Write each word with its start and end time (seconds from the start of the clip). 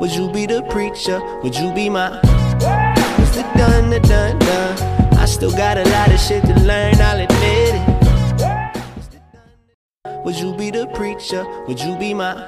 Would 0.00 0.12
you 0.12 0.28
be 0.32 0.44
the 0.44 0.62
preacher? 0.70 1.20
Would 1.42 1.54
you 1.56 1.72
be 1.72 1.88
my 1.88 2.18
It's 2.20 3.30
the 3.36 3.42
done, 3.56 3.90
the 3.90 4.00
done, 4.00 4.38
done 4.40 4.76
I 5.16 5.24
still 5.24 5.52
got 5.52 5.78
a 5.78 5.84
lot 5.88 6.12
of 6.12 6.18
shit 6.18 6.42
to 6.44 6.54
learn, 6.60 6.96
I'll 7.00 7.20
admit 7.20 7.74
it 7.76 7.82
Would 10.24 10.36
you 10.36 10.52
be 10.56 10.70
the 10.72 10.88
preacher? 10.94 11.46
Would 11.68 11.80
you 11.80 11.96
be 11.96 12.12
my 12.12 12.42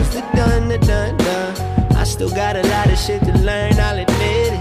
It's 0.00 0.08
the 0.14 0.22
done, 0.34 0.68
the 0.68 0.78
done, 0.78 1.18
done 1.18 1.54
I 1.94 2.04
still 2.04 2.30
got 2.30 2.56
a 2.56 2.62
lot 2.62 2.90
of 2.90 2.98
shit 2.98 3.20
to 3.24 3.32
learn, 3.38 3.74
I'll 3.78 3.98
admit 3.98 4.54
it 4.54 4.60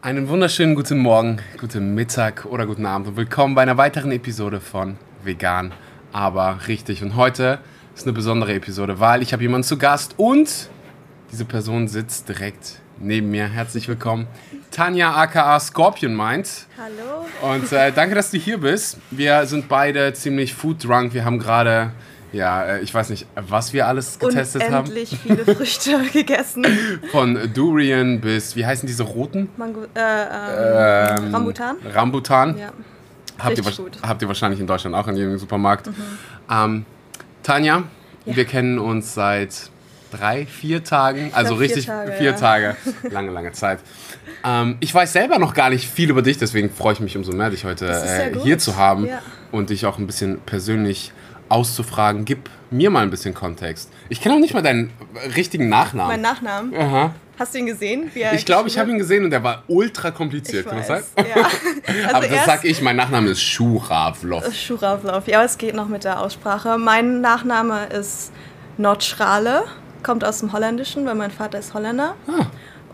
Einen 0.00 0.28
wunderschönen 0.28 0.74
guten 0.74 0.98
Morgen, 0.98 1.40
guten 1.60 1.94
Mittag 1.94 2.46
oder 2.46 2.66
guten 2.66 2.86
Abend 2.86 3.08
und 3.08 3.16
willkommen 3.16 3.54
bei 3.54 3.62
einer 3.62 3.76
weiteren 3.76 4.12
Episode 4.12 4.60
von 4.60 4.96
Vegan, 5.22 5.72
aber 6.12 6.58
richtig. 6.68 7.02
Und 7.02 7.16
heute 7.16 7.58
ist 7.94 8.04
eine 8.06 8.12
besondere 8.12 8.54
Episode, 8.54 8.98
weil 9.00 9.22
ich 9.22 9.32
habe 9.32 9.42
jemanden 9.42 9.64
zu 9.66 9.78
Gast 9.78 10.14
und 10.16 10.68
diese 11.30 11.44
Person 11.44 11.88
sitzt 11.88 12.28
direkt 12.28 12.80
neben 12.98 13.30
mir. 13.30 13.46
Herzlich 13.48 13.88
willkommen, 13.88 14.26
Tanja 14.70 15.14
aka 15.14 15.58
Scorpion 15.60 16.14
Mind. 16.16 16.66
Hallo. 16.78 17.54
Und 17.54 17.72
äh, 17.72 17.92
danke, 17.92 18.14
dass 18.14 18.30
du 18.30 18.38
hier 18.38 18.58
bist. 18.58 18.98
Wir 19.10 19.46
sind 19.46 19.68
beide 19.68 20.12
ziemlich 20.12 20.54
food 20.54 20.84
drunk. 20.84 21.14
Wir 21.14 21.24
haben 21.24 21.38
gerade, 21.38 21.92
ja, 22.32 22.64
äh, 22.64 22.80
ich 22.80 22.92
weiß 22.92 23.10
nicht, 23.10 23.26
was 23.36 23.72
wir 23.72 23.86
alles 23.86 24.18
getestet 24.18 24.62
Unendlich 24.68 25.12
haben. 25.12 25.20
viele 25.22 25.54
Früchte 25.56 25.98
gegessen. 26.12 26.66
Von 27.12 27.38
Durian 27.54 28.20
bis, 28.20 28.56
wie 28.56 28.66
heißen 28.66 28.86
diese 28.86 29.04
roten? 29.04 29.48
Mango, 29.56 29.84
äh, 29.94 29.98
ähm, 29.98 31.26
Ähm, 31.26 31.34
Rambutan. 31.34 31.76
Rambutan. 31.92 32.58
Ja. 32.58 32.72
Habt 33.38 33.58
ihr, 33.58 33.64
habt 34.02 34.22
ihr 34.22 34.28
wahrscheinlich 34.28 34.60
in 34.60 34.66
Deutschland 34.68 34.94
auch 34.94 35.08
in 35.08 35.16
jedem 35.16 35.38
Supermarkt. 35.38 35.90
Ähm, 36.48 36.86
Tanja, 37.44 37.84
Ja. 38.24 38.36
wir 38.36 38.44
kennen 38.44 38.78
uns 38.80 39.14
seit 39.14 39.70
drei, 40.10 40.46
vier 40.46 40.82
Tagen. 40.82 41.30
Also 41.34 41.54
vier 41.54 41.60
richtig 41.60 41.86
Tage, 41.86 42.12
vier 42.12 42.30
ja. 42.30 42.36
Tage. 42.36 42.76
Lange, 43.10 43.30
lange 43.30 43.52
Zeit. 43.52 43.78
Ähm, 44.44 44.76
ich 44.80 44.92
weiß 44.94 45.12
selber 45.12 45.38
noch 45.38 45.54
gar 45.54 45.70
nicht 45.70 45.88
viel 45.88 46.10
über 46.10 46.22
dich, 46.22 46.38
deswegen 46.38 46.70
freue 46.70 46.94
ich 46.94 47.00
mich 47.00 47.16
umso 47.16 47.32
mehr, 47.32 47.50
dich 47.50 47.64
heute 47.64 47.86
äh, 47.86 48.36
hier 48.42 48.58
zu 48.58 48.76
haben 48.76 49.06
Ja. 49.06 49.20
und 49.52 49.70
dich 49.70 49.86
auch 49.86 49.98
ein 49.98 50.06
bisschen 50.06 50.40
persönlich 50.40 51.12
auszufragen. 51.48 52.24
Gib 52.24 52.50
mir 52.70 52.90
mal 52.90 53.02
ein 53.02 53.10
bisschen 53.10 53.34
Kontext. 53.34 53.90
Ich 54.08 54.20
kenne 54.20 54.34
auch 54.36 54.40
nicht 54.40 54.54
mal 54.54 54.62
deinen 54.62 54.90
richtigen 55.36 55.68
Nachnamen. 55.68 56.12
Mein 56.12 56.20
Nachnamen. 56.20 56.74
Aha. 56.76 57.14
Hast 57.38 57.52
du 57.54 57.58
ihn 57.58 57.66
gesehen? 57.66 58.10
Ich 58.34 58.46
glaube, 58.46 58.68
ich 58.68 58.78
habe 58.78 58.90
ihn 58.92 58.98
gesehen 58.98 59.24
und 59.24 59.30
der 59.30 59.42
war 59.42 59.64
ultra 59.66 60.12
kompliziert. 60.12 60.66
Ich 60.66 60.68
Kann 60.70 60.78
das 60.78 60.86
sein? 60.86 61.02
Ja. 61.16 61.24
Also 62.04 62.16
Aber 62.16 62.26
das 62.26 62.30
erst- 62.36 62.46
sag 62.46 62.64
ich, 62.64 62.80
mein 62.80 62.96
Nachname 62.96 63.30
ist 63.30 63.42
Schuravlov. 63.42 64.54
Schuravlov. 64.54 65.26
Ja, 65.26 65.42
es 65.44 65.58
geht 65.58 65.74
noch 65.74 65.88
mit 65.88 66.04
der 66.04 66.20
Aussprache. 66.20 66.78
Mein 66.78 67.20
Nachname 67.20 67.86
ist 67.86 68.30
Notschrale, 68.78 69.64
kommt 70.02 70.24
aus 70.24 70.40
dem 70.40 70.52
Holländischen, 70.52 71.06
weil 71.06 71.14
mein 71.14 71.30
Vater 71.30 71.58
ist 71.58 71.74
Holländer. 71.74 72.14
Ah. 72.28 72.46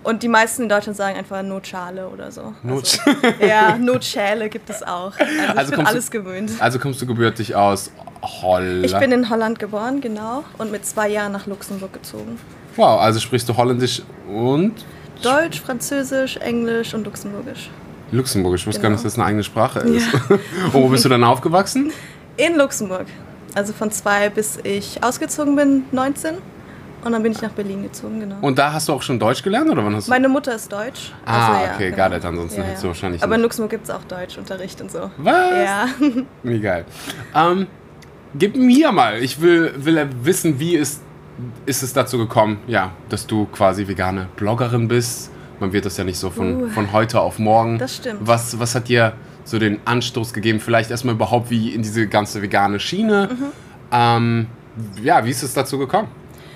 Und 0.02 0.22
die 0.22 0.28
meisten 0.28 0.62
in 0.62 0.68
Deutschland 0.70 0.96
sagen 0.96 1.16
einfach 1.18 1.42
Notschale 1.42 2.08
oder 2.08 2.30
so. 2.30 2.54
Not- 2.62 2.98
Also, 3.04 3.44
ja, 3.46 3.76
Notschäle 3.76 4.48
gibt 4.48 4.70
es 4.70 4.82
auch. 4.82 5.12
Also, 5.18 5.24
ich 5.32 5.48
Also 5.58 5.70
bin 5.70 5.76
kommst 5.76 5.78
du- 5.78 5.94
alles 5.94 6.10
gewöhnt. 6.10 6.52
Also 6.58 6.78
kommst 6.78 7.02
du 7.02 7.06
gebürtig 7.06 7.54
aus 7.54 7.90
Holland? 8.22 8.86
Ich 8.86 8.96
bin 8.98 9.12
in 9.12 9.28
Holland 9.28 9.58
geboren, 9.58 10.00
genau. 10.00 10.44
Und 10.56 10.72
mit 10.72 10.86
zwei 10.86 11.08
Jahren 11.08 11.32
nach 11.32 11.46
Luxemburg 11.46 11.92
gezogen. 11.92 12.38
wow, 12.76 12.98
also 13.00 13.20
sprichst 13.20 13.46
du 13.48 13.56
Holländisch 13.56 14.00
und 14.28 14.72
Deutsch, 15.22 15.60
Französisch, 15.60 16.38
Englisch 16.38 16.94
und 16.94 17.04
Luxemburgisch. 17.04 17.68
Luxemburgisch. 18.10 18.62
Ich 18.62 18.66
wusste 18.68 18.80
gar 18.80 18.88
Genau. 18.88 18.96
nicht, 18.96 19.04
dass 19.04 19.12
das 19.12 19.18
eine 19.18 19.26
eigene 19.28 19.44
Sprache 19.44 19.80
ist. 19.80 20.08
und 20.30 20.72
wo 20.72 20.88
bist 20.88 21.04
du 21.04 21.10
dann 21.10 21.22
aufgewachsen? 21.24 21.92
In 22.38 22.56
Luxemburg. 22.56 23.04
Also 23.54 23.72
von 23.74 23.90
zwei 23.90 24.30
bis 24.30 24.58
ich 24.62 25.02
ausgezogen 25.04 25.56
bin, 25.56 25.84
19. 25.92 26.36
Und 27.04 27.12
dann 27.12 27.22
bin 27.22 27.32
ich 27.32 27.40
nach 27.40 27.50
Berlin 27.52 27.82
gezogen, 27.82 28.20
genau. 28.20 28.36
Und 28.42 28.58
da 28.58 28.72
hast 28.72 28.88
du 28.88 28.92
auch 28.92 29.02
schon 29.02 29.18
Deutsch 29.18 29.42
gelernt 29.42 29.70
oder 29.70 29.84
wann 29.84 29.94
hast 29.96 30.06
du? 30.08 30.10
Meine 30.10 30.28
Mutter 30.28 30.54
ist 30.54 30.70
Deutsch. 30.70 31.12
Ah, 31.24 31.48
also, 31.52 31.64
ja, 31.66 31.74
okay, 31.74 31.90
genau. 31.90 32.08
got 32.08 32.16
it. 32.18 32.24
Ansonsten 32.24 32.62
hättest 32.62 32.84
du 32.84 32.88
wahrscheinlich 32.88 33.22
Aber 33.22 33.34
in 33.34 33.40
nicht- 33.40 33.44
Luxemburg 33.46 33.70
gibt 33.70 33.84
es 33.84 33.90
auch 33.90 34.04
Deutschunterricht 34.04 34.80
und 34.80 34.90
so. 34.90 35.10
Was? 35.16 35.34
Ja. 35.64 35.86
Wie 36.42 36.60
geil. 36.60 36.84
Ähm, 37.34 37.66
gib 38.38 38.56
mir 38.56 38.92
mal. 38.92 39.16
Ich 39.22 39.40
will, 39.40 39.72
will 39.76 40.08
wissen, 40.22 40.58
wie 40.60 40.76
ist, 40.76 41.02
ist 41.66 41.82
es 41.82 41.92
dazu 41.92 42.18
gekommen, 42.18 42.58
ja, 42.66 42.92
dass 43.08 43.26
du 43.26 43.46
quasi 43.46 43.88
vegane 43.88 44.28
Bloggerin 44.36 44.86
bist. 44.88 45.30
Man 45.58 45.72
wird 45.72 45.86
das 45.86 45.96
ja 45.96 46.04
nicht 46.04 46.18
so 46.18 46.30
von, 46.30 46.64
Uh. 46.64 46.68
von 46.68 46.92
heute 46.92 47.20
auf 47.20 47.38
morgen. 47.38 47.78
Das 47.78 47.96
stimmt. 47.96 48.20
Was, 48.20 48.58
was 48.58 48.74
hat 48.74 48.88
dir 48.88 49.14
so 49.44 49.58
den 49.58 49.78
Anstoß 49.86 50.32
gegeben? 50.34 50.60
Vielleicht 50.60 50.90
erstmal 50.90 51.14
überhaupt 51.14 51.50
wie 51.50 51.70
in 51.74 51.82
diese 51.82 52.06
ganze 52.08 52.40
vegane 52.42 52.78
Schiene. 52.80 53.28
Mhm. 53.32 53.44
Ähm, 53.92 54.46
ja, 55.02 55.24
wie 55.24 55.30
ist 55.30 55.42
es 55.42 55.52
dazu 55.54 55.78
gekommen? 55.78 56.08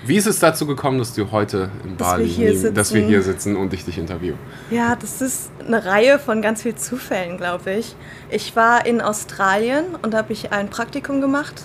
Wie 0.05 0.17
ist 0.17 0.27
es 0.27 0.39
dazu 0.39 0.65
gekommen, 0.67 0.99
dass 0.99 1.13
du 1.13 1.31
heute 1.31 1.69
in 1.83 1.97
Dass 1.97 2.17
wir 2.17 2.25
Bali, 2.25 2.35
neben- 2.37 2.73
dass 2.73 2.93
wir 2.93 3.01
hier 3.01 3.21
sitzen 3.23 3.55
und 3.55 3.73
ich 3.73 3.85
dich 3.85 3.97
interviewe? 3.97 4.37
Ja, 4.69 4.95
das 4.95 5.21
ist 5.21 5.49
eine 5.65 5.83
Reihe 5.83 6.19
von 6.19 6.41
ganz 6.41 6.61
vielen 6.61 6.77
Zufällen, 6.77 7.37
glaube 7.37 7.71
ich. 7.73 7.95
Ich 8.29 8.55
war 8.55 8.85
in 8.85 9.01
Australien 9.01 9.83
und 10.03 10.13
habe 10.13 10.33
ich 10.33 10.51
ein 10.51 10.69
Praktikum 10.69 11.21
gemacht. 11.21 11.63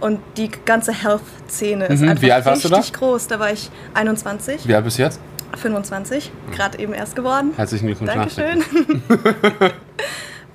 Und 0.00 0.18
die 0.38 0.50
ganze 0.64 0.92
Health-Szene 0.92 1.86
ist 1.86 2.00
Mhm. 2.00 2.08
einfach 2.10 2.22
Wie 2.22 2.32
alt 2.32 2.44
warst 2.46 2.64
du 2.64 2.68
da? 2.70 2.76
richtig 2.76 2.94
groß. 2.94 3.26
Da 3.28 3.38
war 3.38 3.52
ich 3.52 3.70
21, 3.94 4.66
Wie 4.66 4.74
alt 4.74 4.84
bist 4.84 4.98
du 4.98 5.02
jetzt? 5.02 5.20
25, 5.56 6.30
gerade 6.52 6.78
eben 6.78 6.94
erst 6.94 7.16
geworden. 7.16 7.52
Herzlichen 7.56 7.86
Glückwunsch. 7.86 8.12
Dankeschön. 8.12 8.62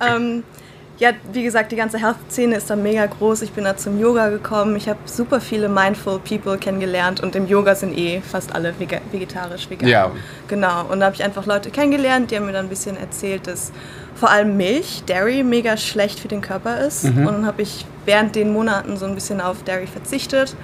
ähm, 0.00 0.42
ja, 0.98 1.10
wie 1.32 1.42
gesagt, 1.42 1.72
die 1.72 1.76
ganze 1.76 1.98
Health-Szene 1.98 2.56
ist 2.56 2.70
da 2.70 2.76
mega 2.76 3.04
groß. 3.04 3.42
Ich 3.42 3.52
bin 3.52 3.64
da 3.64 3.76
zum 3.76 4.00
Yoga 4.00 4.30
gekommen. 4.30 4.76
Ich 4.76 4.88
habe 4.88 4.98
super 5.04 5.40
viele 5.40 5.68
Mindful 5.68 6.18
People 6.20 6.56
kennengelernt 6.56 7.20
und 7.20 7.36
im 7.36 7.46
Yoga 7.46 7.74
sind 7.74 7.96
eh 7.98 8.20
fast 8.22 8.54
alle 8.54 8.74
vegetarisch, 9.12 9.68
vegan. 9.68 9.88
Ja. 9.88 10.10
Genau. 10.48 10.86
Und 10.86 11.00
da 11.00 11.06
habe 11.06 11.14
ich 11.14 11.22
einfach 11.22 11.44
Leute 11.44 11.70
kennengelernt, 11.70 12.30
die 12.30 12.36
haben 12.36 12.46
mir 12.46 12.52
dann 12.52 12.66
ein 12.66 12.70
bisschen 12.70 12.96
erzählt, 12.96 13.46
dass 13.46 13.72
vor 14.14 14.30
allem 14.30 14.56
Milch, 14.56 15.02
Dairy, 15.06 15.42
mega 15.42 15.76
schlecht 15.76 16.18
für 16.18 16.28
den 16.28 16.40
Körper 16.40 16.80
ist. 16.80 17.04
Und 17.04 17.26
dann 17.26 17.46
habe 17.46 17.60
ich 17.60 17.84
während 18.06 18.34
den 18.34 18.52
Monaten 18.52 18.96
so 18.96 19.04
ein 19.04 19.14
bisschen 19.14 19.42
auf 19.42 19.62
Dairy 19.64 19.86
verzichtet. 19.86 20.56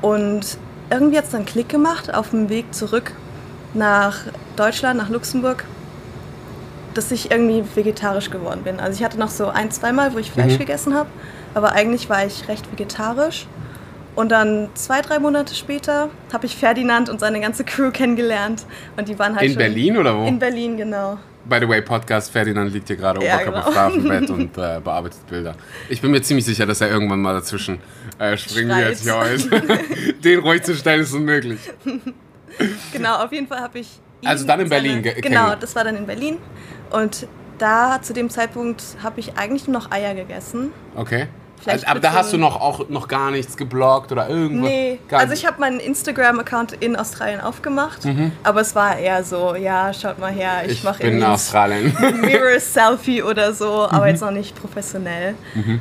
Und 0.00 0.56
irgendwie 0.90 1.18
hat 1.18 1.24
es 1.24 1.32
dann 1.32 1.44
Klick 1.44 1.68
gemacht 1.68 2.14
auf 2.14 2.30
dem 2.30 2.48
Weg 2.48 2.72
zurück 2.74 3.12
nach 3.74 4.16
Deutschland, 4.56 4.98
nach 4.98 5.10
Luxemburg, 5.10 5.64
dass 6.98 7.10
ich 7.12 7.30
irgendwie 7.30 7.64
vegetarisch 7.74 8.28
geworden 8.30 8.62
bin. 8.64 8.80
Also 8.80 8.98
ich 8.98 9.04
hatte 9.04 9.18
noch 9.18 9.30
so 9.30 9.46
ein, 9.48 9.70
zweimal, 9.70 10.12
wo 10.12 10.18
ich 10.18 10.30
Fleisch 10.30 10.54
Mhm. 10.54 10.58
gegessen 10.58 10.94
habe, 10.94 11.08
aber 11.54 11.72
eigentlich 11.72 12.10
war 12.10 12.26
ich 12.26 12.48
recht 12.48 12.70
vegetarisch. 12.70 13.46
Und 14.14 14.30
dann 14.32 14.68
zwei, 14.74 15.00
drei 15.00 15.20
Monate 15.20 15.54
später 15.54 16.10
habe 16.32 16.44
ich 16.46 16.56
Ferdinand 16.56 17.08
und 17.08 17.20
seine 17.20 17.40
ganze 17.40 17.62
Crew 17.62 17.92
kennengelernt. 17.92 18.66
Und 18.96 19.08
die 19.08 19.16
waren 19.18 19.36
halt 19.36 19.48
In 19.52 19.56
Berlin 19.56 19.96
oder 19.96 20.18
wo? 20.18 20.26
In 20.26 20.40
Berlin, 20.40 20.76
genau. 20.76 21.18
By 21.44 21.58
the 21.60 21.68
way, 21.68 21.80
Podcast 21.80 22.30
Ferdinand 22.32 22.72
liegt 22.72 22.88
hier 22.88 22.96
gerade 22.96 23.24
Ja, 23.24 23.36
oberkörperfrei 23.36 23.86
auf 23.86 23.92
dem 23.92 24.02
genau. 24.02 24.18
Bett 24.20 24.30
und 24.36 24.58
äh, 24.58 24.80
bearbeitet 24.82 25.24
Bilder. 25.30 25.54
Ich 25.88 26.02
bin 26.02 26.10
mir 26.10 26.20
ziemlich 26.20 26.44
sicher, 26.44 26.66
dass 26.66 26.80
er 26.80 26.90
irgendwann 26.90 27.20
mal 27.22 27.32
dazwischen 27.34 27.78
äh, 28.18 28.36
springen 28.36 28.70
Schreit. 28.72 29.04
wird. 29.50 29.68
Ja, 29.70 29.76
Den 30.24 30.40
ruhig 30.40 30.62
zu 30.64 30.74
stellen 30.74 31.02
ist 31.02 31.14
unmöglich. 31.14 31.60
Genau, 32.92 33.22
auf 33.24 33.32
jeden 33.32 33.46
Fall 33.46 33.60
habe 33.60 33.78
ich. 33.78 33.88
Also 34.24 34.44
dann 34.46 34.58
in 34.60 34.68
Berlin 34.68 35.00
ge- 35.02 35.20
Genau, 35.20 35.54
das 35.54 35.76
war 35.76 35.84
dann 35.84 35.96
in 35.96 36.06
Berlin. 36.06 36.38
Und 36.90 37.26
da 37.58 38.00
zu 38.02 38.12
dem 38.12 38.30
Zeitpunkt 38.30 38.82
habe 39.02 39.20
ich 39.20 39.36
eigentlich 39.36 39.66
nur 39.66 39.78
noch 39.80 39.90
Eier 39.90 40.14
gegessen. 40.14 40.72
Okay. 40.96 41.26
Also, 41.66 41.86
aber 41.88 41.98
da 41.98 42.12
hast 42.12 42.32
du 42.32 42.36
noch 42.38 42.60
auch 42.60 42.88
noch 42.88 43.08
gar 43.08 43.32
nichts 43.32 43.56
gebloggt 43.56 44.12
oder 44.12 44.28
irgendwas? 44.28 44.68
Nee, 44.70 45.00
Gar 45.08 45.18
also 45.20 45.32
ich 45.34 45.44
habe 45.44 45.58
meinen 45.60 45.80
Instagram-Account 45.80 46.74
in 46.74 46.94
Australien 46.94 47.40
aufgemacht, 47.40 48.02
aber 48.44 48.60
es 48.60 48.76
war 48.76 48.96
eher 48.96 49.24
so, 49.24 49.56
ja, 49.56 49.92
schaut 49.92 50.20
mal 50.20 50.30
her, 50.30 50.60
ich, 50.62 50.66
Mhm. 50.68 50.72
ich 50.72 50.84
mache 50.84 51.02
bin 51.02 51.14
in 51.16 51.24
Australien. 51.24 51.92
Mirror-Selfie 52.20 53.24
oder 53.24 53.52
so, 53.52 53.66
aber 53.90 54.02
Mhm. 54.02 54.06
jetzt 54.10 54.20
noch 54.20 54.30
nicht 54.30 54.54
professionell. 54.54 55.34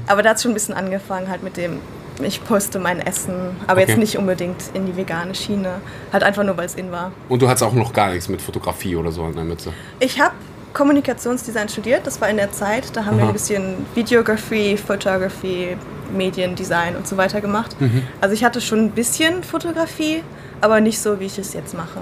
Aber 0.08 0.24
da 0.24 0.32
hat 0.32 0.42
schon 0.42 0.52
ein 0.52 0.56
bisschen 0.56 0.74
angefangen 0.74 1.30
halt 1.30 1.44
mit 1.44 1.58
dem, 1.58 1.80
ich 2.24 2.44
poste 2.44 2.80
mein 2.80 3.00
Essen, 3.00 3.56
aber 3.68 3.82
Okay. 3.82 3.92
jetzt 3.92 4.00
nicht 4.00 4.18
unbedingt 4.18 4.64
in 4.74 4.88
die 4.88 4.98
vegane 4.98 5.36
Schiene, 5.36 5.76
halt 6.12 6.24
einfach 6.24 6.44
nur, 6.44 6.58
weil 6.58 6.66
es 6.66 6.74
in 6.76 6.92
war. 6.92 7.12
Und 7.30 7.42
du 7.44 7.48
hattest 7.48 7.64
auch 7.64 7.74
noch 7.74 7.94
gar 7.94 8.10
nichts 8.10 8.28
mit 8.30 8.42
Fotografie 8.42 8.96
oder 8.96 9.12
so 9.12 9.26
in 9.28 9.36
der 9.36 9.44
Mitte. 9.44 9.72
Ich 10.00 10.20
habe 10.20 10.34
Kommunikationsdesign 10.74 11.70
studiert, 11.70 12.06
das 12.06 12.20
war 12.22 12.30
in 12.30 12.38
der 12.38 12.52
Zeit. 12.52 12.96
Da 12.96 13.06
haben 13.06 13.18
wir 13.18 13.24
Aha. 13.24 13.32
ein 13.32 13.34
bisschen 13.34 13.86
Videography, 13.96 14.78
Photography, 14.78 15.76
Mediendesign 16.16 16.96
und 16.96 17.08
so 17.08 17.18
weiter 17.18 17.42
gemacht. 17.42 17.76
Mhm. 17.80 18.04
Also 18.22 18.34
ich 18.34 18.44
hatte 18.44 18.62
schon 18.62 18.80
ein 18.86 18.92
bisschen 18.92 19.44
Fotografie, 19.44 20.24
aber 20.62 20.80
nicht 20.80 21.00
so, 21.00 21.20
wie 21.20 21.26
ich 21.26 21.38
es 21.38 21.54
jetzt 21.54 21.74
mache. 21.76 22.00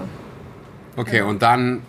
Okay, 0.96 1.22
und 1.22 1.42
dann 1.42 1.82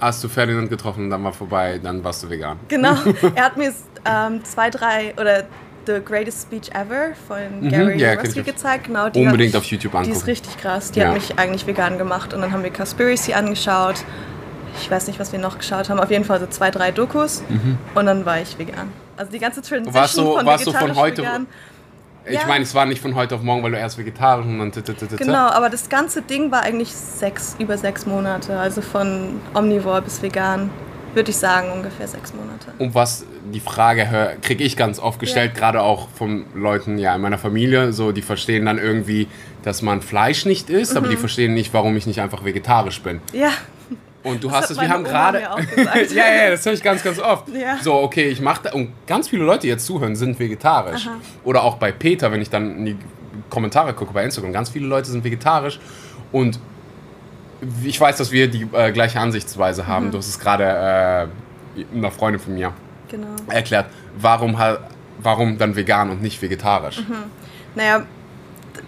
hast 0.00 0.22
du 0.22 0.28
Ferdinand 0.28 0.68
getroffen, 0.70 1.08
dann 1.10 1.24
war 1.24 1.32
vorbei, 1.32 1.80
dann 1.82 2.02
warst 2.04 2.22
du 2.22 2.30
vegan. 2.30 2.58
Genau. 2.68 2.94
er 3.34 3.44
hat 3.44 3.56
mir 3.56 3.72
ähm, 4.04 4.44
zwei, 4.44 4.70
drei 4.70 5.14
oder 5.18 5.44
The 5.86 6.00
Greatest 6.04 6.42
Speech 6.42 6.70
Ever 6.74 7.10
von 7.28 7.68
Gary 7.68 7.94
Mhm. 7.94 8.00
Yourofsky 8.00 8.32
kenn 8.32 8.40
ich. 8.40 8.44
gezeigt. 8.46 8.84
Genau, 8.86 9.08
die 9.10 9.20
Unbedingt 9.20 9.52
hat 9.54 9.60
auf 9.60 9.66
YouTube 9.66 9.92
Die 9.92 9.98
angucken. 9.98 10.16
ist 10.16 10.26
richtig 10.26 10.56
krass. 10.58 10.90
Die 10.92 11.00
Ja. 11.00 11.08
hat 11.08 11.14
mich 11.14 11.38
eigentlich 11.38 11.66
vegan 11.66 11.98
gemacht. 11.98 12.32
Und 12.32 12.40
dann 12.40 12.52
haben 12.52 12.62
wir 12.62 12.72
Conspiracy 12.72 13.34
angeschaut. 13.34 13.96
Ich 14.80 14.90
weiß 14.90 15.06
nicht, 15.06 15.18
was 15.20 15.32
wir 15.32 15.38
noch 15.38 15.58
geschaut 15.58 15.88
haben. 15.88 15.98
Auf 16.00 16.10
jeden 16.10 16.24
Fall 16.24 16.40
so 16.40 16.46
zwei, 16.46 16.70
drei 16.70 16.90
Dokus. 16.90 17.42
Und 17.94 18.06
dann 18.06 18.24
war 18.26 18.40
ich 18.40 18.58
vegan. 18.58 18.90
Also 19.16 19.30
die 19.32 19.38
ganze 19.38 19.62
Transition 19.62 19.92
Mhm. 19.92 19.94
Warst 19.94 20.16
du- 20.18 20.34
von 20.36 20.46
warst 20.46 20.66
vegetarisch 20.66 20.88
von 20.92 20.96
heute- 21.00 21.22
vegan. 21.22 21.46
Ich 22.26 22.34
Ja. 22.40 22.46
meine, 22.46 22.64
es 22.64 22.74
war 22.74 22.86
nicht 22.86 23.02
von 23.02 23.14
heute 23.14 23.34
auf 23.34 23.42
morgen, 23.42 23.62
weil 23.62 23.70
du 23.72 23.76
erst 23.78 23.98
vegetarisch 23.98 24.46
und 24.46 24.58
dann. 24.58 24.72
t- 24.72 24.80
t- 24.80 24.94
t- 24.94 25.16
Genau, 25.16 25.46
aber 25.48 25.68
das 25.68 25.88
ganze 25.90 26.22
Ding 26.22 26.50
war 26.50 26.62
eigentlich 26.62 26.90
sechs, 26.92 27.54
über 27.58 27.76
sechs 27.76 28.06
Monate. 28.06 28.58
Also 28.58 28.80
von 28.80 29.40
Omnivore 29.52 30.00
bis 30.00 30.22
vegan, 30.22 30.70
würde 31.12 31.30
ich 31.30 31.36
sagen, 31.36 31.70
ungefähr 31.70 32.08
sechs 32.08 32.32
Monate. 32.32 32.72
Und 32.78 32.94
was 32.94 33.26
die 33.52 33.60
Frage 33.60 34.36
kriege 34.40 34.64
ich 34.64 34.74
ganz 34.76 34.98
oft 34.98 35.20
gestellt, 35.20 35.52
Ja. 35.54 35.60
gerade 35.60 35.82
auch 35.82 36.08
von 36.08 36.46
Leuten 36.54 36.96
ja 36.96 37.14
in 37.14 37.20
meiner 37.20 37.36
Familie, 37.38 37.92
so 37.92 38.10
die 38.10 38.22
verstehen 38.22 38.64
dann 38.64 38.78
irgendwie, 38.78 39.28
dass 39.62 39.82
man 39.82 40.00
Fleisch 40.00 40.46
nicht 40.46 40.70
isst, 40.70 40.92
Mhm. 40.92 40.96
aber 40.98 41.08
die 41.08 41.16
verstehen 41.16 41.52
nicht, 41.52 41.74
warum 41.74 41.94
ich 41.96 42.06
nicht 42.06 42.20
einfach 42.22 42.42
vegetarisch 42.44 43.02
bin. 43.02 43.20
Ja, 43.34 43.50
Und 44.24 44.42
du 44.42 44.48
Das 44.48 44.56
hast 44.62 44.70
es, 44.70 44.80
wir 44.80 44.88
haben 44.88 45.04
gerade. 45.04 45.40
ja, 46.14 46.34
ja, 46.34 46.50
das 46.50 46.64
höre 46.66 46.72
ich 46.72 46.82
ganz, 46.82 47.02
ganz 47.04 47.18
oft. 47.20 47.48
Ja. 47.50 47.76
So, 47.82 47.94
okay, 47.94 48.24
ich 48.28 48.40
mache 48.40 48.70
und 48.72 48.90
ganz 49.06 49.28
viele 49.28 49.44
Leute, 49.44 49.60
die 49.62 49.68
jetzt 49.68 49.86
zuhören, 49.86 50.16
sind 50.16 50.38
vegetarisch. 50.38 51.06
Aha. 51.06 51.16
Oder 51.44 51.62
auch 51.62 51.76
bei 51.76 51.92
Peter, 51.92 52.32
wenn 52.32 52.40
ich 52.40 52.50
dann 52.50 52.78
in 52.78 52.84
die 52.86 52.96
Kommentare 53.50 53.92
gucke 53.92 54.12
bei 54.12 54.24
Instagram, 54.24 54.52
ganz 54.52 54.70
viele 54.70 54.86
Leute 54.86 55.10
sind 55.10 55.22
vegetarisch 55.24 55.78
und 56.32 56.58
ich 57.84 58.00
weiß, 58.00 58.16
dass 58.16 58.32
wir 58.32 58.48
die 58.48 58.66
äh, 58.72 58.92
gleiche 58.92 59.20
Ansichtsweise 59.20 59.82
Mhm. 59.82 59.86
haben. 59.86 60.10
Du 60.10 60.18
hast 60.18 60.28
es 60.28 60.38
gerade 60.38 60.64
äh, 60.64 61.96
einer 61.96 62.10
Freundin 62.10 62.40
von 62.40 62.54
mir 62.54 62.72
genau. 63.08 63.28
erklärt, 63.48 63.86
warum, 64.18 64.56
warum 65.18 65.58
dann 65.58 65.76
vegan 65.76 66.10
und 66.10 66.22
nicht 66.22 66.40
vegetarisch. 66.42 67.00
Mhm. 67.00 67.14
Naja, 67.74 68.02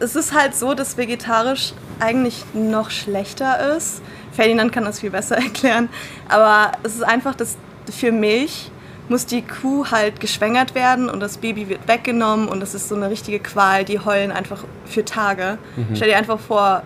es 0.01 0.17
ist 0.17 0.35
halt 0.35 0.55
so, 0.55 0.75
dass 0.75 0.97
vegetarisch 0.97 1.73
eigentlich 2.01 2.45
noch 2.55 2.91
schlechter 2.91 3.77
ist. 3.77 4.03
Ferdinand 4.33 4.73
kann 4.73 4.85
das 4.85 5.01
viel 5.01 5.11
besser 5.11 5.37
erklären. 5.43 5.89
Aber 6.29 6.73
es 6.83 6.95
ist 6.95 7.03
einfach, 7.03 7.35
dass 7.35 7.57
für 7.91 8.13
Milch 8.13 8.71
muss 9.09 9.25
die 9.25 9.43
Kuh 9.43 9.87
halt 9.91 10.19
geschwängert 10.19 10.75
werden 10.75 11.09
und 11.09 11.21
das 11.21 11.39
Baby 11.39 11.69
wird 11.69 11.87
weggenommen 11.87 12.49
und 12.49 12.59
das 12.59 12.75
ist 12.75 12.89
so 12.89 12.97
eine 12.97 13.09
richtige 13.09 13.39
Qual. 13.39 13.85
Die 13.85 14.01
heulen 14.01 14.33
einfach 14.33 14.65
für 14.85 15.05
Tage. 15.05 15.59
Mhm. 15.77 15.95
Stell 15.95 16.09
dir 16.09 16.17
einfach 16.17 16.41
vor, 16.41 16.83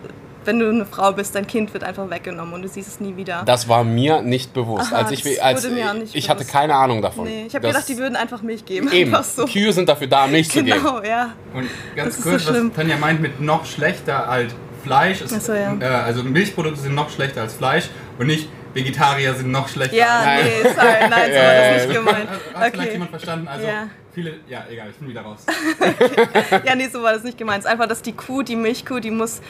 wenn 0.50 0.58
du 0.58 0.69
eine 0.69 0.85
Frau 0.85 1.12
bist, 1.12 1.37
dein 1.37 1.47
Kind 1.47 1.73
wird 1.73 1.85
einfach 1.85 2.11
weggenommen 2.11 2.52
und 2.55 2.62
du 2.62 2.69
siehst 2.69 2.88
es 2.88 2.99
nie 2.99 3.17
wieder. 3.17 3.44
Das 3.47 3.69
war 3.69 3.85
mir 3.85 4.20
nicht 4.20 4.52
bewusst. 4.52 4.93
Aha, 4.93 5.02
als 5.02 5.12
ich, 5.12 5.23
das 5.23 5.38
als, 5.38 5.62
wurde 5.64 5.75
mir 5.76 5.88
auch 5.91 5.94
nicht 5.94 6.12
ich 6.17 6.29
hatte 6.29 6.44
keine 6.44 6.75
Ahnung 6.75 7.00
davon. 7.02 7.25
nee, 7.25 7.44
ich 7.47 7.55
habe 7.55 7.62
Das- 7.69 7.75
gedacht, 7.76 7.88
die 7.88 7.99
würden 7.99 8.17
einfach 8.17 8.43
Milch 8.43 8.64
geben. 8.64 8.91
Eben, 8.91 9.17
so. 9.23 9.44
Kühe 9.44 9.73
sind 9.73 9.88
dafür 9.88 10.08
da, 10.08 10.26
Milch 10.26 10.50
zu 10.50 10.64
geben. 10.64 10.79
Genau, 10.82 11.00
ja. 11.05 11.35
Und 11.55 11.64
Das 11.94 11.97
ganz 11.97 12.17
ist 12.19 12.23
kurz, 12.25 12.43
so 12.44 12.50
schlimm. 12.52 12.70
was 12.70 12.76
Tanja 12.76 12.97
meint 12.97 13.20
mit 13.23 13.41
noch 13.41 13.64
schlechter 13.64 14.29
als 14.29 14.52
Fleisch, 14.82 15.20
ist, 15.20 15.32
Ach 15.37 15.41
so, 15.41 15.52
ja. 15.52 15.76
äh, 15.79 15.85
also 15.85 16.25
Milchprodukte 16.25 16.81
sind 16.81 16.94
noch 16.96 17.11
schlechter 17.11 17.43
als 17.43 17.55
Fleisch 17.55 17.85
und 18.19 18.26
nicht 18.26 18.49
Vegetarier 18.75 19.35
sind 19.35 19.50
noch 19.53 19.69
schlechter 19.69 19.94
Ja, 19.96 20.19
als 20.20 20.25
Nein. 20.26 20.44
nee, 20.44 20.69
sorry, 20.69 21.08
nein, 21.11 21.31
so 21.32 21.38
war 21.38 21.55
das 21.55 21.87
nicht 21.87 21.94
gemeint. 21.94 22.29
Hat 22.31 22.38
vielleicht 22.55 22.79
Okay. 22.79 22.93
jemand 22.93 23.11
verstanden? 23.11 23.49
Also 23.49 23.67
Ja. 23.67 23.88
viele, 24.14 24.35
ja 24.49 24.64
egal, 24.70 24.87
ich 24.91 24.96
bin 24.96 25.08
wieder 25.08 25.20
raus. 25.23 25.41
Ja, 26.64 26.75
nee, 26.75 26.88
so 26.88 27.03
war 27.03 27.12
das 27.12 27.23
nicht 27.25 27.37
gemeint. 27.38 27.61
Es 27.61 27.64
ist 27.67 27.70
einfach, 27.70 27.88
dass 27.88 28.03
die 28.03 28.12
Kuh, 28.12 28.43
die 28.43 28.56
Milchkuh, 28.56 29.00
die 29.00 29.11
muss 29.11 29.41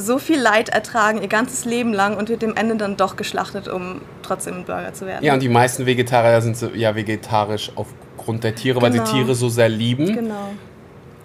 so 0.00 0.18
viel 0.18 0.40
Leid 0.40 0.68
ertragen, 0.70 1.20
ihr 1.22 1.28
ganzes 1.28 1.64
Leben 1.64 1.92
lang 1.92 2.16
und 2.16 2.28
wird 2.28 2.42
am 2.44 2.56
Ende 2.56 2.76
dann 2.76 2.96
doch 2.96 3.16
geschlachtet, 3.16 3.68
um 3.68 4.00
trotzdem 4.22 4.58
ein 4.58 4.64
Burger 4.64 4.92
zu 4.94 5.06
werden. 5.06 5.24
Ja, 5.24 5.34
und 5.34 5.42
die 5.42 5.48
meisten 5.48 5.86
Vegetarier 5.86 6.40
sind 6.40 6.56
so, 6.56 6.68
ja 6.74 6.94
vegetarisch 6.96 7.70
aufgrund 7.76 8.44
der 8.44 8.54
Tiere, 8.54 8.80
weil 8.82 8.90
Genau. 8.90 9.04
sie 9.04 9.12
Tiere 9.12 9.34
so 9.34 9.48
sehr 9.48 9.68
lieben. 9.68 10.06
Genau. 10.06 10.50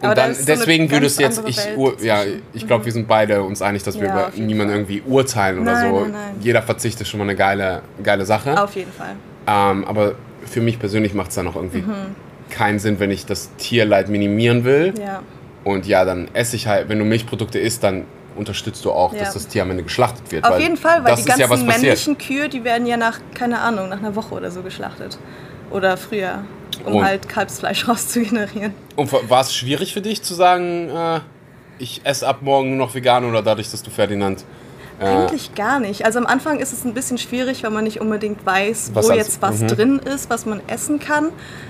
Und 0.02 0.08
Aber 0.08 0.16
da 0.16 0.28
dann, 0.28 0.36
deswegen 0.46 0.92
würdest 0.92 1.18
du 1.20 1.24
jetzt, 1.24 1.42
ich, 1.48 1.58
Welt 1.58 2.02
ja, 2.04 2.20
ich 2.54 2.68
glaube, 2.68 2.84
wir 2.86 2.92
sind 2.92 3.08
beide 3.08 3.42
uns 3.44 3.62
einig, 3.62 3.82
dass 3.84 3.96
wir 4.00 4.08
Ja, 4.08 4.14
über 4.14 4.28
auf 4.28 4.36
jeden 4.36 4.48
niemanden 4.48 4.74
irgendwie 4.74 5.02
urteilen 5.08 5.60
oder 5.60 5.72
Nein, 5.74 5.90
so. 5.90 6.00
nein, 6.02 6.12
nein. 6.12 6.36
Jeder 6.42 6.62
Verzicht 6.62 7.00
ist 7.00 7.08
schon 7.08 7.18
mal 7.20 7.24
eine 7.24 7.36
geile, 7.36 7.82
geile 8.04 8.26
Sache. 8.26 8.62
Auf 8.62 8.76
jeden 8.76 8.92
Fall. 8.92 9.16
Ähm, 9.48 9.86
aber 9.86 10.16
für 10.46 10.60
mich 10.62 10.80
persönlich 10.80 11.14
macht 11.14 11.30
es 11.30 11.36
dann 11.36 11.48
auch 11.48 11.56
irgendwie 11.56 11.82
Mhm. 11.82 11.94
keinen 12.50 12.80
Sinn, 12.80 13.00
wenn 13.00 13.10
ich 13.10 13.26
das 13.26 13.50
Tierleid 13.58 14.10
minimieren 14.10 14.66
will. 14.66 14.94
Ja. 15.00 15.22
Und 15.64 15.88
ja, 15.88 16.04
dann 16.06 16.28
esse 16.34 16.56
ich 16.58 16.68
halt, 16.68 16.90
wenn 16.90 17.00
du 17.00 17.06
Milchprodukte 17.06 17.58
isst, 17.58 17.84
dann 17.84 18.04
unterstützt 18.36 18.84
du 18.86 18.92
auch, 18.92 19.14
Ja. 19.14 19.20
dass 19.20 19.34
das 19.34 19.48
Tier 19.48 19.62
am 19.64 19.72
Ende 19.72 19.84
geschlachtet 19.84 20.32
wird. 20.32 20.46
Auf 20.46 20.60
jeden 20.60 20.78
Fall, 20.78 21.04
weil 21.04 21.16
die 21.16 21.22
ja 21.22 21.36
ganzen 21.38 21.66
passiert. 21.66 21.82
männlichen 21.82 22.18
Kühe, 22.18 22.50
die 22.50 22.64
werden 22.64 22.86
ja 22.88 22.98
nach, 22.98 23.20
keine 23.34 23.60
Ahnung, 23.60 23.90
nach 23.90 24.00
einer 24.00 24.16
Woche 24.16 24.36
oder 24.36 24.52
so 24.52 24.62
geschlachtet. 24.62 25.18
Oder 25.72 25.98
früher, 25.98 26.44
um 26.86 26.96
Und- 26.96 27.06
halt 27.06 27.28
Kalbsfleisch 27.30 27.88
rauszugenerieren. 27.88 28.74
Und 28.96 29.12
war 29.30 29.42
es 29.42 29.54
schwierig 29.56 29.94
für 29.94 30.02
dich 30.02 30.22
zu 30.24 30.34
sagen, 30.34 30.90
äh, 30.90 31.20
ich 31.80 32.02
esse 32.04 32.28
ab 32.28 32.38
morgen 32.42 32.70
nur 32.78 32.88
noch 32.88 32.94
vegan 32.96 33.26
oder 33.26 33.42
dadurch, 33.42 33.70
dass 33.72 33.84
du 33.84 33.90
Ferdinand. 33.92 34.44
Eigentlich 35.00 35.56
gar 35.56 35.80
nicht. 35.80 36.06
Also 36.06 36.20
am 36.20 36.26
Anfang 36.26 36.60
ist 36.60 36.72
es 36.74 36.86
ein 36.86 36.94
bisschen 36.94 37.18
schwierig, 37.18 37.64
weil 37.64 37.72
man 37.72 37.84
nicht 37.84 38.00
unbedingt 38.00 38.46
weiß, 38.46 38.92
Was 38.94 39.06
wo 39.06 39.10
als- 39.10 39.18
jetzt 39.18 39.42
was 39.42 39.60
mhm. 39.60 39.68
drin 39.68 40.00
ist, 40.00 40.30
was 40.30 40.46
man 40.46 40.62
essen 40.68 41.00
kann. 41.00 41.30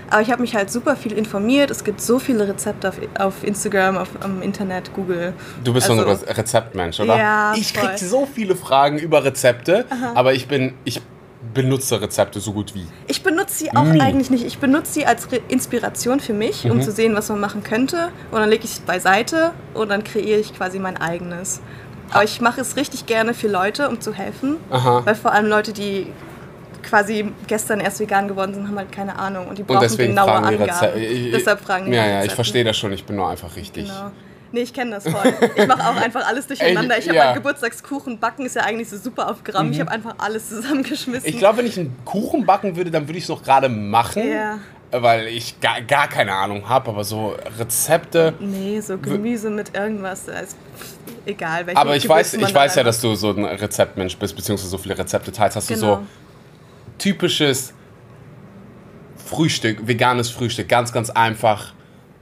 Aber 0.09 0.21
ich 0.21 0.31
habe 0.31 0.41
mich 0.41 0.55
halt 0.55 0.69
super 0.69 0.95
viel 0.95 1.13
informiert. 1.13 1.71
Es 1.71 1.83
gibt 1.83 2.01
so 2.01 2.19
viele 2.19 2.47
Rezepte 2.47 2.89
auf, 2.89 2.95
auf 3.17 3.43
Instagram, 3.43 3.97
auf, 3.97 4.09
am 4.21 4.41
Internet, 4.41 4.93
Google. 4.93 5.33
Du 5.63 5.73
bist 5.73 5.87
so 5.87 5.93
Also- 5.93 6.05
ein 6.05 6.09
Re- 6.29 6.37
Rezeptmensch, 6.37 6.99
oder? 6.99 7.17
Ja, 7.17 7.53
ich 7.55 7.73
voll. 7.73 7.89
krieg 7.89 7.97
so 7.97 8.27
viele 8.31 8.55
Fragen 8.55 8.99
über 8.99 9.23
Rezepte, 9.23 9.85
aber 10.13 10.33
ich 10.33 10.47
bin, 10.47 10.73
ich 10.83 11.01
benutze 11.53 12.01
Rezepte 12.01 12.39
so 12.39 12.53
gut 12.53 12.73
wie. 12.73 12.85
Ich 13.07 13.21
benutze 13.21 13.53
sie 13.55 13.75
auch 13.75 13.83
Nie. 13.83 14.01
eigentlich 14.01 14.29
nicht. 14.31 14.43
Ich 14.45 14.57
benutze 14.57 14.91
sie 14.93 15.05
als 15.05 15.31
Re 15.31 15.39
Inspiration 15.47 16.19
für 16.19 16.33
mich, 16.33 16.65
Mhm. 16.65 16.71
um 16.71 16.81
zu 16.81 16.91
sehen, 16.91 17.15
was 17.15 17.29
man 17.29 17.39
machen 17.39 17.63
könnte. 17.63 18.09
Und 18.31 18.39
dann 18.39 18.49
lege 18.49 18.65
ich 18.65 18.71
es 18.73 18.79
beiseite 18.79 19.51
und 19.75 19.89
dann 19.89 20.03
kreiere 20.03 20.39
ich 20.39 20.55
quasi 20.55 20.79
mein 20.79 20.97
eigenes. 20.97 21.61
Aber 22.11 22.23
ich 22.23 22.39
mache 22.41 22.61
es 22.61 22.75
richtig 22.75 23.05
gerne 23.05 23.33
für 23.33 23.47
Leute, 23.47 23.89
um 23.89 23.99
zu 24.01 24.13
helfen. 24.13 24.57
Aha. 24.69 25.01
Weil 25.05 25.15
vor 25.15 25.31
allem 25.31 25.47
Leute, 25.47 25.73
die 25.73 26.07
quasi 26.83 27.31
gestern 27.47 27.79
erst 27.79 27.99
vegan 27.99 28.27
geworden 28.27 28.53
sind, 28.53 28.67
haben 28.67 28.77
halt 28.77 28.91
keine 28.91 29.17
Ahnung. 29.17 29.47
Und 29.47 29.57
die 29.57 29.63
Und 29.63 29.67
brauchen 29.67 29.81
deswegen 29.81 30.09
genaue 30.09 30.27
fragen 30.29 30.45
Angaben. 30.61 30.99
Ich- 31.01 31.31
Deshalb 31.31 31.61
fragen 31.61 31.91
Ja, 31.91 32.05
ja, 32.05 32.23
ich 32.23 32.31
verstehe 32.33 32.63
das 32.63 32.77
schon, 32.77 32.93
ich 32.93 33.03
bin 33.05 33.15
nur 33.15 33.27
einfach 33.27 33.55
richtig. 33.55 33.85
Genau. 33.87 34.11
Nee, 34.51 34.61
ich 34.61 34.73
kenne 34.73 34.91
das 34.91 35.03
voll. 35.03 35.33
Ich 35.55 35.67
mache 35.67 35.81
auch 35.89 35.95
einfach 36.01 36.25
alles 36.27 36.47
durcheinander. 36.47 36.97
Ich 36.97 37.07
habe 37.07 37.17
ja. 37.17 37.25
halt 37.25 37.35
Geburtstagskuchen. 37.35 38.19
Backen 38.19 38.45
ist 38.45 38.55
ja 38.55 38.61
eigentlich 38.61 38.89
so 38.89 38.97
super 38.97 39.29
auf 39.29 39.43
Gramm. 39.43 39.71
Ich 39.71 39.81
habe 39.81 39.91
einfach 39.91 40.15
alles 40.19 40.47
zusammengeschmissen. 40.47 41.27
Ich 41.27 41.39
glaube, 41.39 41.57
wenn 41.57 41.65
ich 41.65 41.77
einen 41.77 41.93
Kuchen 42.05 42.45
backen 42.45 42.77
würde, 42.77 42.89
dann 42.89 43.05
würde 43.07 43.17
ich 43.17 43.25
es 43.25 43.29
noch 43.29 43.43
gerade 43.43 43.67
machen, 43.67 44.25
Ja. 44.31 44.59
Weil 44.91 45.27
ich 45.27 45.59
gar, 45.59 45.81
gar 45.81 46.07
keine 46.07 46.33
Ahnung 46.33 46.67
habe, 46.69 46.89
aber 46.89 47.03
so 47.03 47.35
Rezepte. 47.57 48.33
Nee, 48.39 48.79
so 48.79 48.97
Gemüse 48.97 49.49
mit 49.49 49.75
irgendwas. 49.75 50.27
Ist 50.27 50.57
egal, 51.25 51.65
welche 51.65 51.79
Aber 51.79 51.95
ich 51.95 52.07
weiß, 52.07 52.31
Gewürze 52.31 52.41
man 52.41 52.49
ich 52.49 52.55
weiß 52.55 52.75
ja, 52.75 52.83
dass 52.83 53.01
du 53.01 53.15
so 53.15 53.31
ein 53.31 53.45
Rezeptmensch 53.45 54.17
bist, 54.17 54.35
beziehungsweise 54.35 54.69
so 54.69 54.77
viele 54.77 54.97
Rezepte 54.97 55.31
teilst. 55.31 55.55
Hast 55.55 55.69
du 55.69 55.73
Genau. 55.75 55.95
so 55.97 56.03
typisches 56.97 57.73
Frühstück, 59.17 59.87
veganes 59.87 60.29
Frühstück, 60.29 60.69
ganz, 60.69 60.93
ganz 60.93 61.09
einfach. 61.09 61.73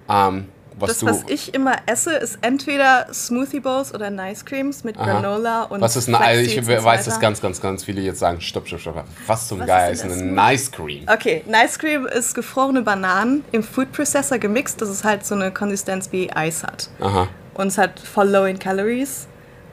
Ähm, 0.09 0.47
was 0.83 0.89
Das, 0.91 0.99
du, 0.99 1.05
was 1.07 1.23
ich 1.27 1.53
immer 1.53 1.75
esse, 1.85 2.13
ist 2.13 2.37
entweder 2.41 3.07
Smoothie 3.13 3.59
Bowls 3.59 3.93
oder 3.93 4.09
Nice 4.09 4.45
Creams 4.45 4.83
mit 4.83 4.97
Aha. 4.97 5.05
Granola 5.05 5.63
und 5.63 5.81
was 5.81 5.95
ist 5.95 6.07
eine, 6.07 6.19
also 6.19 6.41
ich 6.41 6.67
weiß, 6.67 7.05
dass 7.05 7.19
ganz, 7.19 7.41
ganz, 7.41 7.59
ganz 7.61 7.83
viele 7.83 8.01
jetzt 8.01 8.19
sagen, 8.19 8.39
stopp, 8.41 8.67
stopp, 8.67 8.79
stopp. 8.81 9.03
Was 9.27 9.47
zum 9.47 9.59
Was 9.61 9.67
Geil 9.67 9.93
ist 9.93 10.03
eine? 10.03 10.15
Nice 10.17 10.71
Cream? 10.71 11.05
Okay, 11.07 11.43
Nice 11.47 11.79
Cream 11.79 12.05
ist 12.05 12.35
gefrorene 12.35 12.81
Bananen 12.81 13.43
im 13.51 13.63
Food 13.63 13.91
Processor 13.91 14.37
gemixt, 14.37 14.81
dass 14.81 14.89
es 14.89 15.03
halt 15.03 15.25
so 15.25 15.35
eine 15.35 15.51
Konsistenz 15.51 16.11
wie 16.11 16.31
Eis 16.31 16.63
hat. 16.63 16.89
Aha. 16.99 17.27
Und 17.55 17.67
es 17.67 17.77
hat 17.77 17.99
voll 17.99 18.29
low 18.29 18.45
in 18.45 18.59
Calories, 18.59 19.27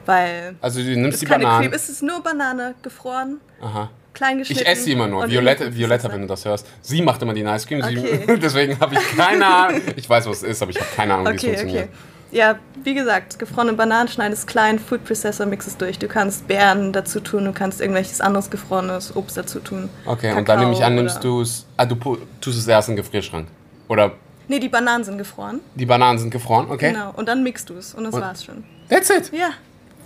weil 0.05 0.55
Also 0.61 0.81
du 0.81 0.89
es 0.91 0.97
nimmst 0.97 1.13
ist 1.15 1.21
die 1.21 1.25
keine 1.25 1.43
Bananen. 1.43 1.63
Creme, 1.69 1.73
es 1.75 1.89
ist 1.89 2.01
nur 2.03 2.21
Banane 2.23 2.75
gefroren, 2.81 3.39
Aha. 3.61 3.89
Klein 4.21 4.37
geschnitten. 4.37 4.61
Ich 4.61 4.67
esse 4.67 4.83
sie 4.83 4.91
immer 4.93 5.07
nur. 5.07 5.27
Violetta, 5.29 5.73
Violetta, 5.73 6.11
wenn 6.11 6.21
du 6.21 6.27
das 6.27 6.45
hörst. 6.45 6.67
Sie 6.81 7.01
macht 7.01 7.21
immer 7.21 7.33
die 7.33 7.43
Nice 7.43 7.65
Cream. 7.65 7.81
Sie, 7.81 7.97
Okay. 7.97 8.37
deswegen 8.41 8.79
habe 8.79 8.95
ich 8.95 9.17
keine 9.17 9.45
Ahnung. 9.45 9.81
Ich 9.95 10.09
weiß, 10.09 10.27
was 10.27 10.37
es 10.37 10.43
ist, 10.43 10.61
aber 10.61 10.71
ich 10.71 10.77
habe 10.79 10.89
keine 10.95 11.13
Ahnung, 11.15 11.33
wie 11.33 11.35
es 11.37 11.43
Okay, 11.43 11.47
funktioniert. 11.57 11.85
okay. 11.89 11.97
Ja, 12.33 12.59
wie 12.83 12.93
gesagt, 12.93 13.39
gefrorene 13.39 13.73
Bananen 13.73 14.07
schneidest 14.07 14.47
klein, 14.47 14.79
Food 14.79 15.03
Processor 15.03 15.45
mix 15.45 15.67
es 15.67 15.75
durch. 15.75 15.99
Du 15.99 16.07
kannst 16.07 16.47
Beeren 16.47 16.93
dazu 16.93 17.19
tun, 17.19 17.43
du 17.43 17.51
kannst 17.51 17.81
irgendwelches 17.81 18.21
anderes 18.21 18.49
gefrorenes 18.49 19.13
Obst 19.17 19.35
dazu 19.35 19.59
tun. 19.59 19.89
Okay, 20.05 20.31
und 20.33 20.47
dann 20.47 20.59
nehme 20.59 20.71
ich 20.71 20.77
an, 20.77 20.91
Kakao 20.95 21.01
nimmst 21.03 21.23
du 21.25 21.41
es. 21.41 21.65
Ah, 21.75 21.85
du 21.85 21.95
tust 22.39 22.57
es 22.59 22.67
erst 22.67 22.87
in 22.87 22.95
den 22.95 23.03
Gefrierschrank. 23.03 23.47
Oder 23.89 24.13
Nee, 24.47 24.59
die 24.59 24.69
Bananen 24.69 25.03
sind 25.03 25.17
gefroren. 25.17 25.59
die 25.75 25.85
Bananen 25.85 26.19
sind 26.19 26.29
gefroren, 26.31 26.67
okay? 26.69 26.91
Genau. 26.93 27.11
Und 27.17 27.27
dann 27.27 27.43
mixt 27.43 27.69
du 27.69 27.75
es 27.77 27.93
und 27.93 28.03
das 28.05 28.13
Und- 28.13 28.21
war's 28.21 28.43
schon. 28.45 28.63
That's 28.89 29.09
it. 29.09 29.31
Ja. 29.33 29.49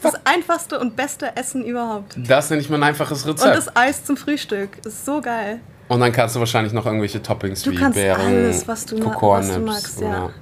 Das 0.01 0.13
einfachste 0.25 0.79
und 0.79 0.95
beste 0.95 1.35
Essen 1.35 1.63
überhaupt. 1.65 2.15
Das 2.17 2.49
nenne 2.49 2.61
ich 2.61 2.69
mal 2.69 2.77
ein 2.77 2.83
einfaches 2.83 3.23
Und 3.23 3.31
Rezept. 3.31 3.55
das 3.57 3.75
Eis 3.75 4.03
zum 4.03 4.17
Frühstück 4.17 4.85
ist 4.85 5.05
so 5.05 5.21
geil. 5.21 5.59
Und 5.87 5.99
dann 5.99 6.11
kannst 6.11 6.35
du 6.35 6.39
wahrscheinlich 6.39 6.73
noch 6.73 6.85
irgendwelche 6.85 7.21
Toppings 7.21 7.61
Du 7.63 7.71
wie 7.71 7.75
kannst 7.75 7.95
Beeren, 7.97 8.21
alles, 8.21 8.67
was 8.67 8.85
du 8.85 8.99
Cocoa-Nips 8.99 9.49
was 9.49 9.55
du 9.55 9.61
magst, 9.61 10.01
ja. 10.01 10.07
oder- 10.25 10.33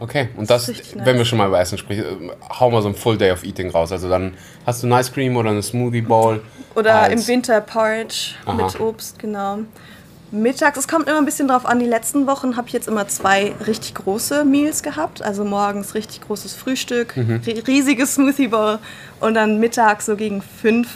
Okay, 0.00 0.28
und 0.36 0.48
das, 0.48 0.68
nice. 0.68 0.94
wenn 0.94 1.16
wir 1.16 1.24
schon 1.24 1.38
mal 1.38 1.48
über 1.48 1.58
Essen 1.58 1.76
sprechen, 1.76 2.04
äh, 2.04 2.32
hau 2.60 2.70
mal 2.70 2.80
so 2.82 2.88
ein 2.88 2.94
Full 2.94 3.18
Day 3.18 3.32
of 3.32 3.42
Eating 3.42 3.68
raus. 3.70 3.90
Also 3.90 4.08
dann 4.08 4.34
hast 4.64 4.80
du 4.82 4.86
eine 4.86 5.00
Ice 5.00 5.10
Cream 5.10 5.36
oder 5.36 5.50
eine 5.50 5.60
Smoothie 5.62 6.02
Bowl. 6.02 6.40
Oder 6.76 7.10
im 7.10 7.26
Winter 7.26 7.60
Porridge 7.60 8.34
Aha. 8.46 8.52
mit 8.54 8.78
Obst, 8.78 9.18
genau. 9.18 9.58
Mittags, 10.30 10.78
es 10.78 10.88
kommt 10.88 11.08
immer 11.08 11.18
ein 11.18 11.24
bisschen 11.24 11.48
drauf 11.48 11.64
an. 11.64 11.78
Die 11.78 11.86
letzten 11.86 12.26
Wochen 12.26 12.56
habe 12.56 12.66
ich 12.68 12.74
jetzt 12.74 12.86
immer 12.88 13.08
zwei 13.08 13.54
richtig 13.66 13.94
große 13.94 14.44
Meals 14.44 14.82
gehabt. 14.82 15.22
Also 15.22 15.44
morgens 15.44 15.94
richtig 15.94 16.20
großes 16.20 16.54
Frühstück, 16.54 17.16
Mhm. 17.16 17.40
ri- 17.46 17.66
riesiges 17.66 18.14
Smoothie 18.14 18.48
Bowl. 18.48 18.78
Und 19.20 19.34
dann 19.34 19.58
mittags 19.58 20.06
so 20.06 20.16
gegen 20.16 20.42
fünf 20.42 20.88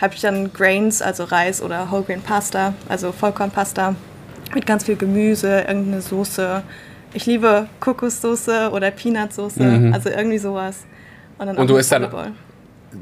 habe 0.00 0.14
ich 0.14 0.20
dann 0.20 0.52
Grains, 0.52 1.00
also 1.00 1.24
Reis 1.24 1.62
oder 1.62 1.90
Whole 1.90 2.02
Grain 2.02 2.20
Pasta, 2.20 2.74
also 2.88 3.12
Vollkornpasta 3.12 3.94
mit 4.54 4.66
ganz 4.66 4.84
viel 4.84 4.96
Gemüse, 4.96 5.60
irgendeine 5.62 6.02
Soße, 6.02 6.62
Ich 7.14 7.24
liebe 7.24 7.66
Kokossoße 7.80 8.70
oder 8.72 8.90
Peanutsoße, 8.90 9.90
also 9.94 10.10
irgendwie 10.10 10.36
sowas. 10.36 10.80
dann 11.38 11.48
Mhm. 11.54 11.56
Und 11.62 11.70
du 11.70 11.76
isst 11.78 11.90
dann-. 11.92 12.08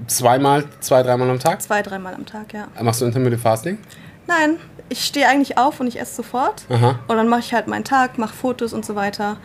Zweimal, 0.07 0.65
zwei, 0.81 1.03
dreimal 1.03 1.29
am 1.31 1.39
Tag? 1.41 1.61
Zwei, 1.63 1.83
dreimal 1.83 2.15
am 2.15 2.25
Tag, 2.25 2.53
ja. 2.53 2.69
Machst 2.81 3.01
du 3.01 3.07
Intermittent 3.07 3.43
Fasting? 3.43 3.79
Nein, 4.27 4.57
ich 4.89 5.05
stehe 5.05 5.29
eigentlich 5.29 5.59
auf 5.59 5.81
und 5.81 5.87
ich 5.87 6.01
esse 6.01 6.15
sofort. 6.15 6.65
Aha. 6.69 6.99
Und 7.09 7.17
dann 7.17 7.29
mache 7.29 7.41
ich 7.41 7.55
halt 7.55 7.67
meinen 7.67 7.85
Tag, 7.85 8.19
mache 8.19 8.35
Fotos 8.35 8.73
und 8.73 8.85
so 8.85 8.95
weiter. 8.95 9.39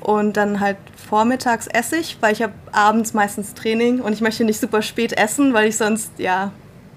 Und 0.00 0.36
dann 0.36 0.60
halt 0.60 0.76
vormittags 1.08 1.66
esse 1.66 1.96
ich, 1.96 2.18
weil 2.20 2.32
ich 2.32 2.42
habe 2.42 2.52
abends 2.72 3.14
meistens 3.14 3.54
Training 3.54 4.00
und 4.00 4.12
ich 4.12 4.20
möchte 4.20 4.44
nicht 4.44 4.60
super 4.60 4.82
spät 4.82 5.12
essen, 5.12 5.54
weil 5.54 5.68
ich 5.68 5.76
sonst, 5.76 6.12
ja, 6.18 6.52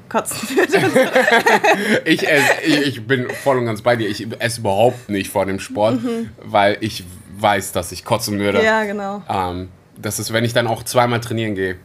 kotzen 0.10 0.50
würde. 0.50 1.12
Ich, 2.06 2.28
ess, 2.28 2.44
ich, 2.66 2.82
ich 2.82 3.08
bin 3.08 3.30
voll 3.30 3.58
und 3.58 3.66
ganz 3.66 3.82
bei 3.82 3.96
dir. 3.96 4.10
Ich 4.10 4.28
esse 4.40 4.62
überhaupt 4.62 5.10
nicht 5.10 5.30
vor 5.30 5.46
dem 5.46 5.60
Sport, 5.60 6.00
weil 6.44 6.78
ich 6.82 7.04
weiß, 7.38 7.72
dass 7.72 7.92
ich 7.92 8.04
kotzen 8.04 8.40
würde. 8.40 8.60
Mhm. 8.60 8.66
ja, 8.66 8.84
genau. 8.84 9.22
Ähm, 9.30 9.70
das 9.98 10.20
ist, 10.20 10.34
wenn 10.34 10.44
ich 10.44 10.54
dann 10.54 10.68
auch 10.68 10.84
zweimal 10.84 11.20
trainieren 11.20 11.56
gehe, 11.56 11.78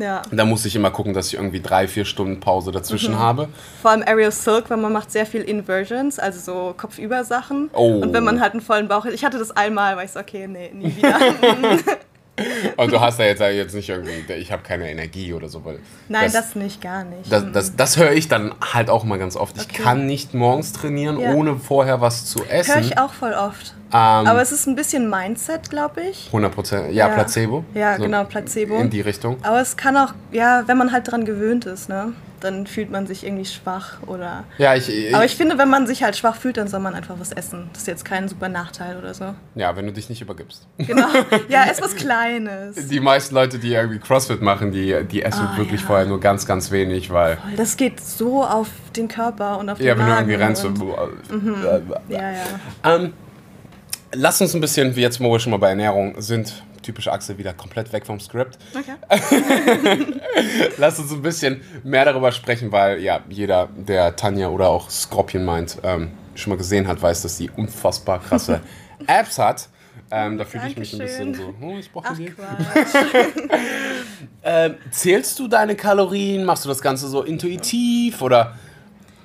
Ja. 0.00 0.22
dann 0.30 0.48
muss 0.48 0.64
ich 0.64 0.74
immer 0.74 0.90
gucken, 0.90 1.12
dass 1.14 1.28
ich 1.28 1.34
irgendwie 1.34 1.60
drei, 1.60 1.86
vier 1.86 2.04
Stunden 2.04 2.40
Pause 2.40 2.72
dazwischen 2.72 3.14
Mhm. 3.14 3.18
habe. 3.18 3.48
Vor 3.82 3.90
allem 3.90 4.02
Aerial 4.02 4.32
Silk, 4.32 4.70
weil 4.70 4.78
man 4.78 4.92
macht 4.92 5.10
sehr 5.10 5.26
viel 5.26 5.42
Inversions, 5.42 6.18
also 6.18 6.40
so 6.40 6.74
Kopfübersachen. 6.76 7.70
Oh. 7.74 8.00
Und 8.00 8.12
wenn 8.12 8.24
man 8.24 8.40
halt 8.40 8.52
einen 8.52 8.62
vollen 8.62 8.88
Bauch 8.88 9.04
hat, 9.04 9.12
ich 9.12 9.24
hatte 9.24 9.38
das 9.38 9.50
einmal, 9.50 9.96
weil 9.96 10.06
ich 10.06 10.12
so, 10.12 10.20
okay, 10.20 10.46
nee, 10.48 10.70
nie 10.74 10.96
wieder. 10.96 11.16
Und 12.78 12.90
du 12.90 12.98
hast 13.00 13.18
da 13.20 13.24
jetzt, 13.24 13.40
jetzt 13.42 13.74
nicht 13.74 13.90
irgendwie, 13.90 14.32
ich 14.32 14.50
habe 14.50 14.62
keine 14.62 14.90
Energie 14.90 15.34
oder 15.34 15.48
so. 15.50 15.62
Weil 15.62 15.78
Nein, 16.08 16.30
das, 16.32 16.54
nicht, 16.54 16.80
gar 16.80 17.04
nicht. 17.04 17.30
Das, 17.30 17.44
das, 17.52 17.76
das 17.76 17.96
höre 17.98 18.12
ich 18.12 18.28
dann 18.28 18.54
halt 18.72 18.88
auch 18.88 19.04
mal 19.04 19.18
ganz 19.18 19.36
oft. 19.36 19.58
Ich 19.58 19.64
Okay. 19.64 19.82
kann 19.82 20.06
nicht 20.06 20.32
morgens 20.32 20.72
trainieren, 20.72 21.20
Ja. 21.20 21.34
ohne 21.34 21.56
vorher 21.56 22.00
was 22.00 22.24
zu 22.24 22.42
essen. 22.44 22.74
Höre 22.76 22.80
ich 22.80 22.98
auch 22.98 23.12
voll 23.12 23.34
oft. 23.34 23.74
Ähm, 23.92 24.26
Aber 24.26 24.40
es 24.40 24.52
ist 24.52 24.66
ein 24.66 24.76
bisschen 24.76 25.10
Mindset, 25.10 25.68
glaube 25.70 26.00
ich. 26.02 26.26
100 26.26 26.54
Prozent. 26.54 26.92
Ja, 26.92 27.08
Placebo. 27.08 27.64
Ja, 27.74 27.96
genau, 27.96 28.24
Placebo. 28.24 28.76
In 28.78 28.90
die 28.90 29.00
Richtung. 29.00 29.36
Aber 29.42 29.60
es 29.60 29.76
kann 29.76 29.96
auch, 29.96 30.14
ja, 30.30 30.62
wenn 30.66 30.78
man 30.78 30.92
halt 30.92 31.10
dran 31.10 31.24
gewöhnt 31.24 31.66
ist, 31.66 31.88
ne, 31.88 32.12
dann 32.38 32.66
fühlt 32.66 32.90
man 32.90 33.06
sich 33.06 33.26
irgendwie 33.26 33.44
schwach 33.44 33.98
oder. 34.06 34.44
Ja, 34.58 34.74
ich, 34.74 34.88
ich, 34.88 35.14
Aber 35.14 35.24
ich 35.24 35.36
finde, 35.36 35.58
wenn 35.58 35.68
man 35.68 35.86
sich 35.86 36.02
halt 36.04 36.16
schwach 36.16 36.36
fühlt, 36.36 36.56
dann 36.56 36.68
soll 36.68 36.80
man 36.80 36.94
einfach 36.94 37.16
was 37.18 37.32
essen. 37.32 37.68
Das 37.72 37.82
ist 37.82 37.88
jetzt 37.88 38.04
kein 38.04 38.28
super 38.28 38.48
Nachteil 38.48 38.96
oder 38.96 39.12
so. 39.12 39.34
ja, 39.56 39.74
wenn 39.76 39.86
du 39.86 39.92
dich 39.92 40.08
nicht 40.08 40.22
übergibst. 40.22 40.66
Genau. 40.78 41.08
Ja, 41.48 41.64
ess 41.64 41.82
was 41.82 41.96
Kleines. 41.96 42.86
Die 42.88 43.00
meisten 43.00 43.34
Leute, 43.34 43.58
die 43.58 43.72
irgendwie 43.74 43.98
CrossFit 43.98 44.40
machen, 44.40 44.70
die, 44.72 45.04
die 45.10 45.22
essen 45.22 45.48
Ah, 45.52 45.56
wirklich 45.58 45.80
ja. 45.80 45.86
vorher 45.88 46.06
nur 46.06 46.20
ganz, 46.20 46.46
ganz 46.46 46.70
wenig, 46.70 47.10
weil. 47.10 47.38
Das 47.56 47.76
geht 47.76 48.00
so 48.00 48.44
auf 48.44 48.68
den 48.96 49.08
Körper 49.08 49.58
und 49.58 49.68
auf 49.68 49.78
den 49.78 49.86
Ja, 49.88 49.98
wenn 49.98 50.06
du 50.06 50.12
Magen 50.12 50.30
irgendwie 50.30 50.42
rennst. 50.44 50.64
und- 50.64 50.78
so, 50.78 50.96
Ja, 52.08 52.18
ja. 52.30 52.36
Ähm, 52.84 53.12
lass 54.12 54.40
uns 54.40 54.54
ein 54.54 54.60
bisschen, 54.60 54.96
wie 54.96 55.00
jetzt, 55.02 55.20
wo 55.20 55.30
wir 55.30 55.38
schon 55.40 55.50
mal 55.50 55.58
bei 55.58 55.70
Ernährung 55.70 56.20
sind, 56.20 56.62
typisch 56.82 57.08
Axel 57.08 57.38
wieder 57.38 57.52
komplett 57.52 57.92
weg 57.92 58.06
vom 58.06 58.18
Skript. 58.20 58.58
Okay. 58.74 58.94
Lass 60.78 60.98
uns 60.98 61.12
ein 61.12 61.20
bisschen 61.22 61.60
mehr 61.84 62.04
darüber 62.06 62.32
sprechen, 62.32 62.72
weil 62.72 63.00
ja, 63.00 63.20
jeder, 63.28 63.68
der 63.76 64.16
Tanja 64.16 64.48
oder 64.48 64.68
auch 64.68 64.88
Scorpion 64.88 65.44
meint, 65.44 65.76
ähm, 65.82 66.10
schon 66.34 66.50
mal 66.52 66.56
gesehen 66.56 66.88
hat, 66.88 67.00
weiß, 67.02 67.20
dass 67.22 67.36
sie 67.36 67.50
unfassbar 67.50 68.20
krasse 68.20 68.60
Apps 69.06 69.38
hat. 69.38 69.68
Ähm, 70.10 70.38
da 70.38 70.44
fühle 70.44 70.66
ich 70.68 70.76
mich 70.76 70.92
ein 70.94 70.98
bisschen 71.00 71.34
so, 71.34 71.54
oh, 71.60 71.76
ich 71.78 71.90
brauche 71.92 72.14
sie. 72.14 72.32
Ähm, 74.42 74.76
zählst 74.90 75.38
du 75.38 75.48
deine 75.48 75.76
Kalorien? 75.76 76.44
Machst 76.44 76.64
du 76.64 76.70
das 76.70 76.80
Ganze 76.80 77.08
so 77.08 77.22
intuitiv 77.22 78.22
oder 78.22 78.54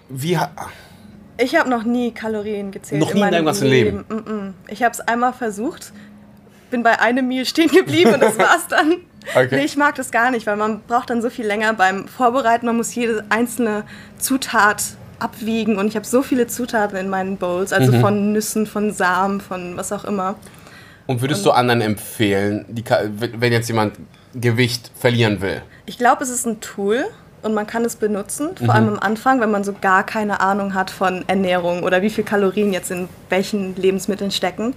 wie? 0.09 0.37
ha- 0.37 0.51
Ich 1.37 1.55
habe 1.55 1.69
noch 1.69 1.83
nie 1.83 2.11
Kalorien 2.11 2.71
gezählt. 2.71 3.01
Noch 3.01 3.13
nie 3.13 3.21
in 3.21 3.31
deinem 3.31 3.45
ganzen 3.45 3.67
Leben? 3.67 4.05
Mm 4.09 4.13
-mm. 4.13 4.53
Ich 4.67 4.83
habe 4.83 4.93
es 4.93 5.01
einmal 5.01 5.33
versucht, 5.33 5.91
bin 6.71 6.83
bei 6.83 6.99
einem 6.99 7.27
Meal 7.27 7.45
stehen 7.45 7.69
geblieben 7.69 8.13
und 8.13 8.21
das 8.21 8.37
war's 8.37 8.67
dann. 8.69 8.97
Okay. 9.33 9.55
Nee, 9.55 9.65
ich 9.65 9.75
mag 9.75 9.95
das 9.95 10.11
gar 10.11 10.29
nicht, 10.29 10.45
weil 10.45 10.55
man 10.55 10.81
braucht 10.87 11.09
dann 11.09 11.19
so 11.19 11.31
viel 11.31 11.47
länger 11.47 11.73
beim 11.73 12.07
Vorbereiten. 12.07 12.67
Man 12.67 12.77
muss 12.77 12.93
jede 12.93 13.25
einzelne 13.29 13.83
Zutat 14.19 14.83
abwiegen 15.17 15.77
und 15.79 15.87
ich 15.87 15.95
habe 15.95 16.05
so 16.05 16.21
viele 16.21 16.45
Zutaten 16.45 16.95
in 16.95 17.09
meinen 17.09 17.37
Bowls, 17.37 17.73
also 17.73 17.91
Mhm. 17.91 18.01
von 18.01 18.33
Nüssen, 18.33 18.67
von 18.67 18.91
Samen, 18.93 19.41
von 19.41 19.77
was 19.77 19.91
auch 19.91 20.05
immer. 20.05 20.35
Und 21.07 21.21
würdest 21.21 21.43
du 21.43 21.49
anderen 21.49 21.81
empfehlen, 21.81 22.65
die, 22.69 22.83
wenn 22.85 23.51
jetzt 23.51 23.67
jemand 23.67 23.95
Gewicht 24.35 24.91
verlieren 24.95 25.41
will? 25.41 25.63
Ich 25.87 25.97
glaube, 25.97 26.21
es 26.23 26.29
ist 26.29 26.45
ein 26.45 26.59
Tool 26.61 27.05
und 27.45 27.53
man 27.53 27.67
kann 27.67 27.85
es 27.85 27.95
benutzen, 27.95 28.49
vor 28.57 28.65
Mhm. 28.65 28.69
allem 28.71 28.87
am 28.89 28.99
Anfang, 28.99 29.39
wenn 29.39 29.51
man 29.51 29.63
so 29.63 29.73
gar 29.79 30.05
keine 30.05 30.39
Ahnung 30.41 30.73
hat 30.73 30.89
von 30.89 31.23
Ernährung 31.27 31.83
oder 31.83 32.01
wie 32.01 32.09
viel 32.09 32.23
Kalorien 32.23 32.73
jetzt 32.73 32.91
in 32.91 33.07
welchen 33.29 33.75
Lebensmitteln 33.75 34.31
stecken. 34.31 34.73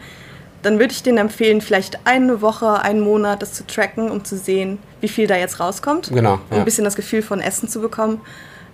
Dann 0.63 0.79
würde 0.81 0.93
ich 0.93 1.03
denen 1.03 1.19
empfehlen, 1.19 1.61
vielleicht 1.61 2.01
eine 2.05 2.41
Woche, 2.41 2.81
einen 2.83 3.01
Monat 3.01 3.43
das 3.43 3.53
zu 3.55 3.67
tracken, 3.67 4.11
um 4.11 4.25
zu 4.25 4.37
sehen, 4.37 4.79
wie 5.01 5.09
viel 5.09 5.27
da 5.27 5.37
jetzt 5.37 5.61
rauskommt. 5.61 6.11
Genau, 6.13 6.35
Um 6.35 6.41
ja. 6.51 6.59
ein 6.59 6.65
bisschen 6.65 6.85
das 6.85 6.97
Gefühl 6.97 7.23
von 7.23 7.41
Essen 7.41 7.69
zu 7.69 7.81
bekommen. 7.81 8.21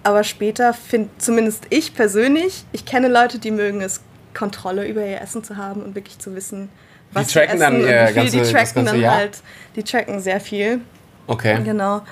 Aber 0.02 0.24
später 0.24 0.72
finde 0.74 1.10
zumindest 1.18 1.64
ich 1.70 1.94
persönlich, 1.94 2.64
ich 2.72 2.84
kenne 2.84 3.08
Leute, 3.08 3.38
die 3.38 3.50
mögen 3.50 3.80
es, 3.80 4.00
Kontrolle 4.36 4.86
über 4.88 5.04
ihr 5.04 5.20
Essen 5.20 5.44
zu 5.44 5.56
haben 5.56 5.82
und 5.82 5.94
wirklich 5.94 6.18
zu 6.18 6.34
wissen, 6.34 6.68
was 7.12 7.28
sie 7.28 7.34
tracken 7.34 7.50
essen 7.50 7.60
dann 7.60 7.74
und 7.76 7.80
wie 7.82 7.86
viel 7.86 8.14
ganze- 8.14 8.36
die 8.38 8.52
tracken 8.52 8.84
dann 8.86 9.10
halt. 9.10 9.38
Die 9.76 9.82
tracken 9.84 10.20
sehr 10.20 10.40
viel. 10.40 10.80
Okay. 11.26 11.58
Genau. 11.64 12.02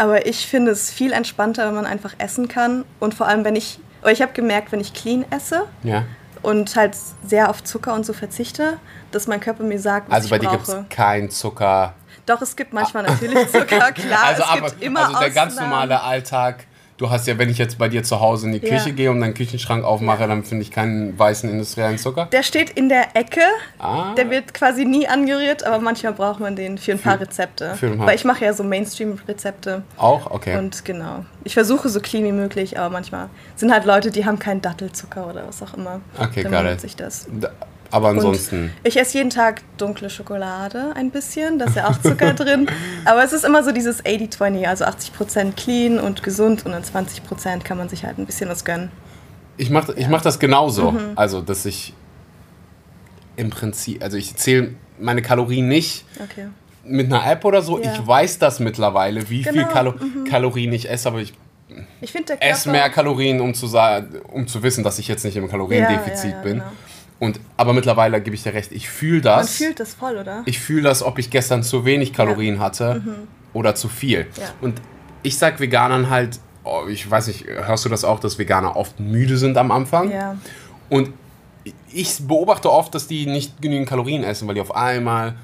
Aber 0.00 0.24
ich 0.26 0.46
finde 0.46 0.70
es 0.70 0.90
viel 0.90 1.12
entspannter, 1.12 1.66
wenn 1.66 1.74
man 1.74 1.84
einfach 1.84 2.14
essen 2.16 2.48
kann. 2.48 2.84
Und 3.00 3.12
vor 3.14 3.26
allem, 3.28 3.44
wenn 3.44 3.54
ich, 3.54 3.78
oder 4.00 4.12
ich 4.12 4.22
habe 4.22 4.32
gemerkt, 4.32 4.72
wenn 4.72 4.80
ich 4.80 4.94
clean 4.94 5.26
esse 5.30 5.66
Ja. 5.82 6.04
und 6.40 6.74
halt 6.74 6.96
sehr 7.22 7.50
auf 7.50 7.62
Zucker 7.62 7.92
und 7.92 8.06
so 8.06 8.14
verzichte, 8.14 8.78
dass 9.10 9.26
mein 9.26 9.40
Körper 9.40 9.62
mir 9.62 9.78
sagt, 9.78 10.08
was 10.08 10.14
Also 10.16 10.30
bei 10.30 10.36
ich 10.36 10.42
dir 10.42 10.50
gibt 10.50 10.64
brauche. 10.64 10.86
es 10.88 10.96
kein 10.96 11.28
Zucker. 11.30 11.92
Doch, 12.24 12.40
es 12.40 12.56
gibt 12.56 12.72
manchmal 12.72 13.02
natürlich 13.02 13.48
Zucker, 13.52 13.92
klar. 13.92 14.24
also 14.24 14.42
es 14.42 14.48
aber 14.48 14.70
gibt 14.70 14.82
immer 14.82 15.06
also 15.08 15.18
der 15.20 15.30
ganz 15.30 15.56
normale 15.56 16.00
Alltag. 16.00 16.64
Du 17.00 17.08
hast 17.08 17.26
ja, 17.26 17.38
wenn 17.38 17.48
ich 17.48 17.56
jetzt 17.56 17.78
bei 17.78 17.88
dir 17.88 18.02
zu 18.02 18.20
Hause 18.20 18.46
in 18.46 18.52
die 18.52 18.58
Ja. 18.58 18.76
Küche 18.76 18.92
gehe 18.92 19.10
und 19.10 19.22
deinen 19.22 19.32
Küchenschrank 19.32 19.84
aufmache, 19.86 20.28
dann 20.28 20.44
finde 20.44 20.64
ich 20.64 20.70
keinen 20.70 21.18
weißen 21.18 21.48
industriellen 21.48 21.96
Zucker. 21.96 22.26
Der 22.30 22.42
steht 22.42 22.68
in 22.68 22.90
der 22.90 23.16
Ecke. 23.16 23.40
Ah. 23.78 24.14
Der 24.16 24.28
wird 24.28 24.52
quasi 24.52 24.84
nie 24.84 25.08
angerührt, 25.08 25.64
aber 25.64 25.78
manchmal 25.78 26.12
braucht 26.12 26.40
man 26.40 26.56
den 26.56 26.76
für 26.76 26.92
ein 26.92 26.98
paar 26.98 27.18
Rezepte. 27.18 27.74
für 27.76 27.86
ein 27.86 27.96
paar- 27.96 28.06
Weil 28.08 28.16
ich 28.16 28.26
mache 28.26 28.44
ja 28.44 28.52
so 28.52 28.62
Mainstream-Rezepte. 28.64 29.82
Auch? 29.96 30.30
Okay. 30.30 30.58
Und 30.58 30.84
genau. 30.84 31.24
Ich 31.42 31.54
versuche 31.54 31.88
so 31.88 32.00
clean 32.00 32.22
wie 32.24 32.32
möglich, 32.32 32.78
aber 32.78 32.90
manchmal 32.90 33.30
sind 33.56 33.72
halt 33.72 33.86
Leute, 33.86 34.10
die 34.10 34.26
haben 34.26 34.38
keinen 34.38 34.60
Dattelzucker 34.60 35.26
oder 35.26 35.48
was 35.48 35.62
auch 35.62 35.72
immer. 35.72 36.02
Okay, 36.18 36.42
Dann 36.42 36.52
got 36.52 36.62
benutze 36.64 36.84
it. 36.86 36.90
ich 36.90 36.96
das. 36.96 37.26
Da- 37.32 37.50
aber 37.90 38.08
ansonsten. 38.08 38.64
Und 38.64 38.70
ich 38.84 38.96
esse 38.98 39.18
jeden 39.18 39.30
Tag 39.30 39.62
dunkle 39.78 40.10
Schokolade 40.10 40.92
ein 40.94 41.10
bisschen, 41.10 41.58
da 41.58 41.66
ist 41.66 41.76
ja 41.76 41.88
auch 41.88 42.00
Zucker 42.00 42.34
drin. 42.34 42.68
Aber 43.04 43.24
es 43.24 43.32
ist 43.32 43.44
immer 43.44 43.62
so 43.64 43.72
dieses 43.72 44.04
80-20, 44.04 44.66
also 44.66 44.84
80% 44.84 45.52
clean 45.56 45.98
und 45.98 46.22
gesund 46.22 46.64
und 46.66 46.72
dann 46.72 46.82
20% 46.82 47.62
kann 47.64 47.78
man 47.78 47.88
sich 47.88 48.04
halt 48.04 48.18
ein 48.18 48.26
bisschen 48.26 48.48
was 48.48 48.64
gönnen. 48.64 48.90
Ich 49.56 49.70
mache 49.70 49.92
ich 49.96 50.08
mach 50.08 50.22
das 50.22 50.38
genauso. 50.38 50.92
Mhm. 50.92 51.12
Also, 51.16 51.40
dass 51.40 51.66
ich 51.66 51.92
im 53.36 53.50
Prinzip, 53.50 54.02
also 54.02 54.16
ich 54.16 54.34
zähle 54.36 54.74
meine 54.98 55.22
Kalorien 55.22 55.68
nicht 55.68 56.04
Okay. 56.22 56.48
mit 56.84 57.06
einer 57.12 57.26
App 57.26 57.44
oder 57.44 57.62
so. 57.62 57.80
Ja. 57.80 57.92
Ich 57.92 58.06
weiß 58.06 58.38
das 58.38 58.60
mittlerweile, 58.60 59.28
wie 59.30 59.42
viel 59.44 59.52
Genau, 59.52 59.68
Kalo 59.68 59.94
Kalorien 60.28 60.72
ich 60.72 60.88
esse, 60.90 61.08
aber 61.08 61.18
ich 61.20 61.32
Ich 62.00 62.12
finde 62.12 62.36
mehr 62.66 62.90
Kalorien, 62.90 63.40
um 63.40 63.54
zu, 63.54 63.66
sa- 63.66 64.02
um 64.32 64.46
zu 64.46 64.62
wissen, 64.62 64.84
dass 64.84 64.98
ich 64.98 65.08
jetzt 65.08 65.24
nicht 65.24 65.36
im 65.36 65.48
Kaloriendefizit 65.48 66.24
Ja, 66.24 66.30
ja, 66.30 66.36
ja, 66.36 66.42
bin. 66.42 66.52
genau. 66.58 66.64
Und, 67.20 67.38
aber 67.56 67.74
mittlerweile 67.74 68.20
gebe 68.20 68.34
ich 68.34 68.42
dir 68.42 68.54
recht, 68.54 68.72
ich 68.72 68.88
fühle 68.88 69.22
Man 69.22 69.40
das. 69.40 69.56
fühlt 69.56 69.78
das 69.78 69.94
voll, 69.94 70.16
oder? 70.16 70.42
ich 70.46 70.58
fühle 70.58 70.82
das, 70.82 71.02
ob 71.02 71.18
ich 71.18 71.30
gestern 71.30 71.62
zu 71.62 71.84
wenig 71.84 72.12
Kalorien 72.12 72.58
hatte 72.58 73.02
oder 73.52 73.74
zu 73.74 73.88
viel. 73.88 74.24
Mhm. 74.24 74.26
Ja. 74.40 74.48
Und 74.62 74.80
ich 75.22 75.36
sag 75.36 75.60
Veganern 75.60 76.08
halt, 76.08 76.40
oh, 76.64 76.84
ich 76.88 77.08
weiß 77.08 77.26
nicht, 77.28 77.46
hörst 77.46 77.84
du 77.84 77.88
das 77.90 78.04
auch, 78.04 78.20
dass 78.20 78.38
Veganer 78.38 78.74
oft 78.74 78.98
müde 79.00 79.36
sind 79.36 79.58
am 79.58 79.70
Anfang? 79.70 80.10
Ja. 80.10 80.36
Und 80.88 81.12
ich 81.92 82.26
beobachte 82.26 82.72
oft, 82.72 82.94
dass 82.94 83.06
die 83.06 83.26
nicht 83.26 83.60
genügend 83.60 83.88
Kalorien 83.88 84.24
essen, 84.24 84.48
weil 84.48 84.54
die 84.54 84.62
auf 84.62 84.74
einmal 84.74 85.34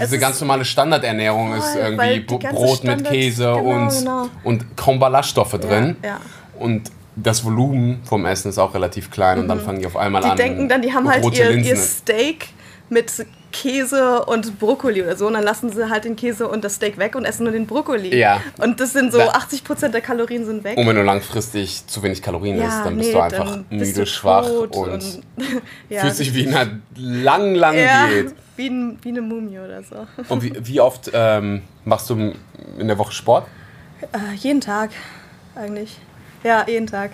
diese 0.00 0.18
ganz 0.18 0.40
normale 0.40 0.64
Standardernährung 0.64 1.50
Voll, 1.50 1.58
ist 1.58 1.76
irgendwie 1.76 2.20
Brot 2.20 2.42
mit 2.84 3.00
Standards- 3.00 3.10
Käse 3.10 3.44
genau, 3.44 3.58
und, 3.58 3.88
genau. 3.90 4.28
und 4.42 4.76
kaum 4.76 4.98
Ballaststoffe 4.98 5.58
drin. 5.60 5.96
ja. 6.02 6.18
Und 6.58 6.90
das 7.16 7.44
Volumen 7.44 8.02
vom 8.04 8.26
Essen 8.26 8.48
ist 8.48 8.58
auch 8.58 8.74
relativ 8.74 9.10
klein 9.10 9.38
und 9.38 9.48
dann 9.48 9.60
fangen 9.60 9.80
die 9.80 9.86
auf 9.86 9.96
einmal 9.96 10.20
Mhm. 10.22 10.24
Die 10.26 10.30
an. 10.32 10.36
denken 10.36 10.68
dann, 10.68 10.82
die 10.82 10.92
haben 10.92 11.08
halt 11.08 11.24
ihr, 11.36 11.50
ihr. 11.50 11.76
Steak 11.76 12.48
mit 12.90 13.10
Käse 13.52 14.24
und 14.24 14.58
Brokkoli 14.58 15.00
oder 15.02 15.16
so 15.16 15.28
und 15.28 15.34
dann 15.34 15.44
lassen 15.44 15.70
sie 15.70 15.88
halt 15.88 16.04
den 16.04 16.16
Käse 16.16 16.48
und 16.48 16.64
das 16.64 16.74
Steak 16.74 16.98
weg 16.98 17.14
und 17.14 17.24
essen 17.24 17.44
nur 17.44 17.52
den 17.52 17.66
Brokkoli. 17.68 18.14
Ja. 18.16 18.40
Und 18.60 18.80
das 18.80 18.92
sind 18.92 19.12
so 19.12 19.18
Da- 19.18 19.30
80% 19.30 19.88
der 19.94 20.00
Kalorien 20.00 20.44
sind 20.44 20.64
weg. 20.64 20.76
Und 20.76 20.86
wenn 20.88 20.96
du 20.96 21.02
langfristig 21.02 21.86
zu 21.86 22.02
wenig 22.02 22.20
Kalorien 22.20 22.56
isst, 22.60 22.84
dann 22.84 22.96
bist 22.96 23.08
nee, 23.10 23.14
du 23.14 23.20
einfach 23.22 23.58
müde, 23.70 23.92
du 23.92 24.06
schwach 24.06 24.44
tot 24.46 24.76
und, 24.76 25.22
ja, 25.88 26.00
fühlst 26.00 26.18
dich 26.20 26.34
wie 26.34 26.42
in 26.44 26.54
einer 26.54 26.70
langen, 26.96 27.54
langen 27.54 27.78
ja, 27.78 28.06
Diät. 28.08 28.34
wie, 28.56 28.66
ein, 28.68 28.98
wie 29.02 29.08
eine 29.10 29.22
Mumie 29.22 29.58
oder 29.60 29.82
so. 29.84 30.06
Und 30.28 30.42
wie, 30.42 30.52
wie 30.60 30.80
oft 30.80 31.10
ähm, 31.14 31.62
machst 31.84 32.10
du 32.10 32.32
in 32.78 32.88
der 32.88 32.98
Woche 32.98 33.12
Sport? 33.12 33.46
Äh, 34.12 34.34
jeden 34.36 34.60
Tag 34.60 34.90
eigentlich. 35.54 35.96
Ja, 36.44 36.64
jeden 36.68 36.86
Tag. 36.86 37.10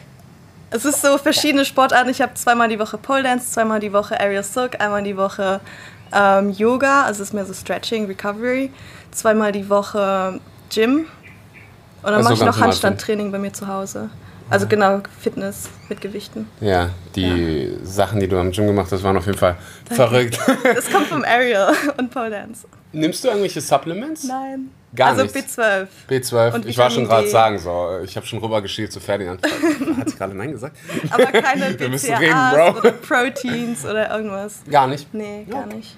Es 0.71 0.85
ist 0.85 1.01
so 1.01 1.17
verschiedene 1.19 1.65
Sportarten. 1.65 2.11
Ich 2.11 2.21
habe 2.21 2.35
zweimal 2.35 2.69
die 2.69 2.79
Woche 2.79 2.99
Pole 2.99 3.23
Dance, 3.23 3.51
zweimal 3.51 3.81
die 3.81 3.93
Woche 3.93 4.21
Aerial 4.21 4.45
Silk, 4.45 4.81
einmal 4.81 5.03
die 5.03 5.17
Woche 5.17 5.61
Ähm, 6.13 6.51
Yoga, 6.51 7.03
also 7.05 7.23
es 7.23 7.29
ist 7.29 7.35
mehr 7.35 7.47
so 7.47 7.55
Stretching, 7.55 8.07
Recovery. 8.07 8.73
Zweimal 9.13 9.53
die 9.53 9.71
Woche 9.71 10.41
Gym. 10.69 10.97
Und 10.99 11.07
dann 12.03 12.15
Also 12.15 12.31
mache 12.31 12.35
ich 12.35 12.45
noch 12.45 12.61
Handstandtraining 12.61 13.31
bei 13.31 13.39
mir 13.39 13.53
zu 13.53 13.69
Hause. 13.69 14.11
Also 14.51 14.67
genau, 14.67 15.01
Fitness 15.21 15.71
mit 15.89 16.01
Gewichten. 16.01 16.49
Ja, 16.61 16.91
die 17.15 17.73
Sachen, 17.85 18.19
die 18.19 18.27
du 18.27 18.37
am 18.37 18.51
Gym 18.51 18.67
gemacht 18.67 18.91
hast, 18.91 19.03
waren 19.05 19.17
auf 19.17 19.27
jeden 19.27 19.39
Fall 19.39 19.57
verrückt. 19.91 20.39
Das 20.75 20.91
kommt 20.91 21.07
vom 21.07 21.25
Ariel 21.25 21.69
und 21.97 22.11
Pole 22.11 22.31
Dance. 22.31 22.67
Nimmst 22.93 23.23
du 23.23 23.29
irgendwelche 23.29 23.61
Supplements? 23.61 24.25
Nein. 24.25 24.71
Gar 24.95 25.11
also 25.11 25.23
nichts. 25.23 25.57
B12. 25.57 25.87
B12. 26.09 26.55
Und 26.55 26.67
ich 26.67 26.77
war 26.77 26.91
schon 26.91 27.05
Vitamin 27.05 27.23
gerade 27.23 27.31
sagen, 27.31 27.59
so, 27.59 28.01
ich 28.05 28.17
habe 28.17 28.27
schon 28.27 28.41
rübergeschielt 28.41 28.93
zu 28.93 28.99
Ferdinand. 28.99 29.41
Hat 29.99 30.11
sie 30.11 30.17
gerade 30.17 30.37
Nein 30.37 30.51
gesagt? 30.51 30.77
Aber 31.11 31.27
keine 31.27 31.75
BCAAs 31.75 32.77
oder 32.77 32.93
Proteins 32.93 33.85
oder 33.85 34.11
irgendwas. 34.17 34.63
Gar 34.69 34.89
nicht. 34.89 35.13
Nee, 35.15 35.47
gar 35.49 35.67
nicht. 35.67 35.97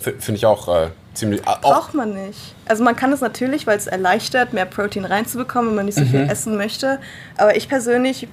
Finde 0.00 0.34
ich 0.34 0.46
auch 0.46 0.66
äh, 0.68 0.88
ziemlich. 1.14 1.46
Auch, 1.46 1.60
Braucht 1.60 1.94
man 1.94 2.12
nicht. 2.14 2.54
Also 2.66 2.84
man 2.84 2.96
kann 2.96 3.12
es 3.12 3.20
natürlich, 3.20 3.66
weil 3.66 3.76
es 3.76 3.86
erleichtert, 3.86 4.52
mehr 4.52 4.66
Protein 4.66 5.04
reinzubekommen, 5.04 5.70
wenn 5.70 5.76
man 5.76 5.86
nicht 5.86 5.96
so 5.98 6.04
Mhm. 6.04 6.08
viel 6.10 6.30
essen 6.30 6.56
möchte. 6.56 6.98
Aber 7.36 7.56
ich 7.56 7.68
persönlich 7.68 8.28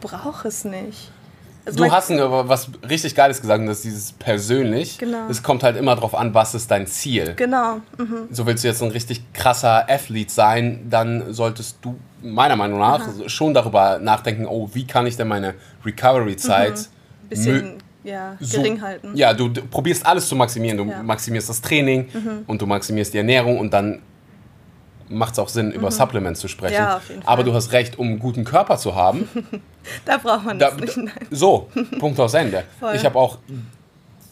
brauche 0.00 0.48
es 0.48 0.64
nicht. 0.64 1.10
Also 1.64 1.78
du 1.84 1.92
hast 1.92 2.10
ein, 2.10 2.18
was 2.18 2.70
richtig 2.90 3.14
Geiles 3.14 3.40
gesagt, 3.40 3.60
und 3.60 3.68
das 3.68 3.76
ist 3.78 3.84
dieses 3.84 4.12
persönlich. 4.12 4.98
Genau. 4.98 5.28
Es 5.30 5.44
kommt 5.44 5.62
halt 5.62 5.76
immer 5.76 5.94
darauf 5.94 6.12
an, 6.16 6.34
was 6.34 6.56
ist 6.56 6.68
dein 6.72 6.88
Ziel. 6.88 7.34
Genau. 7.36 7.76
Mhm. 7.98 8.26
So 8.32 8.46
willst 8.46 8.64
du 8.64 8.68
jetzt 8.68 8.82
ein 8.82 8.90
richtig 8.90 9.32
krasser 9.32 9.88
Athlet 9.88 10.28
sein, 10.32 10.86
dann 10.90 11.32
solltest 11.32 11.78
du 11.82 11.96
meiner 12.20 12.56
Meinung 12.56 12.80
nach 12.80 13.06
schon 13.28 13.54
darüber 13.54 14.00
nachdenken, 14.00 14.46
oh, 14.46 14.70
wie 14.72 14.88
kann 14.88 15.06
ich 15.06 15.16
denn 15.16 15.28
meine 15.28 15.54
Recovery-Zeit 15.84 16.74
Mhm. 16.74 17.28
Bisschen 17.28 17.81
ja, 18.04 18.36
so- 18.40 18.58
gering 18.58 18.80
halten. 18.82 19.12
Ja, 19.14 19.32
du, 19.34 19.48
du 19.48 19.62
probierst 19.62 20.04
alles 20.06 20.28
zu 20.28 20.36
maximieren. 20.36 20.76
Du 20.78 20.84
Ja. 20.84 21.00
Mhm. 21.00 21.06
maximierst 21.06 21.48
das 21.48 21.60
Training 21.60 22.08
und 22.46 22.60
du 22.60 22.66
maximierst 22.66 23.12
die 23.14 23.18
Ernährung 23.18 23.58
und 23.58 23.72
dann 23.72 24.00
macht 25.08 25.32
es 25.34 25.38
auch 25.38 25.48
Sinn, 25.48 25.72
über 25.72 25.90
Supplements 25.90 26.40
zu 26.40 26.48
sprechen. 26.48 26.74
Mhm. 26.74 26.80
Ja, 26.80 26.96
auf 26.96 27.08
jeden 27.08 27.22
Fall. 27.22 27.32
Aber 27.32 27.44
du 27.44 27.52
hast 27.52 27.72
recht, 27.72 27.98
um 27.98 28.06
einen 28.08 28.18
guten 28.18 28.44
Körper 28.44 28.76
zu 28.78 28.94
haben. 28.94 29.28
Da 30.04 30.16
braucht 30.16 30.44
man 30.44 30.60
da, 30.60 30.70
das 30.70 30.80
nicht. 30.80 30.96
Nein. 30.96 31.10
so, 31.32 31.68
Punkt 31.98 32.20
aus 32.20 32.34
Ende. 32.34 32.62
Voll. 32.78 32.94
Ich 32.94 33.04
habe 33.04 33.18
auch 33.18 33.38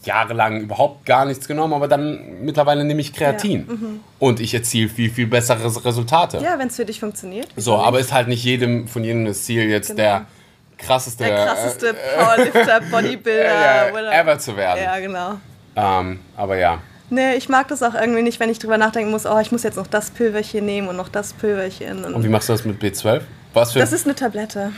jahrelang 0.05 0.61
überhaupt 0.61 1.05
gar 1.05 1.25
nichts 1.25 1.45
genommen, 1.47 1.73
aber 1.73 1.89
dann 1.89 2.41
mittlerweile 2.45 2.85
nehme 2.85 3.01
ich 3.01 3.11
Kreatin. 3.13 3.99
Und 4.17 4.39
ich 4.39 4.53
erziele 4.53 4.87
viel, 4.89 5.09
viel 5.11 5.27
bessere 5.27 5.63
Resultate. 5.85 6.37
Ja, 6.37 6.57
wenn 6.57 6.69
es 6.69 6.77
für 6.77 6.85
dich 6.85 7.01
funktioniert. 7.01 7.47
So, 7.57 7.75
aber 7.75 7.99
ist 7.99 8.13
halt 8.13 8.29
nicht 8.29 8.43
jedem 8.45 8.87
von 8.87 9.03
jedem 9.03 9.25
das 9.25 9.43
Ziel, 9.43 9.63
jetzt 9.69 9.87
Genau. 9.89 9.97
der 9.97 10.25
krasseste, 10.85 11.23
Der 11.23 11.45
krasseste 11.45 11.89
äh, 11.89 11.93
Powerlifter, 12.17 12.81
Bodybuilder, 12.91 13.89
äh, 13.89 13.93
whatever. 13.93 14.13
ever 14.13 14.39
zu 14.39 14.57
werden. 14.57 14.83
Ja, 14.83 14.99
genau. 14.99 15.33
Ähm, 15.75 16.19
aber 16.35 16.57
ja. 16.57 16.79
Nee, 17.09 17.35
ich 17.35 17.49
mag 17.49 17.67
das 17.67 17.83
auch 17.83 17.93
irgendwie 17.93 18.21
nicht, 18.21 18.39
wenn 18.39 18.49
ich 18.49 18.59
drüber 18.59 18.77
nachdenken 18.77 19.11
muss, 19.11 19.25
oh, 19.25 19.37
ich 19.39 19.51
muss 19.51 19.63
jetzt 19.63 19.75
noch 19.77 19.87
das 19.87 20.11
Pülverchen 20.11 20.65
nehmen 20.65 20.87
und 20.87 20.95
noch 20.95 21.09
das 21.09 21.33
Pülverchen. 21.33 22.05
Und 22.05 22.13
Und 22.15 22.23
wie 22.23 22.29
machst 22.29 22.47
du 22.49 22.53
das 22.53 22.63
mit 22.65 22.81
B12? 22.81 23.21
Was 23.53 23.73
für, 23.73 23.79
das 23.79 23.91
ist 23.91 24.05
eine 24.05 24.15
Tablette. 24.15 24.71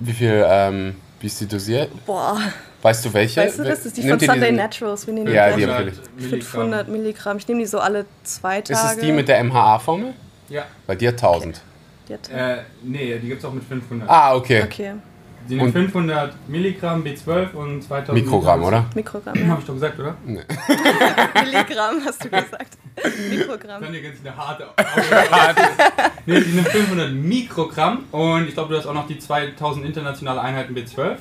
wie 0.00 0.12
viel, 0.12 0.44
ähm, 0.48 0.96
wie 1.20 1.26
ist 1.26 1.40
die 1.40 1.46
dosiert? 1.46 1.90
Boah, 2.06 2.38
Weißt 2.80 3.02
du 3.04 3.12
welche? 3.14 3.40
weißt 3.40 3.58
du, 3.60 3.64
das 3.64 3.86
ist 3.86 3.96
die 3.96 4.02
von 4.02 4.10
Nimmt 4.10 4.22
ihr 4.22 4.28
Sunday 4.28 4.50
diesen- 4.50 4.56
Naturals. 4.56 5.06
Wir 5.06 5.14
nehmen 5.14 5.32
Ja, 5.32 5.48
die 5.50 5.60
die 5.60 5.66
gerne. 5.66 5.86
empfehle 5.88 6.36
ich. 6.36 6.44
500 6.44 6.88
Milligramm. 6.88 7.38
Ich 7.38 7.48
nehme 7.48 7.60
die 7.60 7.66
so 7.66 7.78
alle 7.78 8.04
zwei 8.24 8.60
Tage. 8.60 8.72
Ist 8.78 8.84
es 8.96 8.98
die 8.98 9.10
mit 9.12 9.28
der 9.28 9.42
MHA-Formel? 9.42 10.12
Ja. 10.50 10.64
Bei 10.86 10.94
dir 10.94 11.10
1000. 11.16 11.60
Die 12.08 12.12
Äh, 12.32 12.58
nee, 12.82 13.18
die 13.18 13.28
gibt 13.28 13.40
es 13.40 13.44
auch 13.44 13.52
mit 13.52 13.64
500. 13.64 14.08
Ah, 14.08 14.34
okay. 14.34 14.62
Okay, 14.64 14.92
Die 15.48 15.58
und- 15.58 15.72
500 15.72 16.34
Milligramm 16.48 17.02
B12 17.02 17.52
und 17.54 17.82
2000 17.82 18.24
Mikrogramm, 18.24 18.62
oder? 18.62 18.86
Mikrogramm. 18.94 19.34
Habe 19.34 19.46
Ja. 19.46 19.56
ich 19.58 19.64
doch 19.64 19.74
gesagt, 19.74 19.98
oder? 19.98 20.14
Milligramm 20.26 22.02
hast 22.04 22.24
du 22.24 22.28
gesagt. 22.30 22.78
Mikrogramm. 23.30 23.82
Dann 23.82 23.92
hier 23.92 24.02
ganz 24.02 24.16
eine 24.24 24.36
harte 24.36 24.66
Aussprache. 24.68 25.54
nee, 26.26 26.40
die 26.40 26.52
nimmt 26.52 26.68
500 26.68 27.12
Mikrogramm 27.12 28.04
und 28.12 28.48
ich 28.48 28.54
glaube, 28.54 28.72
du 28.72 28.78
hast 28.78 28.86
auch 28.86 28.94
noch 28.94 29.06
die 29.06 29.18
2000 29.18 29.84
internationale 29.86 30.40
Einheiten 30.40 30.74
B12. 30.74 31.16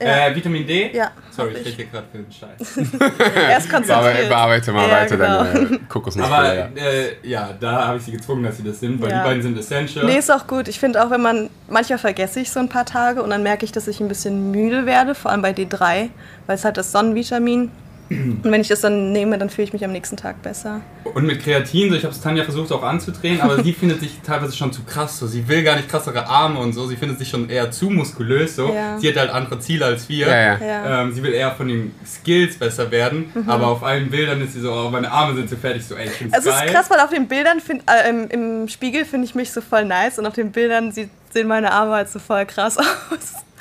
Ja. 0.00 0.26
Äh, 0.28 0.34
Vitamin 0.34 0.66
D. 0.66 0.90
Ja, 0.92 1.12
Sorry, 1.30 1.52
ich 1.52 1.58
rede 1.66 1.70
hier 1.70 1.84
gerade 1.86 2.06
für 2.10 2.18
den 2.18 2.30
Scheiß. 2.32 2.76
Er 2.76 3.58
ist 3.58 3.68
Bearbeite, 3.68 3.70
konzentriert. 3.70 4.28
bearbeite 4.28 4.72
mal 4.72 4.88
Ja, 4.88 4.94
weiter 4.96 5.16
genau. 5.16 5.44
deine 5.44 5.78
Kokosnussbutter. 5.88 6.38
Aber 6.38 6.54
ja. 6.54 6.66
äh, 6.76 7.16
ja, 7.22 7.50
da 7.58 7.86
habe 7.86 7.98
ich 7.98 8.04
sie 8.04 8.12
gezwungen, 8.12 8.42
dass 8.42 8.56
sie 8.56 8.64
das 8.64 8.80
sind, 8.80 9.00
weil 9.00 9.10
Ja. 9.10 9.18
die 9.22 9.28
beiden 9.28 9.42
sind 9.42 9.56
essential. 9.58 10.04
Nee, 10.04 10.18
ist 10.18 10.30
auch 10.32 10.46
gut. 10.48 10.66
Ich 10.68 10.80
finde 10.80 11.04
auch, 11.04 11.10
wenn 11.10 11.22
man, 11.22 11.48
manchmal 11.68 11.98
vergesse 11.98 12.40
ich 12.40 12.50
so 12.50 12.58
ein 12.60 12.68
paar 12.68 12.84
Tage 12.86 13.22
und 13.22 13.30
dann 13.30 13.42
merke 13.44 13.64
ich, 13.64 13.72
dass 13.72 13.86
ich 13.86 14.00
ein 14.00 14.08
bisschen 14.08 14.50
müde 14.50 14.84
werde, 14.84 15.14
vor 15.14 15.30
allem 15.30 15.42
bei 15.42 15.52
D3, 15.52 16.08
weil 16.46 16.56
es 16.56 16.64
halt 16.64 16.76
das 16.76 16.90
Sonnenvitamin. 16.92 17.70
Und 18.10 18.44
wenn 18.44 18.60
ich 18.60 18.68
das 18.68 18.80
dann 18.82 19.12
nehme, 19.12 19.38
dann 19.38 19.48
fühle 19.48 19.66
ich 19.66 19.72
mich 19.72 19.84
am 19.84 19.92
nächsten 19.92 20.16
Tag 20.16 20.42
besser. 20.42 20.80
Und 21.04 21.24
mit 21.24 21.42
Kreatin, 21.42 21.88
so 21.90 21.96
ich 21.96 22.04
habe 22.04 22.14
es 22.14 22.20
Tanja 22.20 22.44
versucht 22.44 22.70
auch 22.72 22.82
anzudrehen, 22.82 23.40
aber 23.40 23.62
sie 23.62 23.72
findet 23.80 24.00
sich 24.00 24.20
teilweise 24.22 24.54
schon 24.56 24.72
zu 24.72 24.82
krass. 24.82 25.18
So. 25.18 25.26
Sie 25.26 25.48
will 25.48 25.62
gar 25.62 25.76
nicht 25.76 25.88
krassere 25.88 26.26
Arme 26.26 26.58
und 26.60 26.72
so. 26.74 26.86
Sie 26.86 26.96
findet 26.96 27.18
sich 27.18 27.28
schon 27.28 27.48
eher 27.48 27.70
zu 27.70 27.88
muskulös. 27.90 28.56
So. 28.56 28.72
Ja. 28.74 28.98
Sie 28.98 29.08
hat 29.08 29.16
halt 29.16 29.30
andere 29.30 29.58
Ziele 29.58 29.86
als 29.86 30.08
wir. 30.08 30.28
Ja, 30.28 30.36
ja. 30.36 30.58
Ja. 30.64 31.02
Ähm, 31.02 31.12
sie 31.12 31.22
will 31.22 31.32
eher 31.32 31.52
von 31.52 31.68
den 31.68 31.94
Skills 32.06 32.58
besser 32.58 32.90
werden, 32.90 33.32
aber 33.46 33.68
auf 33.68 33.82
allen 33.82 34.10
Bildern 34.10 34.40
ist 34.42 34.52
sie 34.52 34.60
so, 34.60 34.72
oh, 34.72 34.90
meine 34.90 35.10
Arme 35.10 35.34
sind 35.36 35.48
so 35.48 35.56
fertig, 35.56 35.84
so 35.86 35.94
ey, 35.94 36.06
ich 36.06 36.12
find's 36.12 36.34
Also 36.34 36.50
es 36.50 36.56
geil. 36.56 36.66
ist 36.68 36.74
krass, 36.74 36.90
weil 36.90 37.00
auf 37.00 37.10
den 37.10 37.26
Bildern, 37.28 37.60
find, 37.60 37.82
äh, 37.90 38.08
im, 38.10 38.28
im 38.28 38.68
Spiegel 38.68 39.04
finde 39.04 39.26
ich 39.26 39.34
mich 39.34 39.50
so 39.52 39.60
voll 39.60 39.84
nice 39.84 40.18
und 40.18 40.26
auf 40.26 40.34
den 40.34 40.52
Bildern 40.52 40.92
sieht, 40.92 41.10
sehen 41.32 41.48
meine 41.48 41.72
Arme 41.72 41.92
halt 41.92 42.08
so 42.10 42.18
voll 42.18 42.44
krass 42.46 42.76
aus. 42.78 42.86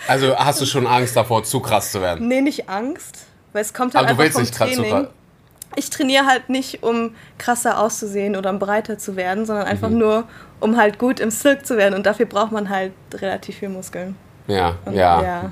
Also 0.08 0.36
hast 0.38 0.60
du 0.62 0.66
schon 0.66 0.86
Angst 0.86 1.16
davor, 1.16 1.44
zu 1.44 1.60
krass 1.62 1.92
zu 1.92 2.02
werden? 2.02 2.28
Nee, 2.28 2.42
nicht 2.42 2.68
Angst, 2.70 3.26
weil 3.54 3.62
es 3.62 3.74
kommt 3.74 3.96
halt 3.96 4.06
Aber 4.06 4.14
du 4.16 4.22
einfach 4.24 4.40
willst 4.40 4.58
vom 4.58 4.68
nicht 4.68 4.82
Training. 4.84 5.08
Ich 5.76 5.90
trainiere 5.90 6.28
halt 6.28 6.50
nicht, 6.50 6.84
um 6.84 7.16
krasser 7.40 7.80
auszusehen 7.80 8.36
oder 8.36 8.52
um 8.52 8.60
breiter 8.60 8.98
zu 9.00 9.16
werden, 9.16 9.46
sondern 9.46 9.66
einfach 9.66 9.90
Mhm. 9.90 9.98
nur, 9.98 10.24
um 10.60 10.78
halt 10.78 11.00
gut 11.00 11.20
im 11.20 11.32
Silk 11.32 11.66
zu 11.66 11.78
werden 11.78 11.96
und 11.96 12.06
dafür 12.06 12.28
braucht 12.28 12.52
man 12.52 12.70
halt 12.70 12.92
relativ 13.14 13.58
viel 13.58 13.70
Muskeln. 13.70 14.16
Ja, 14.48 14.76
Und- 14.86 14.94
ja, 14.94 15.24
ja. 15.24 15.50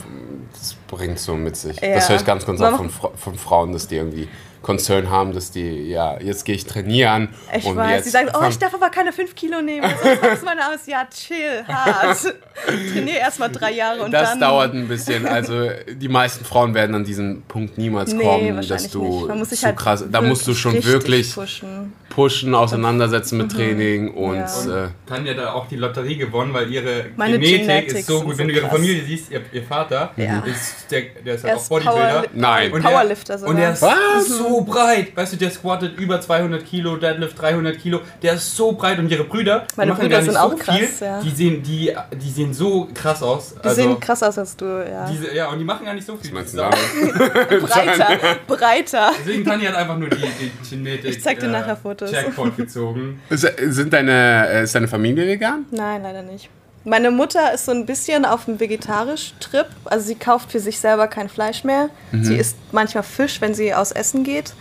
Das 0.53 0.75
bringt 0.87 1.17
so 1.17 1.33
mit 1.35 1.55
sich. 1.55 1.79
Ja. 1.81 1.95
Das 1.95 2.09
höre 2.09 2.17
ich 2.17 2.25
ganz, 2.25 2.45
ganz 2.45 2.61
oft 2.61 2.75
von, 2.75 2.89
von 3.15 3.35
Frauen, 3.35 3.71
dass 3.73 3.87
die 3.87 3.95
irgendwie 3.95 4.27
Concern 4.61 5.09
haben, 5.09 5.33
dass 5.33 5.51
die, 5.51 5.89
ja, 5.89 6.19
jetzt 6.19 6.45
gehe 6.45 6.53
ich 6.53 6.65
trainieren. 6.65 7.29
Ich 7.55 7.65
und 7.65 7.75
weiß, 7.75 7.95
jetzt 7.95 8.03
sie 8.05 8.09
sagen, 8.11 8.29
oh, 8.33 8.45
ich 8.47 8.59
darf 8.59 8.73
aber 8.73 8.89
keine 8.89 9.11
5 9.11 9.33
Kilo 9.33 9.61
nehmen. 9.61 9.89
Sonst 10.03 10.21
wachsen 10.21 10.45
meine 10.45 10.63
Arme 10.63 10.75
aus. 10.75 10.85
Ja, 10.85 11.07
chill, 11.09 11.65
hart. 11.67 12.35
Trainiere 12.93 13.17
erstmal 13.17 13.51
drei 13.51 13.71
Jahre 13.71 14.03
und 14.03 14.11
das 14.11 14.31
dann... 14.31 14.39
dauert 14.39 14.73
ein 14.73 14.87
bisschen. 14.87 15.25
Also 15.25 15.69
die 15.89 16.09
meisten 16.09 16.45
Frauen 16.45 16.75
werden 16.75 16.95
an 16.95 17.03
diesen 17.03 17.41
Punkt 17.43 17.77
niemals 17.77 18.13
Nee, 18.13 18.23
kommen, 18.23 18.67
dass 18.67 18.89
du 18.89 19.03
nicht. 19.03 19.27
Man 19.27 19.39
muss 19.39 19.49
sich 19.49 19.59
zu 19.59 19.65
halt 19.65 19.77
krass. 19.77 20.05
Da 20.09 20.21
musst 20.21 20.45
du 20.45 20.53
schon 20.53 20.83
wirklich 20.83 21.33
pushen. 21.33 21.93
Pushen, 22.11 22.53
auseinandersetzen 22.53 23.37
mit 23.39 23.51
Training 23.51 24.13
und 24.13 24.33
Mhm. 24.33 24.69
Ja. 24.69 24.85
äh, 24.85 24.89
Tanja 25.07 25.31
hat 25.31 25.39
da 25.39 25.53
auch 25.53 25.67
die 25.67 25.77
Lotterie 25.77 26.15
gewonnen, 26.17 26.53
weil 26.53 26.71
ihre 26.71 27.05
Meine 27.15 27.39
Genetik 27.39 27.61
Genetics 27.67 27.93
ist 27.93 28.07
so 28.07 28.21
gut. 28.21 28.33
so 28.33 28.37
Wenn 28.39 28.47
du 28.49 28.53
ihre. 28.53 28.67
Familie 28.69 29.03
siehst, 29.03 29.31
ihr, 29.31 29.41
ihr 29.51 29.63
Vater 29.63 30.11
Ja. 30.17 30.43
ist 30.45 30.91
der, 30.91 31.01
der 31.25 31.35
ist 31.35 31.43
Er 31.43 31.49
halt 31.51 31.57
auch 31.57 31.61
ist 31.63 31.69
Bodybuilder. 31.69 32.09
Power, 32.21 32.25
Nein. 32.33 32.71
Und 32.71 32.83
Powerlifter 32.83 33.37
sogar. 33.37 33.49
Und 33.53 33.59
der 33.59 33.71
ist 33.73 33.81
Was? 33.81 34.27
so 34.27 34.61
breit. 34.61 35.15
Weißt 35.17 35.33
du, 35.33 35.37
der 35.37 35.49
squattet 35.51 35.97
über 35.99 36.21
200 36.21 36.63
Kilo, 36.65 36.97
Deadlift 36.97 37.41
300 37.41 37.79
Kilo. 37.79 38.01
Der 38.21 38.33
ist 38.33 38.55
so 38.55 38.73
breit 38.73 38.99
und 38.99 39.09
ihre 39.09 39.23
Brüder 39.23 39.65
die 39.71 39.73
Meine 39.77 39.91
machen 39.91 40.01
Brüder 40.01 40.17
gar 40.17 40.21
nicht 40.21 40.31
sind 40.31 40.39
so 40.41 40.47
auch 40.47 40.55
krass, 40.59 40.75
viel. 40.77 40.89
ja. 41.07 41.21
Die, 41.21 41.29
sehen, 41.31 41.63
die, 41.63 41.93
die 42.21 42.29
sehen 42.29 42.53
so 42.53 42.87
krass 42.93 43.23
aus. 43.23 43.55
Die 43.63 43.69
sehen 43.69 43.99
krass 43.99 44.21
aus 44.21 44.37
als 44.37 44.55
du, 44.57 44.65
ja. 44.65 45.09
Diese, 45.09 45.33
ja, 45.33 45.49
und 45.49 45.59
die 45.59 45.65
machen 45.65 45.85
gar 45.85 45.93
nicht 45.93 46.05
so 46.05 46.17
viel. 46.17 46.33
was 46.35 46.53
meinst 46.53 46.57
du 46.57 46.61
breiter, 47.67 48.17
breiter. 48.47 49.11
Deswegen 49.19 49.45
Tanja 49.45 49.69
hat 49.69 49.75
einfach 49.77 49.97
nur 49.97 50.09
die, 50.09 50.17
die 50.17 50.51
Genetik. 50.69 51.09
Ich 51.11 51.21
zeig 51.23 51.39
dir 51.39 51.47
nachher 51.47 51.75
Fotos. 51.77 52.00
Jackpot 52.09 52.57
gezogen. 52.57 53.21
Sind 53.29 53.93
deine, 53.93 54.47
äh, 54.49 54.63
ist 54.63 54.75
deine 54.75 54.87
Familie 54.87 55.27
vegan? 55.27 55.65
Nein, 55.71 56.03
leider 56.03 56.21
nicht. 56.21 56.49
Meine 56.83 57.11
Mutter 57.11 57.53
ist 57.53 57.65
so 57.65 57.71
ein 57.71 57.85
bisschen 57.85 58.25
auf 58.25 58.45
dem 58.45 58.59
vegetarisch-Trip. 58.59 59.67
Also 59.85 60.07
sie 60.07 60.15
kauft 60.15 60.51
für 60.51 60.59
sich 60.59 60.79
selber 60.79 61.07
kein 61.07 61.29
Fleisch 61.29 61.63
mehr. 61.63 61.89
Mhm. 62.11 62.23
Sie 62.23 62.35
isst 62.35 62.57
manchmal 62.71 63.03
Fisch, 63.03 63.39
wenn 63.39 63.53
sie 63.53 63.73
aus 63.73 63.91
Essen 63.91 64.23
geht. 64.23 64.53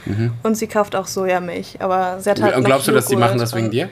Und 0.42 0.54
sie 0.56 0.66
kauft 0.66 0.94
auch 0.94 1.06
Sojamilch. 1.06 1.80
Aber 1.80 2.20
sie 2.20 2.28
hat 2.28 2.42
halt 2.42 2.56
und 2.56 2.62
noch 2.62 2.68
glaubst 2.68 2.88
du, 2.88 2.92
dass 2.92 3.06
die 3.06 3.16
machen 3.16 3.38
das 3.38 3.54
wegen 3.54 3.70
dir? 3.70 3.88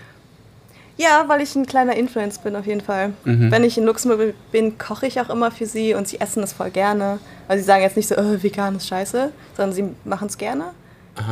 Ja, 0.98 1.24
weil 1.28 1.40
ich 1.40 1.54
ein 1.54 1.64
kleiner 1.64 1.96
Influencer 1.96 2.42
bin 2.42 2.56
auf 2.56 2.66
jeden 2.66 2.80
Fall. 2.80 3.12
Mhm. 3.24 3.52
Wenn 3.52 3.62
ich 3.62 3.78
in 3.78 3.84
Luxemburg 3.84 4.34
bin, 4.50 4.78
koche 4.78 5.06
ich 5.06 5.20
auch 5.20 5.30
immer 5.30 5.52
für 5.52 5.64
sie 5.64 5.94
und 5.94 6.08
sie 6.08 6.20
essen 6.20 6.42
es 6.42 6.52
voll 6.52 6.70
gerne. 6.70 7.20
Also 7.46 7.62
sie 7.62 7.66
sagen 7.66 7.82
jetzt 7.82 7.96
nicht 7.96 8.08
so, 8.08 8.16
oh, 8.18 8.42
vegan 8.42 8.76
ist 8.76 8.88
scheiße, 8.88 9.30
sondern 9.56 9.74
sie 9.74 9.84
machen 10.04 10.26
es 10.26 10.36
gerne. 10.36 10.72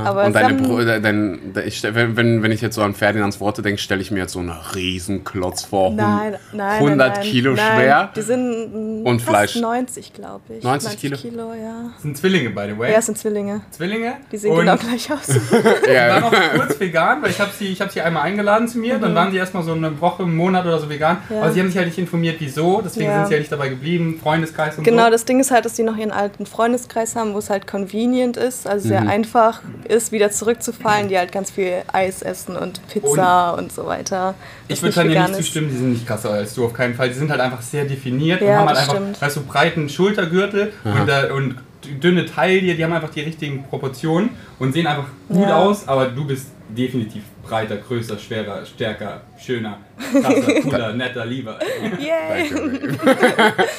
Aber 0.05 0.25
und 0.25 0.33
sie 0.33 0.38
deine 0.38 0.55
Brüder, 0.55 1.01
dein, 1.01 1.53
ich, 1.66 1.79
stell- 1.79 1.94
wenn, 1.94 2.42
wenn 2.42 2.53
ich 2.53 2.61
jetzt 2.61 2.75
so 2.75 2.83
an 2.83 2.94
Ferdinands 2.94 3.40
Worte 3.40 3.62
denke, 3.62 3.81
stelle 3.81 4.01
ich 4.01 4.11
mir 4.11 4.20
jetzt 4.20 4.33
so 4.33 4.38
einen 4.40 4.51
riesen 4.75 5.25
Klotz 5.25 5.64
vor. 5.64 5.90
Nein, 5.92 6.37
nein. 6.53 6.75
100 6.83 7.14
nein, 7.16 7.22
Kilo 7.25 7.53
nein. 7.55 7.77
schwer. 7.77 8.11
Die 8.16 8.22
sind 8.22 9.05
Und 9.05 9.20
fast 9.22 9.29
Fleisch. 9.53 9.57
90, 9.57 10.12
glaube 10.14 10.40
ich. 10.59 10.62
90 10.64 10.99
Kilo? 10.99 11.16
Kilo, 11.16 11.53
ja. 11.55 11.90
Das 11.94 12.03
sind 12.03 12.16
Zwillinge, 12.16 12.51
by 12.51 12.66
the 12.72 12.79
way. 12.79 12.92
Ja, 12.92 12.99
es 12.99 13.07
sind 13.07 13.18
Zwillinge. 13.18 13.61
Zwillinge. 13.70 14.14
Die 14.33 14.37
sehen 14.37 14.53
und 14.53 14.61
genau 14.61 14.77
gleich 14.77 15.11
aus. 15.12 15.29
Ja, 15.92 16.20
noch 16.20 16.33
kurz 16.55 16.79
vegan, 16.81 17.22
weil 17.22 17.31
ich 17.31 17.40
habe 17.40 17.51
sie, 17.57 17.66
ich 17.68 17.81
hab 17.81 17.90
sie 17.90 18.01
einmal 18.01 18.22
eingeladen 18.25 18.68
zu 18.68 18.79
mir. 18.79 18.99
Dann 18.99 19.14
waren 19.14 19.31
sie 19.31 19.37
erstmal 19.38 19.62
so 19.62 19.72
eine 19.72 20.01
Woche, 20.01 20.22
einen 20.25 20.37
Monat 20.37 20.64
oder 20.66 20.79
so 20.79 20.88
vegan. 20.88 21.18
Mhm. 21.29 21.35
Ja. 21.37 21.42
Aber 21.42 21.53
sie 21.53 21.61
haben 21.61 21.68
sich 21.68 21.77
halt 21.77 21.87
nicht 21.87 21.99
informiert, 21.99 22.37
wieso. 22.38 22.81
Deswegen 22.83 23.07
Ja. 23.11 23.18
sind 23.18 23.29
sie 23.29 23.33
ja 23.35 23.38
nicht 23.40 23.53
dabei 23.53 23.68
geblieben. 23.68 24.18
Freundeskreis 24.22 24.79
und 24.79 24.85
genau, 24.85 25.05
so. 25.07 25.11
das 25.11 25.25
Ding 25.25 25.40
ist 25.40 25.51
halt, 25.51 25.64
dass 25.64 25.75
die 25.75 25.83
noch 25.83 25.96
ihren 25.96 26.11
alten 26.11 26.46
Freundeskreis 26.46 27.16
haben, 27.16 27.35
wo 27.35 27.38
es 27.38 27.51
halt 27.51 27.66
convenient 27.66 28.37
ist, 28.37 28.66
also 28.66 28.87
Mhm. 28.87 28.88
sehr 28.88 29.09
einfach 29.09 29.61
ist, 29.85 30.12
wieder 30.12 30.31
zurückzufallen, 30.31 31.09
die 31.09 31.17
halt 31.19 31.33
ganz 31.33 31.51
viel 31.51 31.83
Eis 31.93 32.23
essen 32.23 32.57
und 32.57 32.81
Pizza 32.89 33.55
und, 33.57 33.73
so 33.73 33.87
weiter. 33.87 34.35
Ich 34.69 34.83
würde 34.83 34.97
vegan 35.09 35.31
nicht 35.31 35.37
zustimmen, 35.37 35.69
die 35.71 35.77
sind 35.77 35.91
nicht 35.91 36.07
krasser 36.07 36.31
als 36.31 36.55
du, 36.55 36.65
auf 36.67 36.73
keinen 36.73 36.95
Fall. 36.95 37.09
Die 37.09 37.15
sind 37.15 37.31
halt 37.31 37.41
einfach 37.41 37.62
sehr 37.62 37.85
definiert 37.85 38.41
und 38.41 38.49
Ja, 38.49 38.59
haben 38.59 38.69
halt 38.69 38.79
einfach, 38.79 38.95
stimmt. 38.95 39.21
weißt 39.23 39.37
du, 39.37 39.45
breiten 39.45 39.89
Schultergürtel 39.89 40.73
und, 40.85 41.09
äh, 41.09 41.31
und 41.33 41.57
dünne 42.01 42.27
Taille, 42.27 42.75
die 42.75 42.83
haben 42.83 42.93
einfach 42.93 43.11
die 43.11 43.21
richtigen 43.21 43.62
Proportionen 43.65 44.31
und 44.59 44.73
sehen 44.73 44.87
einfach 44.87 45.07
gut 45.29 45.49
Ja. 45.49 45.57
aus, 45.59 45.87
aber 45.87 46.07
du 46.07 46.27
bist 46.27 46.49
definitiv 46.69 47.23
breiter, 47.45 47.77
größer, 47.77 48.19
schwerer, 48.19 48.67
stärker, 48.67 49.21
schöner, 49.39 49.79
krasser, 50.21 50.61
cooler, 50.62 50.93
netter, 50.95 51.25
lieber. 51.25 51.59
Yay! 52.01 52.51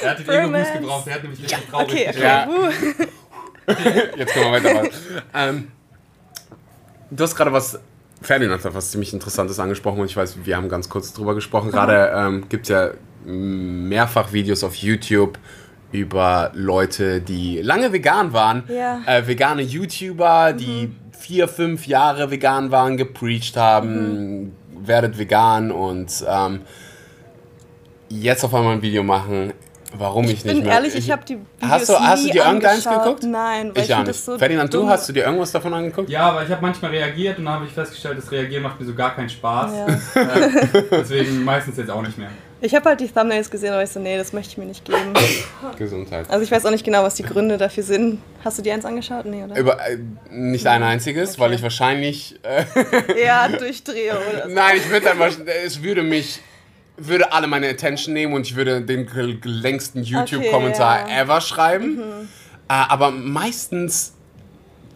Er 0.03 0.11
hat 0.11 0.19
den 0.19 0.29
Ego-Boost 0.29 0.73
gebraucht, 0.73 1.07
er 1.07 1.13
hat 1.15 1.23
nämlich 1.23 1.41
richtig 1.43 1.67
traurig 1.69 1.87
Okay, 1.91 2.05
geschaut. 2.05 2.15
okay. 2.15 2.23
Ja. 2.23 2.47
Uh. 2.47 3.03
Jetzt 4.17 4.33
können 4.33 4.45
wir 4.45 4.51
weitermachen. 4.53 4.89
ähm, 5.33 5.67
du 7.11 7.23
hast 7.23 7.35
gerade 7.35 7.53
was, 7.53 7.79
Ferdinand 8.21 8.63
hat 8.63 8.73
was 8.73 8.91
ziemlich 8.91 9.13
Interessantes 9.13 9.59
angesprochen 9.59 9.99
und 9.99 10.05
ich 10.05 10.17
weiß, 10.17 10.37
wir 10.43 10.57
haben 10.57 10.69
ganz 10.69 10.89
kurz 10.89 11.13
drüber 11.13 11.35
gesprochen. 11.35 11.71
Gerade 11.71 12.11
ähm, 12.15 12.49
gibt 12.49 12.63
es 12.63 12.69
ja 12.69 12.91
mehrfach 13.25 14.33
Videos 14.33 14.63
auf 14.63 14.75
YouTube 14.75 15.37
über 15.91 16.51
Leute, 16.53 17.21
die 17.21 17.61
lange 17.61 17.93
vegan 17.93 18.33
waren. 18.33 18.63
Ja. 18.67 19.01
Äh, 19.05 19.27
vegane 19.27 19.61
YouTuber, 19.61 20.53
die 20.53 20.91
vier, 21.17 21.47
fünf 21.47 21.87
Jahre 21.87 22.29
vegan 22.29 22.71
waren, 22.71 22.97
gepreacht 22.97 23.57
haben, 23.57 24.53
werdet 24.85 25.17
vegan 25.17 25.71
und 25.71 26.25
ähm, 26.27 26.61
jetzt 28.09 28.43
auf 28.43 28.53
einmal 28.53 28.73
ein 28.73 28.81
Video 28.81 29.03
machen, 29.03 29.53
warum 29.99 30.25
ich, 30.25 30.31
Ich 30.33 30.45
nicht 30.45 30.55
bin 30.55 30.63
mehr... 30.65 30.73
ehrlich, 30.73 30.95
ich 30.95 31.11
habe 31.11 31.23
die 31.25 31.35
Videos 31.35 31.69
Hast 31.71 31.89
du- 31.89 31.93
hast 31.99 32.21
du 32.23 32.27
nie 32.27 32.33
dir 32.33 32.45
irgendeins 32.45 32.85
angeschaut. 32.85 33.03
geguckt? 33.05 33.23
Nein, 33.23 33.71
weil 33.75 33.83
Ich 33.83 33.89
ich, 33.89 33.93
auch 33.95 33.99
nicht. 33.99 34.09
das 34.09 34.25
so 34.25 34.37
Ferdinand, 34.37 34.73
du 34.73 34.87
hast 34.89 35.07
du 35.09 35.13
dir 35.13 35.23
irgendwas 35.25 35.51
davon 35.51 35.73
angeguckt? 35.73 36.09
Ja, 36.09 36.29
aber 36.29 36.43
ich 36.43 36.49
habe 36.49 36.61
manchmal 36.61 36.91
reagiert 36.91 37.37
und 37.39 37.45
dann 37.45 37.55
habe 37.55 37.65
ich 37.65 37.71
festgestellt, 37.71 38.17
das 38.17 38.31
Reagieren 38.31 38.63
macht 38.63 38.79
mir 38.79 38.85
so 38.85 38.93
gar 38.95 39.15
keinen 39.15 39.29
Spaß. 39.29 39.71
Ja. 40.15 40.21
Äh, 40.21 40.83
deswegen 40.91 41.43
meistens 41.43 41.77
jetzt 41.77 41.89
auch 41.91 42.01
nicht 42.01 42.17
mehr. 42.17 42.29
Ich 42.59 42.73
habe 42.73 42.89
halt 42.89 42.99
die 42.99 43.07
Thumbnails 43.07 43.51
gesehen, 43.51 43.71
aber 43.71 43.83
ich 43.83 43.89
so, 43.91 43.99
nee, 43.99 44.17
das 44.17 44.33
möchte 44.33 44.53
ich 44.53 44.57
mir 44.57 44.65
nicht 44.65 44.83
geben. 44.83 45.13
Gesundheit. 45.77 46.25
Also 46.29 46.43
ich 46.43 46.49
weiß 46.51 46.65
auch 46.65 46.71
nicht 46.71 46.83
genau, 46.83 47.03
was 47.03 47.13
die 47.13 47.21
Gründe 47.23 47.57
dafür 47.57 47.83
sind. 47.83 48.19
Hast 48.43 48.57
du 48.57 48.63
die 48.63 48.71
eins 48.71 48.83
angeschaut? 48.83 49.25
Nee, 49.25 49.43
oder? 49.43 49.55
Über, 49.55 49.77
äh, 49.87 49.97
nicht 50.31 50.65
ein 50.65 50.81
einziges, 50.81 51.33
Okay. 51.33 51.41
weil 51.41 51.53
ich 51.53 51.61
wahrscheinlich. 51.61 52.39
Äh, 52.43 52.63
Ja, 53.25 53.47
durchdrehe 53.47 54.11
oder 54.13 54.47
so. 54.49 54.49
nein, 54.55 54.77
ich 54.77 54.89
würde 54.89 55.05
dann 55.05 55.19
wahrscheinlich- 55.19 55.53
Es 55.65 55.83
würde 55.83 56.01
mich. 56.01 56.39
Würde 56.97 57.31
alle 57.31 57.47
meine 57.47 57.69
Attention 57.69 58.13
nehmen 58.13 58.33
und 58.33 58.47
ich 58.47 58.55
würde 58.55 58.81
den 58.81 59.07
längsten 59.43 60.01
YouTube-Kommentar 60.03 61.03
Okay, 61.03 61.11
ja. 61.15 61.21
ever 61.21 61.41
schreiben. 61.41 61.99
Äh, 61.99 62.73
aber 62.73 63.11
meistens 63.11 64.13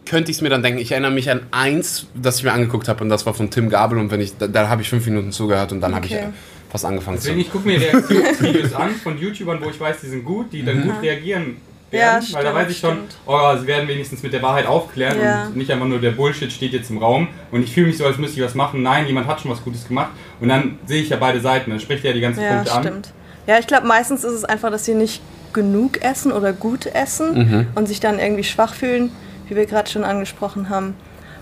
könnte 0.06 0.32
ich 0.32 0.38
es 0.38 0.42
mir 0.42 0.50
dann 0.50 0.64
denken. 0.64 0.80
Ich 0.80 0.92
erinnere 0.92 1.12
mich 1.12 1.30
an 1.30 1.42
eins, 1.52 2.08
das 2.16 2.38
ich 2.40 2.44
mir 2.44 2.52
angeguckt 2.54 2.88
habe 2.88 3.04
und 3.04 3.10
das 3.10 3.26
war 3.26 3.34
von 3.34 3.50
Tim 3.52 3.70
Gabel 3.70 3.98
und 4.00 4.10
wenn 4.12 4.20
ich 4.20 4.36
da, 4.38 4.48
da 4.48 4.68
habe 4.68 4.82
ich 4.82 4.90
fünf 4.90 5.06
Minuten 5.06 5.32
zugehört 5.32 5.72
und 5.72 5.80
dann 5.82 5.94
habe 5.96 6.06
ich 6.08 6.14
Okay. 6.16 6.24
äh, 6.26 6.72
fast 6.72 6.86
angefangen 6.86 7.18
Deswegen, 7.18 7.36
zu. 7.36 7.42
ich 7.42 7.52
gucke 7.52 7.68
mir 7.68 7.80
Reaktionsvideos 7.82 8.74
an 8.74 8.92
von 8.96 9.18
YouTubern, 9.20 9.60
wo 9.62 9.70
ich 9.70 9.80
weiß, 9.80 10.02
die 10.02 10.08
sind 10.08 10.26
gut, 10.26 10.52
die 10.52 10.64
dann 10.66 10.82
gut 10.84 11.02
reagieren 11.02 11.58
Ja, 11.92 12.00
werden. 12.00 12.28
weil 12.32 12.44
da 12.44 12.50
stimmt, 12.50 12.56
weiß 12.56 12.72
ich 12.72 12.80
schon, 12.80 12.92
stimmt. 12.94 13.16
oh, 13.26 13.58
sie 13.60 13.68
werden 13.68 13.88
wenigstens 13.88 14.24
mit 14.24 14.32
der 14.34 14.42
Wahrheit 14.42 14.66
aufklären 14.66 15.18
Ja. 15.22 15.46
und 15.48 15.58
nicht 15.58 15.70
einfach 15.72 15.86
nur 15.88 16.00
der 16.00 16.12
Bullshit 16.12 16.52
steht 16.52 16.72
jetzt 16.74 16.90
im 16.90 16.98
Raum 17.00 17.28
und 17.52 17.64
ich 17.64 17.74
fühle 17.74 17.88
mich 17.88 17.98
so, 17.98 18.06
als 18.06 18.18
müsste 18.18 18.40
ich 18.40 18.46
was 18.46 18.56
machen. 18.56 18.82
Nein, 18.82 19.08
jemand 19.08 19.28
hat 19.28 19.42
schon 19.42 19.52
was 19.52 19.64
Gutes 19.64 19.88
gemacht 19.88 20.12
und 20.40 20.48
dann 20.50 20.80
sehe 20.86 21.02
ich 21.02 21.10
ja 21.10 21.18
beide 21.18 21.40
Seiten, 21.42 21.70
dann 21.72 21.80
spricht 21.80 22.06
er 22.06 22.14
die 22.14 22.22
ganzen 22.22 22.42
Ja, 22.42 22.54
Punkte 22.56 22.72
an. 22.72 22.84
stimmt. 22.84 23.10
Ja, 23.48 23.60
ich 23.60 23.68
glaube, 23.68 23.88
meistens 23.88 24.24
ist 24.24 24.34
es 24.34 24.46
einfach, 24.46 24.72
dass 24.72 24.86
sie 24.86 24.94
nicht 24.94 25.22
genug 25.54 26.02
essen 26.02 26.32
oder 26.32 26.54
gut 26.54 26.86
essen 26.86 27.68
und 27.76 27.88
sich 27.88 28.00
dann 28.00 28.20
irgendwie 28.20 28.44
schwach 28.46 28.74
fühlen, 28.74 29.12
wie 29.50 29.56
wir 29.58 29.66
gerade 29.66 29.90
schon 29.90 30.06
angesprochen 30.06 30.70
haben. 30.70 30.96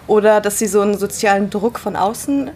Oder 0.08 0.42
dass 0.42 0.58
sie 0.58 0.66
so 0.66 0.82
einen 0.82 0.98
sozialen 0.98 1.52
Druck 1.52 1.78
von 1.78 1.96
außen 1.96 2.50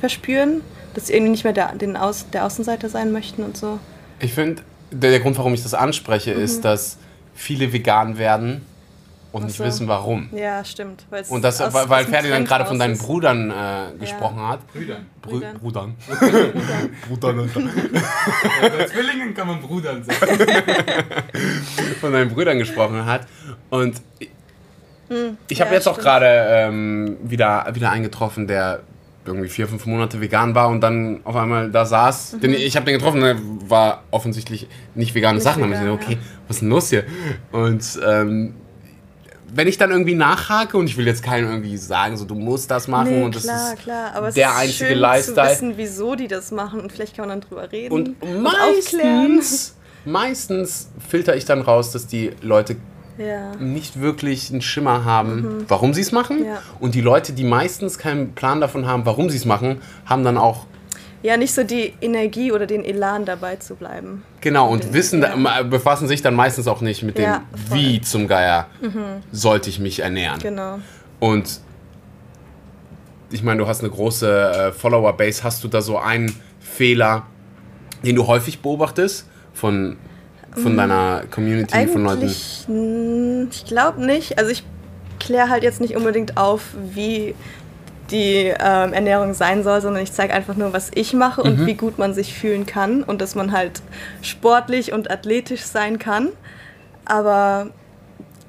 verspüren, 0.00 0.62
dass 0.94 1.08
sie 1.08 1.12
irgendwie 1.12 1.32
nicht 1.32 1.44
mehr 1.44 1.52
der, 1.52 1.74
den 1.74 1.96
Aus, 1.98 2.24
der 2.32 2.46
Außenseiter 2.46 2.88
sein 2.88 3.12
möchten 3.12 3.42
und 3.42 3.56
so. 3.56 3.78
Ich 4.20 4.32
finde, 4.32 4.62
der, 4.90 5.10
der 5.10 5.20
Grund, 5.20 5.36
warum 5.36 5.52
ich 5.52 5.62
das 5.62 5.74
anspreche, 5.74 6.30
ist, 6.30 6.64
dass 6.64 6.96
viele 7.34 7.72
vegan 7.72 8.18
werden 8.18 8.62
und 9.32 9.46
nicht 9.46 9.56
so. 9.56 9.64
wissen, 9.64 9.88
warum. 9.88 10.28
Ja, 10.32 10.64
stimmt. 10.64 11.04
weil's 11.10 11.28
Und 11.28 11.42
das, 11.42 11.60
aus- 11.60 11.74
weil, 11.74 12.04
Ferdinand 12.04 12.46
gerade 12.46 12.66
von 12.66 12.78
deinen. 12.78 12.96
Brüdern 12.96 13.50
äh, 13.50 13.98
gesprochen 13.98 14.40
hat. 14.46 14.66
Brüdern. 14.72 15.06
Brü 15.20 15.40
Brüdern. 15.40 15.58
Brudern. 15.58 15.96
Brudern. 17.08 17.38
Alter. 18.62 18.76
Bei 18.78 18.84
Zwillingen 18.86 19.34
kann 19.34 19.48
man 19.48 19.60
Brüdern 19.60 20.04
sagen. 20.04 20.38
von 22.00 22.12
deinen 22.12 22.30
Brüdern 22.30 22.58
gesprochen 22.58 23.04
hat. 23.04 23.26
Und 23.70 24.00
ich, 24.20 24.30
ich 25.48 25.60
habe 25.60 25.70
ja, 25.70 25.76
jetzt 25.76 25.88
auch 25.88 25.94
stimmt. 25.94 26.04
gerade 26.06 26.26
ähm, 26.48 27.16
wieder, 27.24 27.66
wieder 27.72 27.90
eingetroffen, 27.90 28.46
der 28.46 28.80
irgendwie 29.26 29.48
vier, 29.48 29.66
fünf 29.68 29.86
Monate 29.86 30.20
vegan 30.20 30.54
war 30.54 30.68
und 30.68 30.80
dann 30.80 31.20
auf 31.24 31.36
einmal 31.36 31.70
da 31.70 31.86
saß. 31.86 32.36
Den, 32.42 32.52
ich 32.52 32.76
habe 32.76 32.84
den 32.86 32.98
getroffen, 32.98 33.20
der 33.22 33.36
war 33.68 34.02
offensichtlich 34.10 34.68
nicht 34.94 35.14
vegane 35.14 35.34
Mhm. 35.34 35.36
Nicht 35.38 35.44
Sachen. 35.44 35.62
Da 35.62 35.68
hab 35.68 35.74
ich 35.74 35.80
vegan, 35.80 35.96
gedacht, 35.98 36.08
okay, 36.10 36.18
was 36.46 36.56
ist 36.56 36.60
denn 36.60 36.68
los 36.68 36.90
hier? 36.90 37.04
Und 37.52 38.00
ähm, 38.06 38.54
wenn 39.56 39.68
ich 39.68 39.78
dann 39.78 39.90
irgendwie 39.92 40.14
nachhake 40.14 40.76
und 40.76 40.86
ich 40.86 40.96
will 40.96 41.06
jetzt 41.06 41.22
keinem 41.22 41.48
irgendwie 41.48 41.76
sagen, 41.76 42.16
so 42.16 42.24
du 42.24 42.34
musst 42.34 42.70
das 42.70 42.88
machen 42.88 43.10
Nee, 43.18 43.22
und 43.24 43.36
das 43.36 43.44
klar, 43.44 43.72
ist 43.74 43.82
klar. 43.82 44.12
Aber 44.14 44.28
es 44.28 44.34
der 44.34 44.48
ist 44.48 44.56
einzige 44.56 44.88
schön 44.90 44.98
Lifestyle. 44.98 45.46
zu 45.48 45.52
wissen, 45.54 45.72
wieso 45.76 46.14
die 46.16 46.26
das 46.28 46.50
machen 46.50 46.80
und 46.80 46.90
vielleicht 46.92 47.16
kann 47.16 47.28
man 47.28 47.40
dann 47.40 47.48
drüber 47.48 47.70
reden 47.70 47.94
Und 47.94 48.16
aufklären. 48.22 48.42
meistens, 49.36 49.76
meistens 50.04 50.90
filter 51.08 51.36
ich 51.36 51.44
dann 51.44 51.60
raus, 51.60 51.92
dass 51.92 52.06
die 52.08 52.32
Leute 52.42 52.76
Ja. 53.18 53.54
nicht 53.56 54.00
wirklich 54.00 54.50
einen 54.50 54.60
Schimmer 54.62 55.04
haben, 55.04 55.64
warum 55.68 55.94
sie 55.94 56.00
es 56.00 56.10
machen. 56.12 56.40
Mhm. 56.40 56.46
Ja. 56.46 56.62
Und 56.80 56.94
die 56.94 57.00
Leute, 57.00 57.32
die 57.32 57.44
meistens 57.44 57.98
keinen 57.98 58.32
Plan 58.34 58.60
davon 58.60 58.86
haben, 58.86 59.06
warum 59.06 59.30
sie 59.30 59.36
es 59.36 59.44
machen, 59.44 59.80
haben 60.06 60.24
dann 60.24 60.36
auch 60.38 60.66
ja, 61.22 61.38
nicht 61.38 61.54
so 61.54 61.64
die 61.64 61.94
Energie 62.02 62.52
oder 62.52 62.66
den 62.66 62.84
Elan 62.84 63.24
dabei 63.24 63.56
zu 63.56 63.76
bleiben. 63.76 64.22
genau 64.42 64.68
und 64.68 64.92
wissen, 64.92 65.22
Ja. 65.22 65.62
befassen 65.62 66.06
sich 66.06 66.20
dann 66.20 66.34
meistens 66.34 66.66
auch 66.68 66.82
nicht 66.82 67.02
mit 67.02 67.16
dem, 67.16 67.36
wie 67.70 68.00
zum 68.02 68.28
Geier 68.28 68.66
sollte 69.32 69.70
ich 69.70 69.78
mich 69.78 70.00
ernähren. 70.00 70.38
Genau. 70.40 70.80
Und 71.20 71.60
ich 73.30 73.42
meine, 73.42 73.58
du 73.62 73.66
hast 73.66 73.80
eine 73.80 73.90
große 73.90 74.28
äh, 74.68 74.72
Follower-Base. 74.72 75.42
Hast 75.44 75.64
du 75.64 75.68
da 75.68 75.80
so 75.80 75.98
einen 75.98 76.34
Fehler, 76.60 77.22
den 78.04 78.16
du 78.16 78.26
häufig 78.26 78.60
beobachtest 78.60 79.26
von, 79.54 79.96
von 80.54 80.76
deiner 80.76 81.22
Community, 81.30 81.86
von 81.88 82.04
Leuten? 82.04 83.48
Ich 83.50 83.64
glaube 83.66 84.04
nicht. 84.04 84.38
Also 84.38 84.50
ich 84.50 84.62
kläre 85.20 85.48
halt 85.48 85.62
jetzt 85.62 85.80
nicht 85.80 85.96
unbedingt 85.96 86.36
auf, 86.36 86.62
wie 86.94 87.34
die 88.10 88.52
ähm, 88.58 88.92
Ernährung 88.92 89.32
sein 89.34 89.62
soll, 89.64 89.80
sondern 89.80 90.02
ich 90.02 90.12
zeige 90.12 90.34
einfach 90.34 90.56
nur, 90.56 90.72
was 90.72 90.90
ich 90.94 91.14
mache 91.14 91.40
Mhm. 91.42 91.46
und 91.60 91.66
wie 91.66 91.74
gut 91.74 91.98
man 91.98 92.12
sich 92.14 92.34
fühlen 92.34 92.66
kann 92.66 93.02
und 93.02 93.20
dass 93.22 93.34
man 93.34 93.52
halt 93.52 93.80
sportlich 94.22 94.92
und 94.92 95.10
athletisch 95.10 95.62
sein 95.62 95.98
kann. 95.98 96.28
Aber 97.06 97.68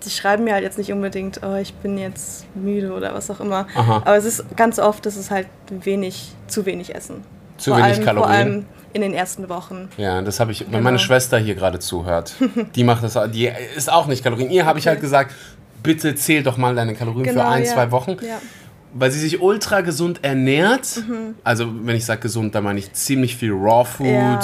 die 0.04 0.10
schreiben 0.10 0.44
mir 0.44 0.54
halt 0.54 0.64
jetzt 0.64 0.78
nicht 0.78 0.92
unbedingt, 0.92 1.40
oh, 1.44 1.56
ich 1.56 1.74
bin 1.76 1.98
jetzt 1.98 2.46
müde 2.56 2.92
oder 2.94 3.14
was 3.14 3.32
auch 3.32 3.40
immer. 3.40 3.68
Aha. 3.76 3.98
Aber 4.06 4.16
es 4.18 4.26
ist 4.26 4.44
ganz 4.58 4.78
oft, 4.78 5.06
dass 5.06 5.16
es 5.16 5.32
halt 5.32 5.48
wenig, 5.70 6.34
zu 6.48 6.66
wenig 6.66 6.94
Essen. 6.94 7.24
Zu 7.58 7.72
vor 7.72 7.80
wenig 7.80 7.96
allem, 7.98 8.06
Kalorien? 8.06 8.28
Vor 8.28 8.36
allem 8.36 8.66
in 8.96 9.02
den 9.02 9.14
ersten 9.14 9.50
Wochen. 9.50 9.90
Ja, 9.98 10.22
das 10.22 10.40
habe 10.40 10.52
ich, 10.54 10.62
wenn 10.62 10.72
Genau. 10.72 10.84
meine 10.84 11.00
Schwester 11.00 11.38
hier 11.38 11.54
gerade 11.56 11.80
zuhört, 11.80 12.34
die 12.76 12.84
macht 12.86 13.04
das, 13.04 13.18
auch- 13.18 13.28
die 13.28 13.52
ist 13.76 13.92
auch 13.92 14.08
nicht 14.08 14.24
Kalorien. 14.24 14.50
Ihr 14.50 14.66
habe 14.66 14.80
ich 14.80 14.88
halt 14.88 15.02
gesagt, 15.02 15.34
bitte 15.84 16.16
zähl 16.16 16.44
doch 16.44 16.56
mal 16.58 16.74
deine 16.74 16.96
Kalorien 16.96 17.34
für 17.36 17.46
ein, 17.46 17.64
ja. 17.66 17.74
zwei 17.74 17.92
Wochen, 17.92 18.16
Ja. 18.26 18.42
weil 18.94 19.12
sie 19.12 19.20
sich 19.20 19.42
ultra 19.42 19.82
gesund 19.82 20.20
ernährt. 20.24 20.88
Mhm. 21.08 21.36
Also 21.44 21.68
wenn 21.84 21.96
ich 21.98 22.06
sage 22.06 22.22
gesund, 22.22 22.56
dann 22.56 22.64
meine 22.64 22.80
ich 22.80 22.94
ziemlich 22.94 23.36
viel 23.36 23.52
Raw 23.52 23.84
Food 23.86 24.08
Ja. 24.08 24.40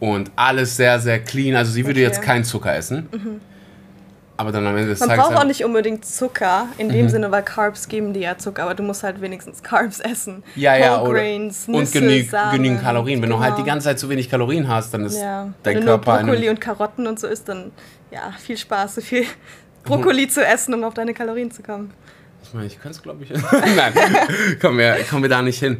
und 0.00 0.32
alles 0.36 0.76
sehr, 0.76 0.98
sehr 0.98 1.20
clean. 1.20 1.54
Also 1.56 1.70
sie 1.70 1.86
würde 1.86 2.00
Okay. 2.00 2.08
Mhm. 2.08 2.12
jetzt 2.12 2.22
keinen 2.22 2.44
Zucker 2.44 2.74
essen. 2.74 3.08
Aber 4.40 4.52
dann 4.52 4.64
am 4.66 4.76
Ende 4.76 4.90
des 4.90 5.00
Man 5.00 5.08
Tages... 5.10 5.24
braucht 5.24 5.36
auch 5.36 5.44
nicht 5.44 5.64
unbedingt 5.64 6.04
Zucker, 6.06 6.68
in 6.78 6.86
Mhm. 6.86 6.92
dem 6.92 7.08
Sinne, 7.08 7.30
weil 7.32 7.42
Carbs 7.42 7.88
geben 7.88 8.14
dir 8.14 8.22
ja 8.22 8.38
Zucker, 8.38 8.62
aber 8.62 8.74
du 8.74 8.84
musst 8.84 9.02
halt 9.02 9.20
wenigstens 9.20 9.62
Carbs 9.64 9.98
essen. 9.98 10.44
ja, 10.54 10.76
ja, 10.76 11.00
Whole 11.00 11.10
oder, 11.10 11.18
Grains, 11.20 11.66
und 11.66 11.74
Nüsse, 11.74 12.00
genü 12.00 12.22
Samen. 12.24 12.52
genügend 12.56 12.82
Kalorien. 12.82 13.20
Wenn 13.20 13.30
du 13.30 13.40
halt 13.40 13.54
die 13.58 13.62
Genau. 13.62 13.66
ganze 13.74 13.86
Zeit 13.86 13.98
zu 13.98 14.08
wenig 14.08 14.30
Kalorien 14.30 14.68
hast, 14.68 14.94
dann 14.94 15.04
ist 15.04 15.16
ja. 15.20 15.52
dein 15.64 15.74
Wenn 15.74 15.80
du 15.82 15.86
nur 15.88 16.00
Körper... 16.00 16.20
in 16.20 16.26
Brokkoli 16.26 16.46
einem- 16.46 16.56
und 16.56 16.60
Karotten 16.60 17.06
und 17.08 17.18
so 17.20 17.26
isst, 17.26 17.48
dann 17.48 17.72
ja, 18.12 18.32
viel 18.38 18.56
Spaß, 18.56 18.94
so 18.94 19.00
viel 19.00 19.24
Brokkoli 19.84 20.28
zu 20.28 20.44
essen, 20.46 20.72
um 20.72 20.84
auf 20.84 20.94
deine 20.94 21.14
Kalorien 21.14 21.50
zu 21.50 21.62
kommen. 21.62 21.90
Ich 22.44 22.54
meine, 22.54 22.66
ich 22.66 22.80
könnte 22.80 22.96
es, 22.96 23.02
glaube 23.02 23.24
ich. 23.24 23.30
Nein, 23.52 23.92
kommen 24.62 24.78
wir, 24.78 24.96
kommen 25.10 25.22
wir 25.22 25.28
da 25.30 25.42
nicht 25.42 25.58
hin. 25.58 25.78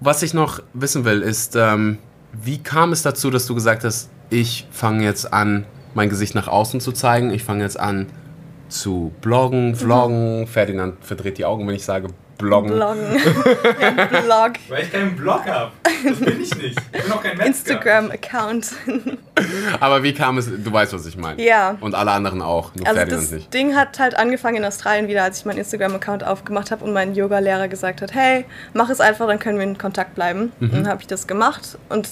Was 0.00 0.22
ich 0.22 0.34
noch 0.34 0.60
wissen 0.74 1.04
will, 1.06 1.22
ist, 1.22 1.56
ähm, 1.56 1.98
wie 2.32 2.58
kam 2.62 2.92
es 2.92 3.02
dazu, 3.02 3.30
dass 3.30 3.46
du 3.46 3.54
gesagt 3.54 3.82
hast, 3.82 4.10
ich 4.28 4.66
fange 4.70 5.04
jetzt 5.04 5.32
an, 5.32 5.64
mein 5.96 6.10
Gesicht 6.10 6.34
nach 6.34 6.46
außen 6.46 6.80
zu 6.80 6.92
zeigen, 6.92 7.32
ich 7.32 7.42
fange 7.42 7.64
jetzt 7.64 7.80
an 7.80 8.06
zu 8.68 9.12
bloggen, 9.22 9.74
vloggen. 9.74 10.46
Ferdinand 10.46 11.04
verdreht 11.04 11.38
die 11.38 11.44
Augen, 11.44 11.66
wenn 11.66 11.74
ich 11.74 11.84
sage 11.84 12.08
bloggen. 12.36 12.72
Bloggen. 12.72 13.06
Blog. 14.10 14.52
Weil 14.68 14.82
ich 14.82 14.92
keinen 14.92 15.16
Blog 15.16 15.46
habe. 15.46 15.72
Das 16.04 16.18
bin 16.18 16.40
ich 16.40 16.54
nicht. 16.54 16.78
Ich 16.92 17.02
bin 17.02 17.12
auch 17.12 17.22
kein 17.22 17.38
Metzger. 17.38 17.46
Instagram-Account. 17.46 18.72
Aber 19.80 20.02
wie 20.02 20.12
kam 20.12 20.36
es, 20.36 20.50
du 20.50 20.70
weißt, 20.70 20.92
was 20.92 21.06
ich 21.06 21.16
meine. 21.16 21.42
Ja. 21.42 21.78
Und 21.80 21.94
alle 21.94 22.10
anderen 22.10 22.42
auch, 22.42 22.74
nur 22.74 22.86
Also 22.86 22.98
Ferdinand 22.98 23.22
das 23.22 23.30
nicht. 23.30 23.54
Ding 23.54 23.74
hat 23.74 23.98
halt 23.98 24.18
angefangen 24.18 24.56
in 24.56 24.64
Australien 24.66 25.08
wieder, 25.08 25.22
als 25.22 25.38
ich 25.38 25.44
meinen 25.46 25.58
Instagram-Account 25.58 26.24
aufgemacht 26.24 26.70
habe 26.70 26.84
und 26.84 26.92
mein 26.92 27.14
Yoga-Lehrer 27.14 27.68
gesagt 27.68 28.02
hat, 28.02 28.12
hey, 28.12 28.44
mach 28.74 28.90
es 28.90 29.00
einfach, 29.00 29.26
dann 29.26 29.38
können 29.38 29.58
wir 29.58 29.64
in 29.64 29.78
Kontakt 29.78 30.14
bleiben. 30.14 30.52
Mhm. 30.60 30.68
Und 30.68 30.74
dann 30.74 30.88
habe 30.88 31.00
ich 31.00 31.06
das 31.06 31.26
gemacht 31.26 31.78
und 31.88 32.06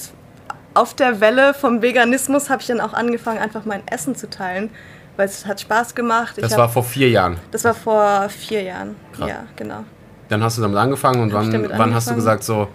auf 0.74 0.94
der 0.94 1.20
Welle 1.20 1.54
vom 1.54 1.82
Veganismus 1.82 2.50
habe 2.50 2.60
ich 2.60 2.68
dann 2.68 2.80
auch 2.80 2.92
angefangen, 2.92 3.38
einfach 3.38 3.64
mein 3.64 3.82
Essen 3.87 4.14
zu 4.14 4.28
teilen, 4.28 4.70
weil 5.16 5.26
es 5.26 5.46
hat 5.46 5.60
Spaß 5.60 5.94
gemacht. 5.94 6.37
Das 6.38 6.52
ich 6.52 6.58
war 6.58 6.64
hab, 6.66 6.72
vor 6.72 6.84
vier 6.84 7.10
Jahren. 7.10 7.38
das 7.50 7.64
war 7.64 7.74
vor 7.74 8.28
vier 8.28 8.62
Jahren. 8.62 8.96
Krass. 9.12 9.28
Ja, 9.28 9.44
genau. 9.56 9.84
Dann 10.28 10.42
hast 10.42 10.58
du 10.58 10.62
damit 10.62 10.78
angefangen 10.78 11.22
und 11.22 11.32
Hab 11.32 11.42
wann, 11.42 11.52
damit 11.52 11.70
wann 11.76 11.94
hast 11.94 12.10
du 12.10 12.14
gesagt 12.14 12.44
so, 12.44 12.68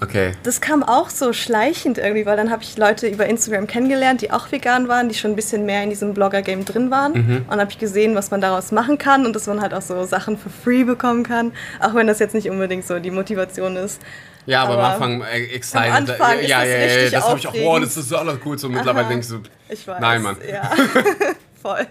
okay, 0.00 0.32
Das 0.42 0.60
kam 0.60 0.82
auch 0.82 1.10
so 1.10 1.32
schleichend 1.32 1.98
irgendwie, 1.98 2.26
weil 2.26 2.36
dann 2.36 2.50
habe 2.50 2.62
ich 2.62 2.76
Leute 2.76 3.06
über 3.08 3.26
Instagram 3.26 3.66
kennengelernt, 3.66 4.22
die 4.22 4.30
auch 4.30 4.50
vegan 4.50 4.88
waren, 4.88 5.08
die 5.08 5.14
schon 5.14 5.32
ein 5.32 5.36
bisschen 5.36 5.66
mehr 5.66 5.82
in 5.82 5.90
diesem 5.90 6.14
Blogger-Game 6.14 6.64
drin 6.64 6.90
waren. 6.90 7.12
Mhm. 7.12 7.44
Und 7.48 7.60
habe 7.60 7.70
ich 7.70 7.78
gesehen, 7.78 8.14
was 8.14 8.30
man 8.30 8.40
daraus 8.40 8.72
machen 8.72 8.98
kann 8.98 9.26
und 9.26 9.34
dass 9.34 9.46
man 9.46 9.60
halt 9.60 9.74
auch 9.74 9.82
so 9.82 10.04
Sachen 10.04 10.36
für 10.36 10.50
free 10.50 10.84
bekommen 10.84 11.22
kann, 11.22 11.52
auch 11.80 11.94
wenn 11.94 12.06
das 12.06 12.18
jetzt 12.18 12.34
nicht 12.34 12.50
unbedingt 12.50 12.86
so 12.86 12.98
die 12.98 13.10
Motivation 13.10 13.76
ist. 13.76 14.00
Ja, 14.46 14.62
aber, 14.62 14.74
am 14.74 14.78
Aber 14.78 14.94
Anfang 14.94 15.22
äh, 15.22 15.44
excited. 15.54 15.90
am 15.90 15.96
Anfang 15.96 16.40
ja, 16.40 16.62
ja, 16.62 16.64
ja, 16.64 16.84
richtig 16.84 17.10
das 17.10 17.28
habe 17.28 17.38
ich 17.38 17.48
auch, 17.48 17.54
wow, 17.54 17.80
das 17.80 17.96
ist 17.96 18.08
so 18.08 18.16
alles 18.16 18.38
cool. 18.44 18.58
So 18.58 18.68
mittlerweile 18.68 19.06
Aha. 19.06 19.08
denkst 19.10 19.28
du, 19.28 19.40
Ich 19.68 19.86
weiß. 19.86 20.00
Nein, 20.00 20.22
Mann. 20.22 20.36
Ja, 20.48 20.70
voll. 21.62 21.86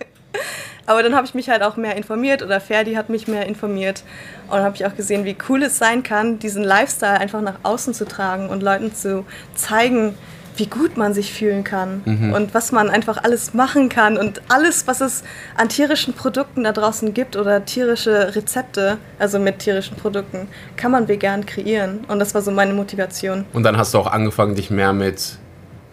Aber 0.87 1.01
dann 1.01 1.15
habe 1.15 1.25
ich 1.25 1.33
mich 1.33 1.49
halt 1.49 1.63
auch 1.63 1.77
mehr 1.77 1.95
informiert 1.95 2.43
oder 2.43 2.61
Ferdi 2.61 2.93
hat 2.93 3.09
mich 3.09 3.27
mehr 3.27 3.47
informiert 3.47 4.03
und 4.47 4.57
dann 4.57 4.63
habe 4.63 4.75
ich 4.75 4.85
auch 4.85 4.95
gesehen, 4.95 5.25
wie 5.25 5.35
cool 5.49 5.63
es 5.63 5.77
sein 5.79 6.03
kann, 6.03 6.37
diesen 6.37 6.63
Lifestyle 6.63 7.19
einfach 7.19 7.41
nach 7.41 7.59
außen 7.63 7.93
zu 7.93 8.05
tragen 8.05 8.49
und 8.49 8.61
Leuten 8.61 8.93
zu 8.93 9.25
zeigen, 9.55 10.15
wie 10.57 10.67
gut 10.67 10.97
man 10.97 11.13
sich 11.13 11.33
fühlen 11.33 11.63
kann 11.63 12.01
Mhm. 12.05 12.33
und 12.33 12.53
was 12.53 12.71
man 12.71 12.89
einfach 12.89 13.23
alles 13.23 13.53
machen 13.53 13.89
kann 13.89 14.17
und 14.17 14.41
alles, 14.49 14.87
was 14.87 15.01
es 15.01 15.23
an 15.57 15.69
tierischen 15.69 16.13
Produkten 16.13 16.63
da 16.63 16.71
draußen 16.71 17.13
gibt 17.13 17.35
oder 17.35 17.65
tierische 17.65 18.35
Rezepte, 18.35 18.97
also 19.19 19.39
mit 19.39 19.59
tierischen 19.59 19.97
Produkten, 19.97 20.47
kann 20.77 20.91
man 20.91 21.07
vegan 21.07 21.45
kreieren 21.45 22.05
und 22.07 22.19
das 22.19 22.33
war 22.33 22.41
so 22.41 22.51
meine 22.51 22.73
Motivation. 22.73 23.45
Und 23.53 23.63
dann 23.63 23.77
hast 23.77 23.93
du 23.93 23.97
auch 23.99 24.07
angefangen, 24.07 24.55
dich 24.55 24.69
mehr 24.69 24.93
mit 24.93 25.37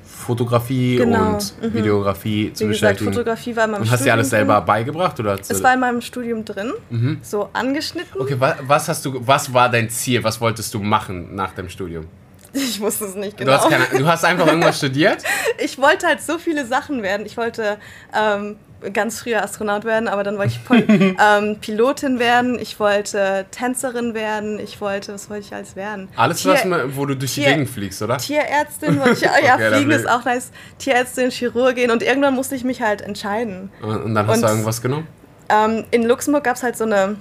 Fotografie 0.04 0.96
Genau, 0.96 1.32
und 1.34 1.54
Videografie 1.74 2.52
zu 2.52 2.64
Wie 2.64 2.68
gesagt, 2.68 2.98
beschäftigen. 2.98 3.12
Fotografie 3.12 3.56
war 3.56 3.64
in 3.64 3.70
meinem 3.72 3.82
und 3.82 3.90
hast 3.90 4.04
dir 4.04 4.12
alles 4.12 4.28
Studium 4.28 4.46
selber 4.46 4.54
drin. 4.58 4.66
beigebracht 4.66 5.18
oder? 5.18 5.36
Es 5.40 5.62
war 5.62 5.74
in 5.74 5.80
meinem 5.80 6.00
Studium 6.00 6.44
drin, 6.44 6.72
so 7.22 7.48
angeschnitten. 7.52 8.20
okay, 8.20 8.36
wa 8.38 8.54
was 8.66 8.88
hast 8.88 9.04
du? 9.04 9.20
Was 9.26 9.52
war 9.52 9.68
dein 9.68 9.90
Ziel? 9.90 10.22
Was 10.22 10.40
wolltest 10.40 10.72
du 10.74 10.78
machen 10.80 11.34
nach 11.34 11.52
dem 11.54 11.68
Studium? 11.68 12.04
Ich 12.54 12.80
wusste 12.80 13.06
es 13.06 13.14
nicht 13.14 13.38
Du, 13.40 13.44
genau. 13.44 13.56
hast 13.58 13.68
keine, 13.70 13.84
du 13.98 14.06
hast 14.06 14.24
einfach 14.24 14.46
irgendwas 14.46 14.76
studiert? 14.78 15.22
ich 15.58 15.78
wollte 15.78 16.06
halt 16.06 16.20
so 16.20 16.38
viele 16.38 16.66
Sachen 16.66 17.02
werden. 17.02 17.24
Ich 17.24 17.36
wollte 17.36 17.78
ähm, 18.14 18.56
ganz 18.92 19.20
früher 19.20 19.42
Astronaut 19.42 19.84
werden, 19.84 20.06
aber 20.08 20.22
dann 20.22 20.36
wollte 20.36 20.52
ich 20.52 20.64
Pol 20.64 20.84
ähm, 20.88 21.56
Pilotin 21.60 22.18
werden. 22.18 22.58
Ich 22.58 22.78
wollte 22.78 23.46
Tänzerin 23.52 24.12
werden. 24.14 24.58
Ich 24.58 24.80
wollte, 24.80 25.14
was 25.14 25.30
wollte 25.30 25.46
ich 25.46 25.54
alles 25.54 25.76
werden? 25.76 26.08
Alles, 26.16 26.42
Tier- 26.42 26.52
was, 26.52 26.64
man- 26.64 26.94
wo 26.96 27.06
du 27.06 27.16
durch 27.16 27.34
die 27.34 27.40
Tier- 27.42 27.50
Gegend 27.52 27.70
fliegst, 27.70 28.02
oder? 28.02 28.18
Tierärztin 28.18 28.98
wollte 29.00 29.12
ich, 29.12 29.20
ja, 29.22 29.32
ja 29.42 29.54
Okay, 29.54 29.70
fliegen 29.74 29.90
ist 29.92 30.08
auch 30.10 30.24
nice. 30.24 30.50
Tierärztin, 30.78 31.30
Chirurgin 31.30 31.90
und 31.90 32.02
irgendwann 32.02 32.34
musste 32.34 32.54
ich 32.54 32.64
mich 32.64 32.82
halt 32.82 33.00
entscheiden. 33.00 33.70
Und, 33.80 34.02
und 34.02 34.14
dann 34.14 34.26
hast 34.26 34.36
Und- 34.36 34.42
du 34.42 34.48
irgendwas 34.48 34.82
genommen? 34.82 35.06
Ähm, 35.48 35.84
in 35.90 36.04
Luxemburg 36.04 36.44
gab 36.44 36.56
es 36.56 36.62
halt 36.62 36.76
so 36.76 36.84
eine. 36.84 37.16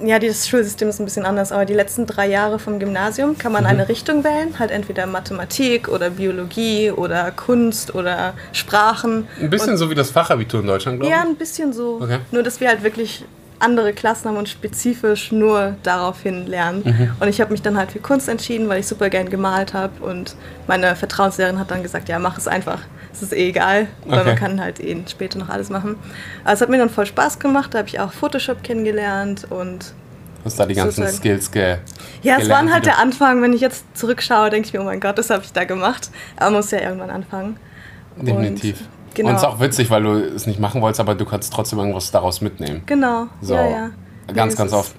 Ja, 0.00 0.18
das 0.20 0.46
Schulsystem 0.48 0.88
ist 0.88 1.00
ein 1.00 1.04
bisschen 1.04 1.26
anders, 1.26 1.50
aber 1.50 1.64
die 1.64 1.74
letzten 1.74 2.06
drei 2.06 2.28
Jahre 2.28 2.58
vom 2.58 2.78
Gymnasium 2.78 3.36
kann 3.36 3.50
man 3.52 3.66
eine 3.66 3.88
Richtung 3.88 4.22
wählen, 4.22 4.56
halt 4.58 4.70
entweder 4.70 5.06
Mathematik 5.06 5.88
oder 5.88 6.10
Biologie 6.10 6.92
oder 6.92 7.32
Kunst 7.32 7.94
oder 7.94 8.34
Sprachen. 8.52 9.26
Ein 9.40 9.50
bisschen 9.50 9.76
so 9.76 9.90
wie 9.90 9.96
das 9.96 10.10
Fachabitur 10.10 10.60
in 10.60 10.66
Deutschland, 10.68 11.00
glaube 11.00 11.12
Ja, 11.12 11.22
ich. 11.24 11.28
ein 11.30 11.36
bisschen 11.36 11.72
so. 11.72 11.98
Okay. 12.00 12.18
Nur, 12.30 12.42
dass 12.44 12.60
wir 12.60 12.68
halt 12.68 12.84
wirklich 12.84 13.24
andere 13.60 13.92
Klassen 13.92 14.28
haben 14.28 14.36
und 14.36 14.48
spezifisch 14.48 15.32
nur 15.32 15.74
daraufhin 15.82 16.46
lernen. 16.46 16.82
Mhm. 16.84 17.10
Und 17.18 17.26
ich 17.26 17.40
habe 17.40 17.50
mich 17.50 17.60
dann 17.62 17.76
halt 17.76 17.90
für 17.90 17.98
Kunst 17.98 18.28
entschieden, 18.28 18.68
weil 18.68 18.78
ich 18.78 18.86
super 18.86 19.10
gern 19.10 19.28
gemalt 19.30 19.74
habe. 19.74 19.94
Und 20.04 20.36
meine 20.68 20.94
Vertrauenslehrerin 20.94 21.58
hat 21.58 21.72
dann 21.72 21.82
gesagt, 21.82 22.08
ja, 22.08 22.20
mach 22.20 22.38
es 22.38 22.46
einfach. 22.46 22.78
Es 23.18 23.22
ist 23.24 23.32
eh 23.32 23.48
egal, 23.48 23.88
weil 24.06 24.20
Okay. 24.20 24.28
man 24.28 24.36
kann 24.36 24.60
halt 24.60 24.78
eh 24.78 24.96
später 25.08 25.38
noch 25.40 25.48
alles 25.48 25.70
machen. 25.70 25.96
Aber 26.44 26.52
es 26.52 26.60
hat 26.60 26.68
mir 26.68 26.78
dann 26.78 26.88
voll 26.88 27.04
Spaß 27.06 27.40
gemacht. 27.40 27.74
Da 27.74 27.78
habe 27.78 27.88
ich 27.88 27.98
auch 27.98 28.12
Photoshop 28.12 28.62
kennengelernt 28.62 29.46
und 29.50 29.92
Hast 30.44 30.60
da 30.60 30.66
die 30.66 30.74
ganzen 30.74 31.02
sozusagen. 31.02 31.16
Skills 31.16 31.50
ge 31.50 31.78
ja, 32.22 32.34
es 32.36 32.42
gelernt, 32.42 32.68
war 32.68 32.74
halt 32.74 32.86
der 32.86 32.98
Anfang. 32.98 33.42
Wenn 33.42 33.52
ich 33.52 33.60
jetzt 33.60 33.84
zurückschaue, 33.98 34.50
denke 34.50 34.68
ich 34.68 34.72
mir, 34.72 34.80
oh 34.80 34.84
mein 34.84 35.00
Gott, 35.00 35.18
das 35.18 35.30
habe 35.30 35.42
ich 35.42 35.52
da 35.52 35.64
gemacht. 35.64 36.10
Aber 36.36 36.46
man 36.50 36.60
muss 36.60 36.70
ja 36.70 36.80
irgendwann 36.80 37.10
anfangen. 37.10 37.56
Definitiv. 38.16 38.80
Und, 38.80 39.14
genau. 39.14 39.28
Und 39.30 39.34
es 39.34 39.42
ist 39.42 39.48
auch 39.48 39.60
witzig, 39.60 39.90
weil 39.90 40.02
du 40.04 40.12
es 40.12 40.46
nicht 40.46 40.60
machen 40.60 40.80
wolltest, 40.80 41.00
aber 41.00 41.16
du 41.16 41.24
kannst 41.24 41.52
trotzdem 41.52 41.80
irgendwas 41.80 42.12
daraus 42.12 42.40
mitnehmen. 42.40 42.82
Genau. 42.86 43.26
So, 43.40 43.54
ja, 43.54 43.68
ja. 43.68 43.90
ganz, 44.32 44.54
Nee, 44.54 44.58
ganz 44.58 44.72
oft. 44.72 44.94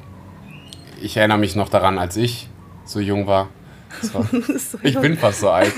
Ich 1.02 1.16
erinnere 1.16 1.38
mich 1.38 1.56
noch 1.56 1.70
daran, 1.70 1.98
als 1.98 2.18
ich 2.18 2.50
so 2.84 3.00
jung 3.00 3.26
war. 3.26 3.48
So 4.02 4.26
ich 4.84 4.98
bin 5.00 5.18
fast 5.18 5.40
so 5.42 5.50
alt. 5.50 5.74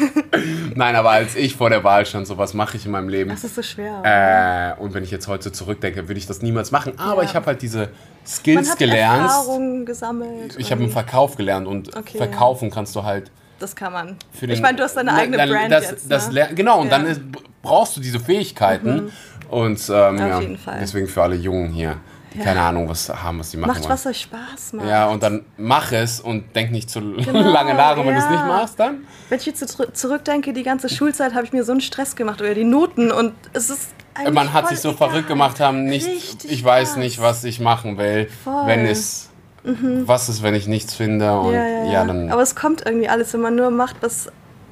Nein, 0.76 0.96
aber 0.96 1.12
als 1.12 1.36
ich 1.36 1.56
vor 1.56 1.70
der 1.70 1.84
Wahl 1.84 2.06
stand, 2.06 2.28
so 2.28 2.38
was 2.38 2.54
mache 2.54 2.78
ich 2.78 2.86
in 2.86 2.92
meinem 2.92 3.10
Leben. 3.10 3.30
Das 3.30 3.44
ist 3.44 3.56
so 3.56 3.62
schwer. 3.64 4.76
Äh, 4.78 4.82
und 4.82 4.94
wenn 4.94 5.04
ich 5.04 5.12
jetzt 5.12 5.28
heute 5.28 5.52
zurückdenke, 5.52 6.08
würde 6.08 6.18
ich 6.20 6.28
das 6.28 6.42
niemals 6.42 6.72
machen. 6.72 6.94
Aber 7.00 7.24
Ja. 7.24 7.30
ich 7.30 7.36
habe 7.36 7.46
halt 7.48 7.62
diese 7.62 7.78
Man 7.80 7.90
Skills 8.26 8.72
hat 8.72 8.80
gelernt. 8.80 9.24
Erfahrungen 9.24 9.86
gesammelt. 9.86 10.56
Ich 10.58 10.72
habe 10.72 10.84
im 10.84 10.92
Verkauf 10.92 11.36
gelernt 11.38 11.68
und 11.68 11.96
Okay, 11.96 12.18
verkaufen 12.18 12.70
kannst 12.70 12.96
du 12.96 13.04
halt 13.04 13.32
Das 13.60 13.76
kann 13.76 13.94
man. 13.94 14.18
den. 14.42 14.50
ich 14.50 14.62
meine, 14.62 14.78
du 14.78 14.84
hast 14.84 14.96
deine 14.98 15.14
eigene 15.14 15.38
Brand 15.38 15.72
das, 15.72 15.90
jetzt. 15.92 16.12
das 16.12 16.32
ne? 16.32 16.50
Genau, 16.54 16.82
und 16.82 16.88
Ja. 16.92 16.98
dann 16.98 17.06
ist, 17.08 17.22
brauchst 17.62 17.96
du 17.98 18.02
diese 18.02 18.20
Fähigkeiten. 18.20 19.12
Und 19.50 19.80
ähm, 19.90 20.18
ja, 20.18 20.40
jeden 20.40 20.58
Fall. 20.58 20.78
deswegen 20.82 21.08
für 21.08 21.24
alle 21.24 21.36
Jungen 21.36 21.70
hier, 21.72 21.98
Ja. 22.34 22.44
keine 22.46 22.62
Ahnung, 22.62 22.88
was 22.88 23.10
haben, 23.10 23.40
was 23.40 23.52
die 23.52 23.58
machen 23.58 23.70
Macht, 23.70 23.82
wollen. 23.82 23.90
was 23.92 24.06
euch 24.06 24.22
Spaß 24.22 24.74
macht. 24.74 24.88
Ja, 24.88 25.08
und 25.08 25.22
dann 25.22 25.44
mach 25.58 25.92
es 25.92 26.22
und 26.22 26.56
denk 26.56 26.72
nicht 26.72 26.90
zu 26.90 27.02
Genau, 27.02 27.42
lange 27.52 27.74
nach. 27.74 27.98
Und 27.98 28.06
wenn 28.08 28.14
du 28.14 28.20
es 28.20 28.26
ja. 28.26 28.32
nicht 28.32 28.46
machst, 28.46 28.80
dann. 28.80 29.06
Wenn 29.30 29.40
ich 29.40 29.46
jetzt 29.46 29.78
zurückdenke, 29.94 30.54
die 30.54 30.64
ganze 30.64 30.88
Schulzeit 30.88 31.34
habe 31.34 31.46
ich 31.46 31.52
mir 31.52 31.64
so 31.64 31.74
einen 31.74 31.82
Stress 31.82 32.16
gemacht 32.16 32.40
über 32.40 32.54
die 32.54 32.64
Noten 32.64 33.12
und 33.12 33.34
es 33.54 33.70
ist 33.70 33.90
eigentlich 34.14 34.34
Man 34.34 34.54
hat 34.54 34.70
sich 34.70 34.80
so 34.80 34.90
egal. 34.92 35.10
verrückt 35.10 35.28
gemacht, 35.28 35.60
haben 35.60 35.84
nicht. 35.86 36.08
Richtig 36.08 36.52
ich 36.52 36.64
weiß 36.64 36.96
nicht, 36.98 37.22
was 37.22 37.44
ich 37.44 37.60
machen 37.60 37.98
will. 37.98 38.30
Voll. 38.44 38.64
Mhm. 38.64 38.68
Wenn 38.68 38.86
es. 38.86 39.30
Was 39.64 40.28
ist, 40.28 40.42
wenn 40.42 40.56
ich 40.56 40.68
nichts 40.68 40.96
finde? 40.96 41.38
Und 41.40 41.54
Ja, 41.54 41.68
ja, 41.68 41.84
ja. 41.92 42.06
dann. 42.06 42.32
Aber 42.32 42.42
es 42.42 42.56
kommt 42.56 42.84
irgendwie 42.86 43.10
alles, 43.10 43.34
wenn 43.34 43.42
man 43.42 43.56
nur 43.56 43.70
macht, 43.70 43.98
was 44.02 44.28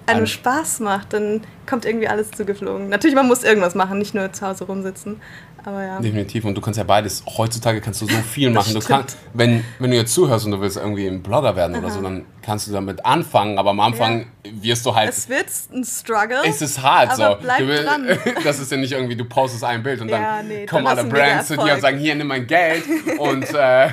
einem 0.08 0.26
Spaß 0.26 0.80
macht, 0.80 1.14
dann 1.14 1.42
kommt 1.68 1.86
irgendwie 1.86 2.08
alles 2.08 2.32
zugeflogen. 2.32 2.90
Natürlich, 2.90 3.16
man 3.16 3.28
muss 3.28 3.44
irgendwas 3.44 3.76
machen, 3.76 4.00
nicht 4.00 4.16
nur 4.16 4.32
zu 4.34 4.48
Hause 4.48 4.64
rumsitzen. 4.64 5.22
Ja. 5.66 6.00
Definitiv. 6.00 6.46
Und 6.46 6.56
du 6.56 6.62
kannst 6.62 6.78
ja 6.78 6.84
beides. 6.84 7.24
Heutzutage 7.26 7.82
kannst 7.82 8.02
du 8.02 8.06
so 8.06 8.16
viel 8.18 8.50
machen. 8.50 8.74
Du 8.74 8.80
kannst, 8.80 9.18
wenn, 9.34 9.64
wenn 9.80 9.92
du 9.92 9.98
jetzt 9.98 10.14
zuhörst 10.14 10.46
und 10.46 10.52
du 10.52 10.62
willst 10.62 10.78
irgendwie 10.78 11.08
ein 11.08 11.22
Blogger 11.22 11.56
werden 11.56 11.76
oder 11.76 11.90
so, 11.90 12.02
dann 12.02 12.26
kannst 12.42 12.68
du 12.68 12.72
damit 12.72 13.06
anfangen. 13.06 13.58
Aber 13.58 13.72
am 13.72 13.80
Anfang 13.80 14.28
wirst 14.44 14.86
du 14.86 14.96
halt. 14.96 15.10
Es 15.10 15.30
wird 15.30 15.48
ein 15.74 15.84
Struggle. 15.84 16.42
Es 16.46 16.62
ist 16.62 16.82
hart 16.82 17.12
aber 17.12 17.36
so. 17.36 17.42
bleib 17.42 17.60
du 17.60 17.84
dran. 17.84 18.08
Das 18.44 18.60
ist 18.60 18.72
ja 18.72 18.78
nicht 18.78 18.94
irgendwie, 18.94 19.16
du 19.16 19.26
postest 19.26 19.64
ein 19.64 19.84
Bild 19.84 20.02
und 20.02 20.10
dann 20.10 20.22
Ja, 20.22 20.44
nee, 20.44 20.66
kommen 20.66 20.86
dann 20.86 20.98
alle 20.98 21.08
Brands 21.08 21.48
zu 21.48 21.58
dir 21.58 21.74
und 21.74 21.82
sagen, 21.82 21.98
hier, 21.98 22.16
nimm 22.16 22.28
mein 22.28 22.48
Geld. 22.48 22.84
und 23.20 23.54
äh, 23.54 23.90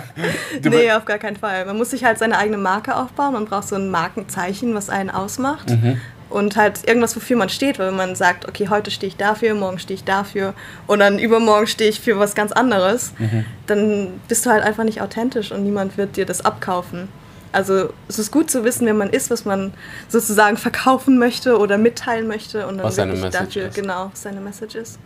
du 0.62 0.70
nee, 0.70 0.92
auf 0.92 1.04
gar 1.04 1.18
keinen 1.18 1.36
Fall. 1.36 1.66
Man 1.66 1.76
muss 1.76 1.90
sich 1.90 2.04
halt 2.04 2.18
seine 2.18 2.38
eigene 2.38 2.58
Marke 2.58 2.96
aufbauen. 2.96 3.32
Man 3.32 3.44
braucht 3.46 3.68
so 3.68 3.76
ein 3.76 3.90
Markenzeichen, 3.90 4.74
was 4.74 4.88
einen 4.88 5.10
ausmacht. 5.10 5.70
Mhm. 5.70 6.00
Und 6.28 6.56
halt 6.56 6.86
irgendwas, 6.88 7.14
wofür 7.14 7.36
man 7.36 7.48
steht. 7.48 7.78
Weil 7.78 7.88
wenn 7.88 7.96
man 7.96 8.14
sagt, 8.16 8.48
okay, 8.48 8.68
heute 8.68 8.90
stehe 8.90 9.08
ich 9.08 9.16
dafür, 9.16 9.54
morgen 9.54 9.78
stehe 9.78 9.94
ich 9.96 10.04
dafür 10.04 10.54
und 10.86 10.98
dann 10.98 11.18
übermorgen 11.18 11.66
stehe 11.68 11.88
ich 11.90 12.00
für 12.00 12.18
was 12.18 12.34
ganz 12.34 12.50
anderes, 12.52 13.12
Mhm. 13.18 13.44
dann 13.66 14.20
bist 14.28 14.44
du 14.44 14.50
halt 14.50 14.64
einfach 14.64 14.84
nicht 14.84 15.00
authentisch 15.00 15.52
und 15.52 15.62
niemand 15.62 15.96
wird 15.96 16.16
dir 16.16 16.26
das 16.26 16.44
abkaufen. 16.44 17.08
Also 17.52 17.90
es 18.08 18.18
ist 18.18 18.32
gut 18.32 18.50
zu 18.50 18.64
wissen, 18.64 18.86
wer 18.86 18.92
man 18.94 19.08
ist, 19.08 19.30
was 19.30 19.44
man 19.44 19.72
sozusagen 20.08 20.56
verkaufen 20.56 21.18
möchte 21.18 21.58
oder 21.58 21.78
mitteilen 21.78 22.26
möchte 22.26 22.66
und 22.66 22.78
dann 22.78 22.86
Was 22.86 22.96
seine 22.96 23.12
Message 23.12 23.32
dafür, 23.54 23.68
ist. 23.68 23.74
genau, 23.76 24.10
was 24.12 24.22
seine 24.22 24.40
Message 24.40 24.74
ist. 24.74 24.98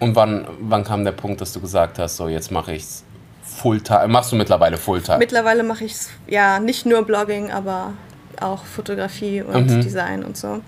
Und 0.00 0.16
wann, 0.16 0.48
wann 0.58 0.82
kam 0.82 1.04
der 1.04 1.12
Punkt, 1.12 1.40
dass 1.40 1.52
du 1.52 1.60
gesagt 1.60 1.98
hast, 2.00 2.16
so 2.16 2.26
jetzt 2.28 2.50
mache 2.50 2.74
ich's 2.74 3.04
Fulltime? 3.44 4.08
Machst 4.08 4.32
du 4.32 4.36
mittlerweile 4.36 4.78
Fulltime? 4.78 5.18
Mittlerweile 5.18 5.62
mache 5.62 5.84
ich 5.84 5.94
ja 6.26 6.58
nicht 6.58 6.86
nur 6.86 7.02
Blogging, 7.04 7.52
aber 7.52 7.92
auch 8.42 8.64
Fotografie 8.64 9.42
und 9.42 9.70
Mhm. 9.70 9.80
Design 9.80 10.24
und 10.24 10.36
so. 10.36 10.60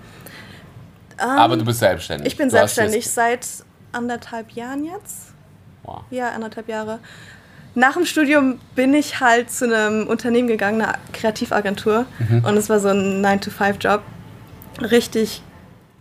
Aber 1.18 1.56
du 1.56 1.64
bist 1.64 1.78
selbstständig. 1.78 2.26
Ich 2.26 2.36
bin 2.36 2.48
Du 2.48 2.52
selbstständig 2.56 3.08
seit 3.08 3.46
anderthalb 3.92 4.50
Jahren 4.52 4.84
jetzt. 4.84 5.32
Wow. 5.84 6.02
Ja, 6.10 6.30
anderthalb 6.30 6.68
Jahre. 6.68 6.98
Nach 7.76 7.94
dem 7.94 8.04
Studium 8.06 8.58
bin 8.74 8.94
ich 8.94 9.20
halt 9.20 9.50
zu 9.50 9.64
einem 9.64 10.06
Unternehmen 10.06 10.48
gegangen, 10.48 10.80
einer 10.80 10.94
Kreativagentur. 11.12 12.06
Mhm. 12.18 12.44
Und 12.44 12.56
es 12.56 12.68
war 12.68 12.80
so 12.80 12.88
ein 12.88 13.24
9-to-5-Job. 13.24 14.02
Richtig 14.80 15.42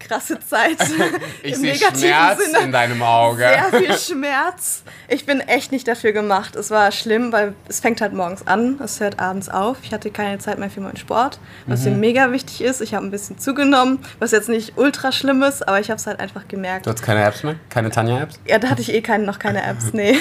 krasse 0.07 0.39
Zeit. 0.39 0.77
Ich 1.43 1.57
sehe 1.57 1.75
Schmerz 1.75 1.99
Sinne. 1.99 2.59
in 2.63 2.71
deinem 2.71 3.01
Auge. 3.01 3.37
Sehr 3.71 3.79
viel 3.79 3.97
Schmerz. 3.97 4.83
Ich 5.07 5.25
bin 5.25 5.39
echt 5.41 5.71
nicht 5.71 5.87
dafür 5.87 6.11
gemacht. 6.13 6.55
Es 6.55 6.71
war 6.71 6.91
schlimm, 6.91 7.31
weil 7.31 7.53
es 7.67 7.79
fängt 7.81 7.99
halt 8.01 8.13
morgens 8.13 8.47
an, 8.47 8.79
es 8.83 8.99
hört 8.99 9.19
abends 9.19 9.49
auf. 9.49 9.77
Ich 9.83 9.91
hatte 9.93 10.09
keine 10.11 10.37
Zeit 10.39 10.59
mehr 10.59 10.69
für 10.69 10.81
meinen 10.81 10.97
Sport, 10.97 11.39
was 11.67 11.81
Mhm. 11.83 11.91
mir 11.93 11.97
mega 11.97 12.31
wichtig 12.31 12.61
ist. 12.61 12.81
Ich 12.81 12.93
habe 12.93 13.05
ein 13.05 13.11
bisschen 13.11 13.37
zugenommen, 13.39 13.99
was 14.19 14.31
jetzt 14.31 14.49
nicht 14.49 14.77
ultra 14.77 15.11
schlimm 15.11 15.43
ist, 15.43 15.67
aber 15.67 15.79
ich 15.79 15.89
habe 15.89 15.97
es 15.99 16.07
halt 16.07 16.19
einfach 16.19 16.47
gemerkt. 16.47 16.85
Du 16.85 16.91
hast 16.91 17.01
keine 17.03 17.23
Apps 17.23 17.43
mehr? 17.43 17.55
Keine 17.69 17.89
Tanja-Apps? 17.89 18.39
Ja, 18.45 18.59
da 18.59 18.69
hatte 18.69 18.81
ich 18.81 18.93
eh 18.93 19.01
keine, 19.01 19.25
noch 19.25 19.39
keine 19.39 19.63
Apps, 19.63 19.85
nee. 19.93 20.17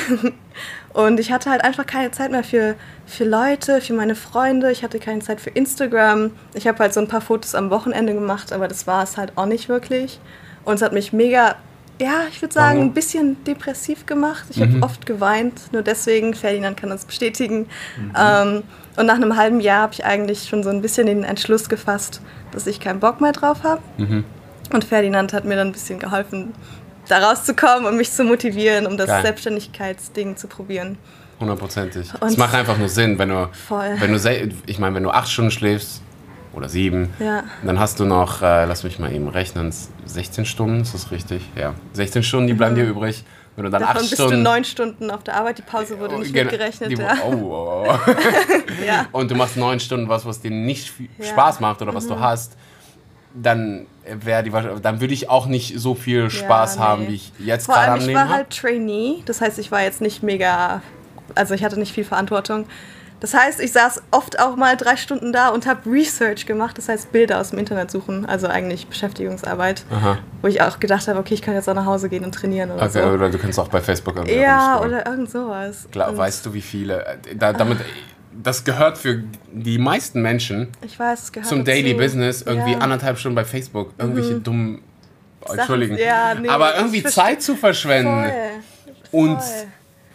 Und 0.92 1.18
ich 1.20 1.32
hatte 1.32 1.50
halt 1.50 1.64
einfach 1.64 1.86
keine 1.86 2.10
Zeit 2.10 2.30
mehr 2.30 2.44
für, 2.44 2.74
für 3.06 3.24
Leute, 3.24 3.80
für 3.80 3.94
meine 3.94 4.14
Freunde. 4.14 4.70
Ich 4.70 4.82
hatte 4.82 4.98
keine 4.98 5.20
Zeit 5.20 5.40
für 5.40 5.50
Instagram. 5.50 6.32
Ich 6.54 6.66
habe 6.66 6.78
halt 6.78 6.92
so 6.92 7.00
ein 7.00 7.08
paar 7.08 7.22
Fotos 7.22 7.54
am 7.54 7.70
Wochenende 7.70 8.12
gemacht, 8.14 8.52
aber 8.52 8.68
das 8.68 8.86
war 8.86 9.02
es 9.02 9.16
halt 9.16 9.32
auch 9.36 9.46
nicht 9.46 9.68
wirklich. 9.68 10.20
Und 10.64 10.74
es 10.74 10.82
hat 10.82 10.92
mich 10.92 11.12
mega, 11.12 11.56
ja, 12.00 12.24
ich 12.30 12.42
würde 12.42 12.52
sagen, 12.52 12.80
ein 12.80 12.92
bisschen 12.92 13.42
depressiv 13.44 14.04
gemacht. 14.06 14.44
Ich 14.50 14.60
habe 14.60 14.82
oft 14.82 15.06
geweint, 15.06 15.72
nur 15.72 15.82
deswegen, 15.82 16.34
Ferdinand 16.34 16.76
kann 16.76 16.90
das 16.90 17.04
bestätigen. 17.06 17.66
Ähm, 18.18 18.62
und 18.96 19.06
nach 19.06 19.14
einem 19.14 19.36
halben 19.36 19.60
Jahr 19.60 19.82
habe 19.82 19.94
ich 19.94 20.04
eigentlich 20.04 20.48
schon 20.48 20.62
so 20.62 20.68
ein 20.68 20.82
bisschen 20.82 21.06
den 21.06 21.24
Entschluss 21.24 21.68
gefasst, 21.70 22.20
dass 22.50 22.66
ich 22.66 22.80
keinen 22.80 23.00
Bock 23.00 23.20
mehr 23.22 23.32
drauf 23.32 23.62
habe. 23.64 23.80
Und 24.72 24.84
Ferdinand 24.84 25.32
hat 25.32 25.44
mir 25.46 25.56
dann 25.56 25.68
ein 25.68 25.72
bisschen 25.72 25.98
geholfen, 25.98 26.52
da 27.08 27.18
rauszukommen 27.18 27.86
und 27.86 27.96
mich 27.96 28.10
zu 28.12 28.24
motivieren, 28.24 28.86
um 28.86 28.96
das 28.96 29.06
Geil. 29.08 29.22
Selbstständigkeitsding 29.22 30.36
zu 30.36 30.46
probieren. 30.48 30.98
Hundertprozentig. 31.40 32.08
Und- 32.20 32.28
Es 32.30 32.36
macht 32.36 32.54
einfach 32.54 32.78
nur 32.78 32.88
Sinn, 32.88 33.18
wenn 33.18 33.28
du, 33.30 33.48
Voll. 33.66 33.96
wenn 33.98 34.12
du, 34.12 34.52
ich 34.66 34.78
meine, 34.78 34.94
wenn 34.94 35.02
du 35.02 35.10
acht 35.10 35.28
Stunden 35.28 35.50
schläfst 35.50 36.00
oder 36.52 36.68
sieben, 36.68 37.12
Ja. 37.18 37.44
dann 37.64 37.78
hast 37.80 37.98
du 37.98 38.04
noch, 38.04 38.42
äh, 38.42 38.64
lass 38.66 38.84
mich 38.84 38.98
mal 38.98 39.12
eben 39.12 39.28
rechnen, 39.28 39.72
16 40.04 40.44
Stunden, 40.44 40.82
ist 40.82 40.94
das 40.94 41.10
richtig? 41.10 41.42
Ja, 41.56 41.74
16 41.94 42.22
Stunden, 42.22 42.46
die 42.46 42.54
bleiben 42.54 42.74
dir 42.76 42.84
übrig. 42.84 43.24
Wenn 43.56 43.64
du 43.64 43.70
dann 43.70 43.82
Mhm. 43.82 43.86
Davon 43.86 43.96
acht 44.02 44.10
bist 44.10 44.14
Stunden 44.14 44.36
du 44.36 44.42
neun 44.50 44.64
Stunden 44.64 45.10
auf 45.10 45.24
der 45.24 45.36
Arbeit, 45.36 45.58
die 45.58 45.62
Pause 45.62 45.98
wurde 45.98 46.18
nicht 46.18 46.32
Genau, 46.32 46.50
mitgerechnet. 46.50 46.90
die- 46.90 46.94
ja. 46.94 47.16
oh, 47.26 47.32
oh, 47.34 47.86
oh. 47.86 48.10
ja. 48.86 49.06
und 49.12 49.30
du 49.30 49.34
machst 49.34 49.56
neun 49.58 49.78
Stunden 49.80 50.08
was, 50.08 50.24
was 50.24 50.40
dir 50.40 50.50
nicht 50.50 50.90
Ja. 50.98 51.04
Mhm. 51.18 51.24
Spaß 51.28 51.60
macht 51.60 51.82
oder 51.82 51.94
was 51.94 52.06
du 52.06 52.18
hast, 52.18 52.56
dann 53.34 53.86
wäre 54.20 54.42
die 54.42 54.50
dann 54.82 55.00
würde 55.00 55.14
ich 55.14 55.28
auch 55.30 55.46
nicht 55.46 55.78
so 55.78 55.94
viel 55.94 56.30
Spaß 56.30 56.76
Ja, 56.76 56.80
haben, 56.82 57.02
nee. 57.02 57.08
wie 57.10 57.14
ich 57.14 57.32
jetzt 57.38 57.66
Vor 57.66 57.74
gerade 57.74 57.86
allem, 57.92 57.94
am 57.94 58.00
ich 58.00 58.06
Leben 58.06 58.18
war 58.20 58.28
halt 58.28 58.50
Trainee, 58.50 59.22
das 59.26 59.40
heißt, 59.40 59.58
ich 59.58 59.70
war 59.70 59.82
jetzt 59.82 60.00
nicht 60.00 60.22
mega, 60.22 60.82
also 61.34 61.54
ich 61.54 61.62
hatte 61.64 61.78
nicht 61.78 61.92
viel 61.92 62.04
Verantwortung. 62.04 62.66
Das 63.20 63.34
heißt, 63.34 63.60
ich 63.60 63.70
saß 63.70 64.02
oft 64.10 64.40
auch 64.40 64.56
mal 64.56 64.76
drei 64.76 64.96
Stunden 64.96 65.32
da 65.32 65.50
und 65.50 65.64
habe 65.68 65.88
Research 65.88 66.44
gemacht, 66.44 66.76
das 66.76 66.88
heißt 66.88 67.12
Bilder 67.12 67.40
aus 67.40 67.50
dem 67.50 67.60
Internet 67.60 67.88
suchen, 67.88 68.26
also 68.26 68.48
eigentlich 68.48 68.88
Beschäftigungsarbeit, 68.88 69.84
Aha. 69.92 70.18
wo 70.40 70.48
ich 70.48 70.60
auch 70.60 70.80
gedacht 70.80 71.06
habe, 71.06 71.20
okay, 71.20 71.34
ich 71.34 71.40
kann 71.42 71.54
jetzt 71.54 71.68
auch 71.68 71.74
nach 71.74 71.86
Hause 71.86 72.08
gehen 72.08 72.24
und 72.24 72.34
trainieren 72.34 72.72
oder 72.72 72.82
Okay, 72.86 73.00
so. 73.00 73.08
oder 73.10 73.30
du 73.30 73.38
kannst 73.38 73.60
auch 73.60 73.68
bei 73.68 73.80
Facebook 73.80 74.16
Ja, 74.28 74.80
oder 74.80 75.06
irgend 75.06 75.30
sowas. 75.30 75.86
Klar, 75.92 76.08
Und 76.10 76.16
weißt 76.18 76.44
du, 76.46 76.52
wie 76.52 76.62
viele. 76.62 77.06
äh, 77.06 77.36
Da, 77.36 77.52
damit, 77.52 77.78
das 78.42 78.64
gehört 78.64 78.98
für 78.98 79.24
die 79.52 79.78
meisten 79.78 80.22
Menschen 80.22 80.68
ich 80.84 80.98
weiß, 80.98 81.24
es 81.24 81.32
gehört 81.32 81.48
zum 81.48 81.64
Daily 81.64 81.90
dazu. 81.92 82.02
Business 82.04 82.42
irgendwie 82.42 82.70
Ja. 82.72 82.76
Mhm. 82.76 82.82
anderthalb 82.82 83.18
Stunden 83.18 83.34
bei 83.36 83.44
Facebook. 83.44 83.92
Irgendwelche 83.98 84.34
dummen. 84.40 84.80
Sachen- 85.44 85.58
Entschuldigen. 85.58 85.96
ja, 85.98 86.34
nee, 86.36 86.48
aber 86.48 86.76
irgendwie 86.76 87.02
Zeit 87.02 87.42
zu 87.42 87.56
verschwenden. 87.56 88.30
Voll. 89.10 89.20
Und 89.22 89.42
Voll. 89.42 89.66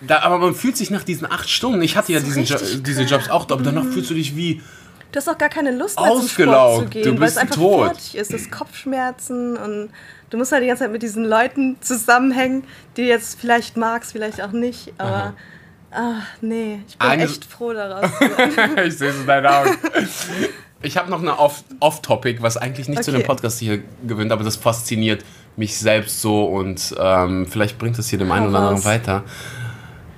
da, 0.02 0.20
aber 0.22 0.38
man 0.40 0.56
fühlt 0.56 0.78
sich 0.78 0.90
nach 0.90 1.04
diesen 1.04 1.30
acht 1.30 1.50
Stunden, 1.50 1.82
ich 1.82 1.98
hatte 1.98 2.14
ja 2.14 2.20
diesen 2.22 2.44
jo 2.46 2.56
richtig 2.56 2.82
diese 2.84 3.02
krass. 3.02 3.12
Jobs 3.12 3.30
auch, 3.30 3.50
aber 3.50 3.62
danach 3.62 3.84
fühlst 3.86 4.10
du 4.10 4.14
dich 4.14 4.36
wie. 4.38 4.62
Du 5.12 5.18
hast 5.18 5.28
auch 5.30 5.38
gar 5.38 5.50
keine 5.50 5.72
Lust 5.72 6.00
mehr 6.00 6.10
zum 6.12 6.28
Sport 6.28 6.48
Ausgelaugt. 6.50 6.84
zu 6.84 6.90
gehen, 6.90 7.04
Du 7.04 7.10
weil 7.12 7.18
bist 7.20 7.32
es 7.32 7.38
einfach 7.38 7.56
tot. 7.56 7.86
fertig 7.88 8.16
ist. 8.18 8.34
Das 8.34 8.50
Kopfschmerzen 8.52 9.58
und 9.58 9.90
du 10.30 10.38
musst 10.38 10.52
halt 10.52 10.64
die 10.64 10.68
ganze 10.68 10.84
Zeit 10.84 10.92
mit 10.92 11.02
diesen 11.04 11.26
Leuten 11.26 11.78
zusammenhängen, 11.82 12.64
die 12.96 13.02
du 13.04 13.08
jetzt 13.08 13.40
vielleicht 13.40 13.78
magst, 13.78 14.12
vielleicht 14.14 14.42
auch 14.42 14.52
nicht. 14.52 14.94
Aber 14.98 15.34
ach, 15.92 16.24
nee, 16.42 16.80
ich 16.88 16.98
bin 16.98 17.08
Eine- 17.08 17.24
echt 17.24 17.46
froh 17.46 17.74
daraus. 17.74 18.10
zu 18.20 18.26
ich 18.86 18.98
sehe 18.98 19.10
es 19.10 19.20
in 19.22 19.28
deinen 19.28 19.46
Augen. 19.46 19.72
Ich 20.82 20.96
habe 20.98 21.10
noch 21.10 21.22
eine 21.22 21.38
Off- 21.40 21.64
Off-Topic, 21.80 22.42
was 22.42 22.56
eigentlich 22.58 22.88
nicht 22.88 23.04
zu 23.04 23.12
Okay. 23.12 23.22
dem 23.22 23.26
Podcast 23.28 23.60
hier 23.60 23.82
gewöhnt, 24.06 24.32
aber 24.32 24.44
das 24.44 24.56
fasziniert 24.58 25.24
mich 25.56 25.76
selbst 25.78 26.22
so 26.22 26.46
und 26.46 26.96
ähm, 27.00 27.48
vielleicht 27.48 27.80
bringt 27.80 27.98
es 27.98 28.10
hier 28.10 28.20
dem 28.20 28.32
einen 28.32 28.48
oder 28.50 28.60
anderen 28.60 28.86
weiter. 28.86 29.24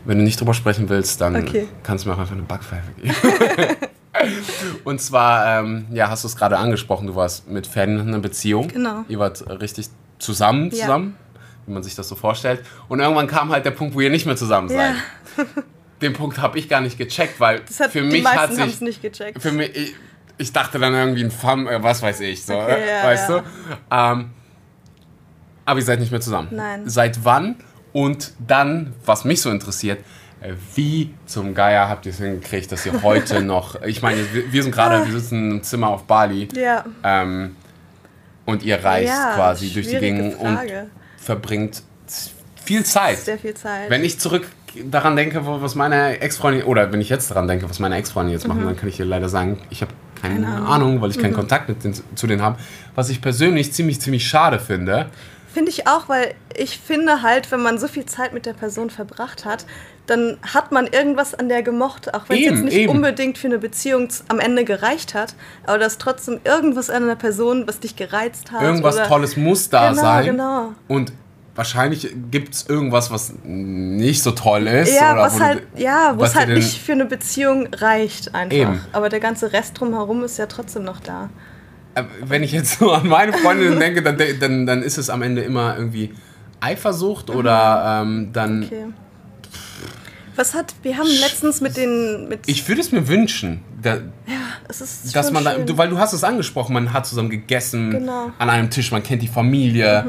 Wenn 0.06 0.18
du 0.18 0.24
nicht 0.24 0.40
drüber 0.40 0.54
sprechen 0.54 0.90
willst, 0.90 1.22
dann 1.22 1.36
Okay. 1.36 1.68
kannst 1.84 2.04
du 2.06 2.10
mir 2.10 2.16
auch 2.16 2.20
einfach 2.20 2.34
eine 2.34 2.42
Backpfeife 2.44 2.92
geben. 3.02 3.16
und 4.84 5.00
zwar, 5.02 5.60
ähm, 5.62 5.86
ja, 5.92 6.10
hast 6.10 6.24
du 6.24 6.28
es 6.28 6.36
gerade 6.36 6.58
angesprochen, 6.58 7.08
du 7.08 7.16
warst 7.16 7.48
mit 7.50 7.68
Ferdinand 7.68 8.08
in 8.08 8.14
einer 8.14 8.22
Beziehung. 8.22 8.68
Genau. 8.68 9.04
Ihr 9.08 9.20
wart 9.20 9.44
richtig 9.62 9.88
zusammen, 10.18 10.72
Ja. 10.72 10.82
zusammen, 10.86 11.16
wie 11.70 11.74
man 11.74 11.84
sich 11.84 11.96
das 11.96 12.10
so 12.10 12.16
vorstellt. 12.16 12.66
Und 12.90 13.00
irgendwann 13.00 13.28
kam 13.28 13.52
halt 13.52 13.66
der 13.66 13.72
Punkt, 13.72 13.96
wo 13.96 14.02
ihr 14.02 14.10
nicht 14.10 14.26
mehr 14.26 14.36
zusammen 14.36 14.68
seid. 14.70 14.96
ja, 15.38 15.46
Den 16.02 16.14
Punkt 16.14 16.40
habe 16.40 16.58
ich 16.58 16.68
gar 16.68 16.82
nicht 16.82 16.98
gecheckt, 16.98 17.40
weil 17.40 17.62
hat, 17.80 17.92
für 17.92 18.02
mich 18.02 18.26
hat 18.26 18.54
sich 18.54 18.82
nicht 18.82 19.02
gecheckt. 19.02 19.42
für 19.42 19.52
mich, 19.52 19.76
ich, 19.76 19.96
ich 20.38 20.54
dachte 20.54 20.80
dann 20.80 20.94
irgendwie 20.94 21.24
ein 21.24 21.32
Fam, 21.32 21.68
äh, 21.68 21.82
was 21.84 22.02
weiß 22.02 22.22
ich, 22.22 22.44
so, 22.44 22.54
Okay, 22.54 22.82
äh, 22.82 22.90
ja, 22.90 23.04
weißt 23.04 23.30
ja. 23.30 23.38
du? 23.38 23.44
Ähm, 23.92 24.30
aber 25.66 25.80
ihr 25.80 25.86
seid 25.86 26.00
nicht 26.00 26.12
mehr 26.12 26.22
zusammen. 26.22 26.48
Nein. 26.52 26.90
Seit 26.90 27.24
wann? 27.24 27.56
Und 27.92 28.34
dann, 28.40 28.94
was 29.06 29.26
mich 29.26 29.42
so 29.42 29.50
interessiert, 29.50 30.00
äh, 30.42 30.54
wie 30.76 31.14
zum 31.26 31.54
Geier 31.54 31.90
habt 31.90 32.06
ihr 32.06 32.12
es 32.12 32.18
hingekriegt, 32.18 32.72
dass 32.72 32.86
ihr 32.86 33.02
heute 33.04 33.42
noch, 33.42 33.82
ich 33.84 34.02
meine, 34.02 34.22
wir, 34.34 34.64
sind 34.64 34.72
gerade, 34.72 35.06
wir 35.06 35.20
sitzen 35.20 35.52
im 35.52 35.64
Zimmer 35.64 35.90
auf 35.90 36.04
Bali 36.06 36.48
ja, 36.56 36.86
ähm, 37.04 37.56
und 38.46 38.64
ihr 38.64 38.84
reist 38.84 39.10
ja 39.10 39.34
quasi 39.36 39.72
durch 39.72 39.88
die 39.88 39.98
Gegend 39.98 40.36
Frage. 40.36 40.90
Verbringt 41.30 41.84
viel 42.66 42.84
Zeit. 42.84 43.20
Sehr 43.20 43.38
viel 43.38 43.54
Zeit. 43.54 43.88
Wenn 43.92 44.04
ich 44.04 44.20
zurück 44.20 44.48
daran 44.90 45.16
denke, 45.16 45.42
was 45.46 45.76
meine 45.76 46.20
Ex-Freundin, 46.22 46.64
oder 46.64 46.92
wenn 46.92 47.02
ich 47.02 47.10
jetzt 47.10 47.30
daran 47.30 47.48
denke, 47.48 47.70
was 47.70 47.78
meine 47.80 47.98
Ex-Freundin 47.98 48.34
jetzt 48.34 48.48
machen, 48.48 48.66
dann 48.66 48.76
kann 48.76 48.90
ich 48.90 48.98
dir 48.98 49.06
leider 49.06 49.30
sagen, 49.30 49.60
ich 49.70 49.82
habe 49.84 49.92
keine, 50.20 50.40
Mhm. 50.40 50.44
Keine 50.44 50.56
Ahnung. 50.56 50.68
Ahnung. 50.68 51.02
weil 51.02 51.12
ich 51.12 51.20
keinen 51.20 51.34
Kontakt 51.36 51.70
mit 51.70 51.84
den, 51.84 51.94
zu 52.16 52.26
denen 52.26 52.42
habe. 52.42 52.58
Was 52.96 53.10
ich 53.10 53.22
persönlich 53.22 53.72
ziemlich, 53.74 54.02
ziemlich 54.02 54.28
schade 54.28 54.58
finde. 54.58 55.06
Finde 55.54 55.72
ich 55.72 55.88
auch, 55.88 56.08
weil 56.10 56.36
ich 56.56 56.78
finde 56.80 57.22
halt, 57.24 57.52
wenn 57.52 57.62
man 57.62 57.78
so 57.80 57.88
viel 57.88 58.06
Zeit 58.06 58.34
mit 58.34 58.46
der 58.46 58.54
Person 58.54 58.90
verbracht 58.90 59.46
hat, 59.46 59.66
dann 60.06 60.38
hat 60.54 60.72
man 60.72 60.88
irgendwas 60.88 61.34
an 61.36 61.50
der 61.50 61.62
gemocht, 61.64 62.14
auch 62.14 62.24
wenn 62.30 62.38
es 62.38 62.44
jetzt 62.46 62.64
nicht 62.64 62.74
eben. 62.78 62.92
unbedingt 62.92 63.38
für 63.38 63.48
eine 63.48 63.58
Beziehung 63.60 64.10
am 64.28 64.40
Ende 64.40 64.64
gereicht 64.66 65.14
hat, 65.14 65.36
aber 65.66 65.78
da 65.80 65.86
ist 65.86 66.00
trotzdem 66.00 66.40
irgendwas 66.44 66.90
an 66.90 67.08
der 67.08 67.16
Person, 67.16 67.68
was 67.68 67.80
dich 67.80 67.96
gereizt 67.96 68.52
hat. 68.52 68.62
Irgendwas 68.62 68.96
oder 68.96 69.08
Tolles 69.08 69.38
muss 69.38 69.70
da 69.70 69.90
Genau, 69.90 70.02
sein. 70.02 70.26
genau. 70.26 70.72
Und 70.88 71.14
wahrscheinlich 71.56 72.14
gibt 72.32 72.56
es 72.56 72.70
irgendwas, 72.70 73.12
was 73.12 73.34
nicht 73.44 74.24
so 74.24 74.32
toll 74.32 74.68
ist. 74.68 74.96
Ja, 74.96 75.12
oder 75.14 75.22
wo 75.22 75.26
was 75.26 75.36
du- 75.38 75.44
halt, 75.44 75.64
ja, 75.76 76.14
wo 76.16 76.22
was 76.22 76.36
halt 76.36 76.50
nicht 76.50 76.78
für 76.82 76.94
eine 76.94 77.06
Beziehung 77.06 77.68
reicht 77.76 78.34
einfach. 78.34 78.56
Eben. 78.58 78.82
Aber 78.94 79.10
der 79.10 79.20
ganze 79.20 79.52
Rest 79.54 79.80
drumherum 79.80 80.24
ist 80.24 80.38
ja 80.38 80.46
trotzdem 80.48 80.84
noch 80.84 81.00
da. 81.00 81.30
Äh, 82.00 82.06
Wenn 82.26 82.44
ich 82.44 82.52
jetzt 82.52 82.80
so 82.80 82.92
an 82.92 83.08
meine 83.08 83.34
Freundin 83.34 83.80
denke, 83.80 84.02
dann, 84.02 84.18
dann, 84.40 84.66
dann 84.66 84.82
ist 84.84 84.98
es 84.98 85.10
am 85.10 85.22
Ende 85.22 85.42
immer 85.42 85.78
irgendwie 85.78 86.14
Eifersucht 86.62 87.30
oder 87.30 88.02
ähm, 88.04 88.30
dann. 88.34 88.60
Mhm. 88.60 88.66
Okay. 88.66 88.86
Was 90.36 90.54
hat, 90.54 90.74
wir 90.84 90.98
haben 90.98 91.10
letztens 91.20 91.60
mit 91.60 91.76
den, 91.76 92.30
mit, 92.30 92.42
Ich 92.48 92.66
würde 92.70 92.80
es 92.80 92.94
mir 92.94 93.06
wünschen, 93.10 93.62
da, 93.82 93.98
es 94.70 94.80
ist 94.80 95.14
dass 95.14 95.32
man 95.34 95.44
da, 95.44 95.56
du, 95.58 95.78
weil 95.78 95.90
du 95.90 95.98
hast 95.98 96.14
es 96.14 96.24
angesprochen, 96.24 96.72
man 96.74 96.94
hat 96.94 97.06
zusammen 97.06 97.30
gegessen 97.30 97.92
Genau. 97.92 98.28
Mhm. 98.28 98.34
an 98.38 98.50
einem 98.50 98.70
Tisch, 98.70 98.90
man 98.92 99.04
kennt 99.04 99.22
die 99.22 99.28
Familie 99.28 100.06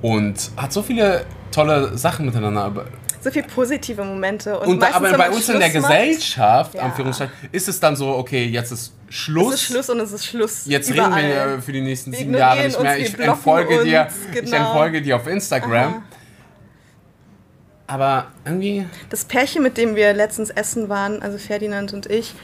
und 0.00 0.50
hat 0.56 0.72
so 0.72 0.82
viele 0.82 1.26
tolle 1.50 1.98
Sachen 1.98 2.24
miteinander. 2.24 2.86
So 3.24 3.30
viele 3.30 3.46
positive 3.46 4.04
Momente. 4.04 4.58
Und, 4.58 4.68
und 4.68 4.80
da, 4.80 4.90
aber 4.92 5.16
bei 5.16 5.30
uns 5.30 5.48
in 5.48 5.58
der 5.58 5.70
Schluss 5.70 5.82
macht, 5.82 5.92
Gesellschaft, 5.92 6.74
Ja. 6.74 6.94
Ist 7.52 7.68
es 7.68 7.80
dann 7.80 7.96
so, 7.96 8.08
okay, 8.10 8.44
jetzt 8.44 8.70
ist 8.70 8.92
Schluss. 9.08 9.54
Es 9.54 9.62
ist 9.62 9.66
Schluss 9.68 9.88
und 9.88 10.00
es 10.00 10.12
ist 10.12 10.26
Schluss. 10.26 10.66
Jetzt 10.66 10.90
überall. 10.90 11.14
reden 11.14 11.52
wir 11.52 11.62
für 11.62 11.72
die 11.72 11.80
nächsten 11.80 12.12
Wir 12.12 12.18
sieben 12.18 12.34
Jahre 12.34 12.62
nicht 12.64 12.78
mehr. 12.78 12.98
uns, 12.98 13.08
Ich 13.08 13.18
entfolge 13.18 13.82
dir, 13.82 14.02
uns, 14.02 14.14
ich 14.34 14.42
genau. 14.42 14.56
entfolge 14.58 15.00
dir 15.00 15.16
auf 15.16 15.26
Instagram. 15.26 15.94
Aha. 15.94 16.02
Aber 17.86 18.26
irgendwie, 18.44 18.86
Das 19.08 19.24
Pärchen, 19.24 19.62
mit 19.62 19.78
dem 19.78 19.96
wir 19.96 20.12
letztens 20.12 20.50
essen 20.50 20.90
waren, 20.90 21.22
also 21.22 21.38
Ferdinand 21.38 21.94
und 21.94 22.04
ich, 22.06 22.34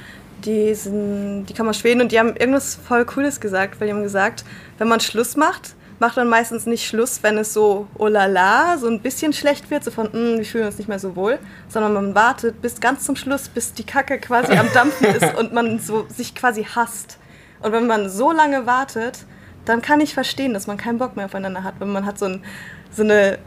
die, 0.47 0.75
sind, 0.75 1.45
die 1.45 1.53
kommen 1.53 1.69
aus 1.69 1.79
Schweden 1.79 2.01
und 2.01 2.11
die 2.13 2.19
haben 2.19 2.37
irgendwas 2.37 2.75
voll 2.75 3.05
Cooles 3.05 3.39
gesagt, 3.39 3.79
weil 3.81 3.89
die 3.89 3.93
haben 3.93 4.03
gesagt, 4.03 4.45
wenn 4.79 4.89
man 4.89 5.01
Schluss 5.01 5.37
macht, 5.37 5.75
macht 6.01 6.17
man 6.17 6.29
meistens 6.29 6.67
nicht 6.67 6.87
Schluss, 6.87 7.23
wenn 7.23 7.39
es 7.39 7.53
so 7.53 7.87
oh 7.97 8.09
la 8.09 8.27
la, 8.27 8.79
so 8.79 8.89
ein 8.89 9.01
bisschen 9.01 9.33
schlecht 9.33 9.71
wird, 9.71 9.85
so 9.85 9.91
von, 9.91 10.07
"Mm, 10.07 10.39
wir 10.39 10.45
fühlen 10.45 10.67
uns 10.67 10.79
nicht 10.79 10.89
mehr 10.89 10.99
so 10.99 11.15
wohl, 11.15 11.39
sondern 11.69 11.93
man 11.93 12.15
wartet 12.15 12.61
bis 12.61 12.81
ganz 12.81 13.05
zum 13.05 13.15
Schluss, 13.17 13.49
bis 13.49 13.75
die 13.75 13.85
Kacke 13.85 14.19
quasi 14.19 14.53
am 14.55 14.73
Dampfen 14.73 15.07
ist 15.07 15.35
und 15.39 15.53
man 15.53 15.79
so 15.79 16.07
sich 16.09 16.35
quasi 16.35 16.65
hasst. 16.65 17.19
Und 17.63 17.73
wenn 17.73 17.87
man 17.87 18.09
so 18.09 18.33
lange 18.33 18.67
wartet, 18.67 19.27
dann 19.67 19.83
kann 19.83 20.01
ich 20.01 20.15
verstehen, 20.15 20.55
dass 20.55 20.67
man 20.67 20.79
keinen 20.79 20.99
Bock 20.99 21.17
mehr 21.17 21.27
aufeinander 21.27 21.63
hat, 21.63 21.75
wenn 21.79 21.93
man 21.93 22.07
hat 22.07 22.19
so, 22.19 22.25
ein, 22.25 22.43
so 22.91 23.03
eine 23.03 23.39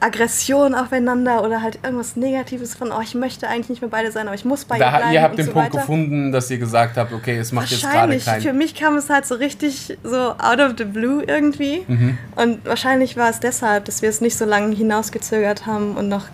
Aggression 0.00 0.74
aufeinander 0.74 1.42
oder 1.44 1.62
halt 1.62 1.78
irgendwas 1.82 2.16
Negatives 2.16 2.74
von, 2.74 2.92
oh, 2.92 3.00
ich 3.02 3.14
möchte 3.14 3.48
eigentlich 3.48 3.68
nicht 3.68 3.80
mehr 3.80 3.90
beide 3.90 4.12
sein, 4.12 4.26
aber 4.26 4.34
ich 4.34 4.44
muss 4.44 4.64
bei 4.64 4.76
ihr 4.76 4.80
Da, 4.80 4.96
bleiben. 4.96 5.12
ihr 5.12 5.22
habt 5.22 5.38
den 5.38 5.46
so 5.46 5.52
Punkt 5.52 5.68
weiter. 5.68 5.78
gefunden, 5.80 6.32
dass 6.32 6.50
ihr 6.50 6.58
gesagt 6.58 6.96
habt, 6.96 7.12
okay, 7.12 7.38
es 7.38 7.52
macht 7.52 7.70
jetzt 7.70 7.82
gerade 7.82 7.94
Wahrscheinlich. 7.94 8.24
Für 8.24 8.40
keinen... 8.40 8.58
mich 8.58 8.74
kam 8.74 8.96
es 8.96 9.10
halt 9.10 9.26
so 9.26 9.34
richtig 9.34 9.96
so 10.02 10.16
out 10.16 10.60
of 10.60 10.72
the 10.78 10.84
blue 10.84 11.22
irgendwie. 11.22 11.84
Mhm. 11.86 12.18
Und 12.36 12.64
wahrscheinlich 12.66 13.16
war 13.16 13.30
es 13.30 13.40
deshalb, 13.40 13.86
dass 13.86 14.02
wir 14.02 14.08
es 14.08 14.20
nicht 14.20 14.36
so 14.36 14.44
lange 14.44 14.74
hinausgezögert 14.74 15.66
haben 15.66 15.96
und 15.96 16.08
noch 16.08 16.24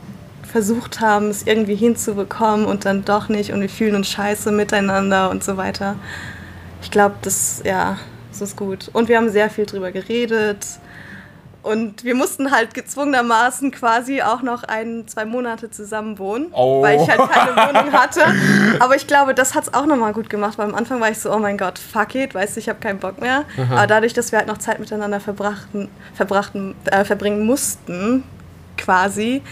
versucht 0.50 1.00
haben, 1.00 1.28
es 1.28 1.46
irgendwie 1.46 1.76
hinzubekommen 1.76 2.66
und 2.66 2.84
dann 2.84 3.04
doch 3.04 3.28
nicht 3.28 3.52
und 3.52 3.60
wir 3.60 3.68
fühlen 3.68 3.94
uns 3.94 4.08
scheiße 4.08 4.50
miteinander 4.50 5.30
und 5.30 5.44
so 5.44 5.56
weiter. 5.56 5.94
Ich 6.82 6.90
glaube, 6.90 7.14
das, 7.22 7.62
ja, 7.64 7.98
das 8.32 8.40
ist 8.40 8.56
gut. 8.56 8.90
Und 8.92 9.08
wir 9.08 9.16
haben 9.16 9.30
sehr 9.30 9.48
viel 9.50 9.66
drüber 9.66 9.92
geredet. 9.92 10.66
Und 11.62 12.04
wir 12.04 12.14
mussten 12.14 12.50
halt 12.52 12.72
gezwungenermaßen 12.72 13.70
quasi 13.70 14.22
auch 14.22 14.40
noch 14.40 14.62
ein, 14.64 15.06
zwei 15.06 15.26
Monate 15.26 15.70
zusammen 15.70 16.18
wohnen, 16.18 16.46
Oh. 16.52 16.80
weil 16.82 16.98
ich 17.00 17.06
halt 17.08 17.20
keine 17.30 17.54
Wohnung 17.54 17.92
hatte. 17.92 18.22
Aber 18.80 18.96
ich 18.96 19.06
glaube, 19.06 19.34
das 19.34 19.54
hat 19.54 19.64
es 19.64 19.74
auch 19.74 19.84
nochmal 19.84 20.14
gut 20.14 20.30
gemacht, 20.30 20.56
weil 20.56 20.66
am 20.68 20.74
Anfang 20.74 21.00
war 21.00 21.10
ich 21.10 21.18
so, 21.18 21.30
oh 21.30 21.38
mein 21.38 21.58
Gott, 21.58 21.78
fuck 21.78 22.14
it, 22.14 22.34
weißt 22.34 22.56
du, 22.56 22.60
ich 22.60 22.68
habe 22.70 22.80
keinen 22.80 22.98
Bock 22.98 23.20
mehr. 23.20 23.44
Aber 23.70 23.86
dadurch, 23.86 24.14
dass 24.14 24.32
wir 24.32 24.38
halt 24.38 24.48
noch 24.48 24.56
Zeit 24.58 24.78
miteinander 24.78 25.20
verbrachten, 25.20 25.88
verbrachten, 26.14 26.74
äh, 26.86 27.04
verbringen 27.04 27.44
mussten, 27.44 28.22
quasi, 28.78 29.42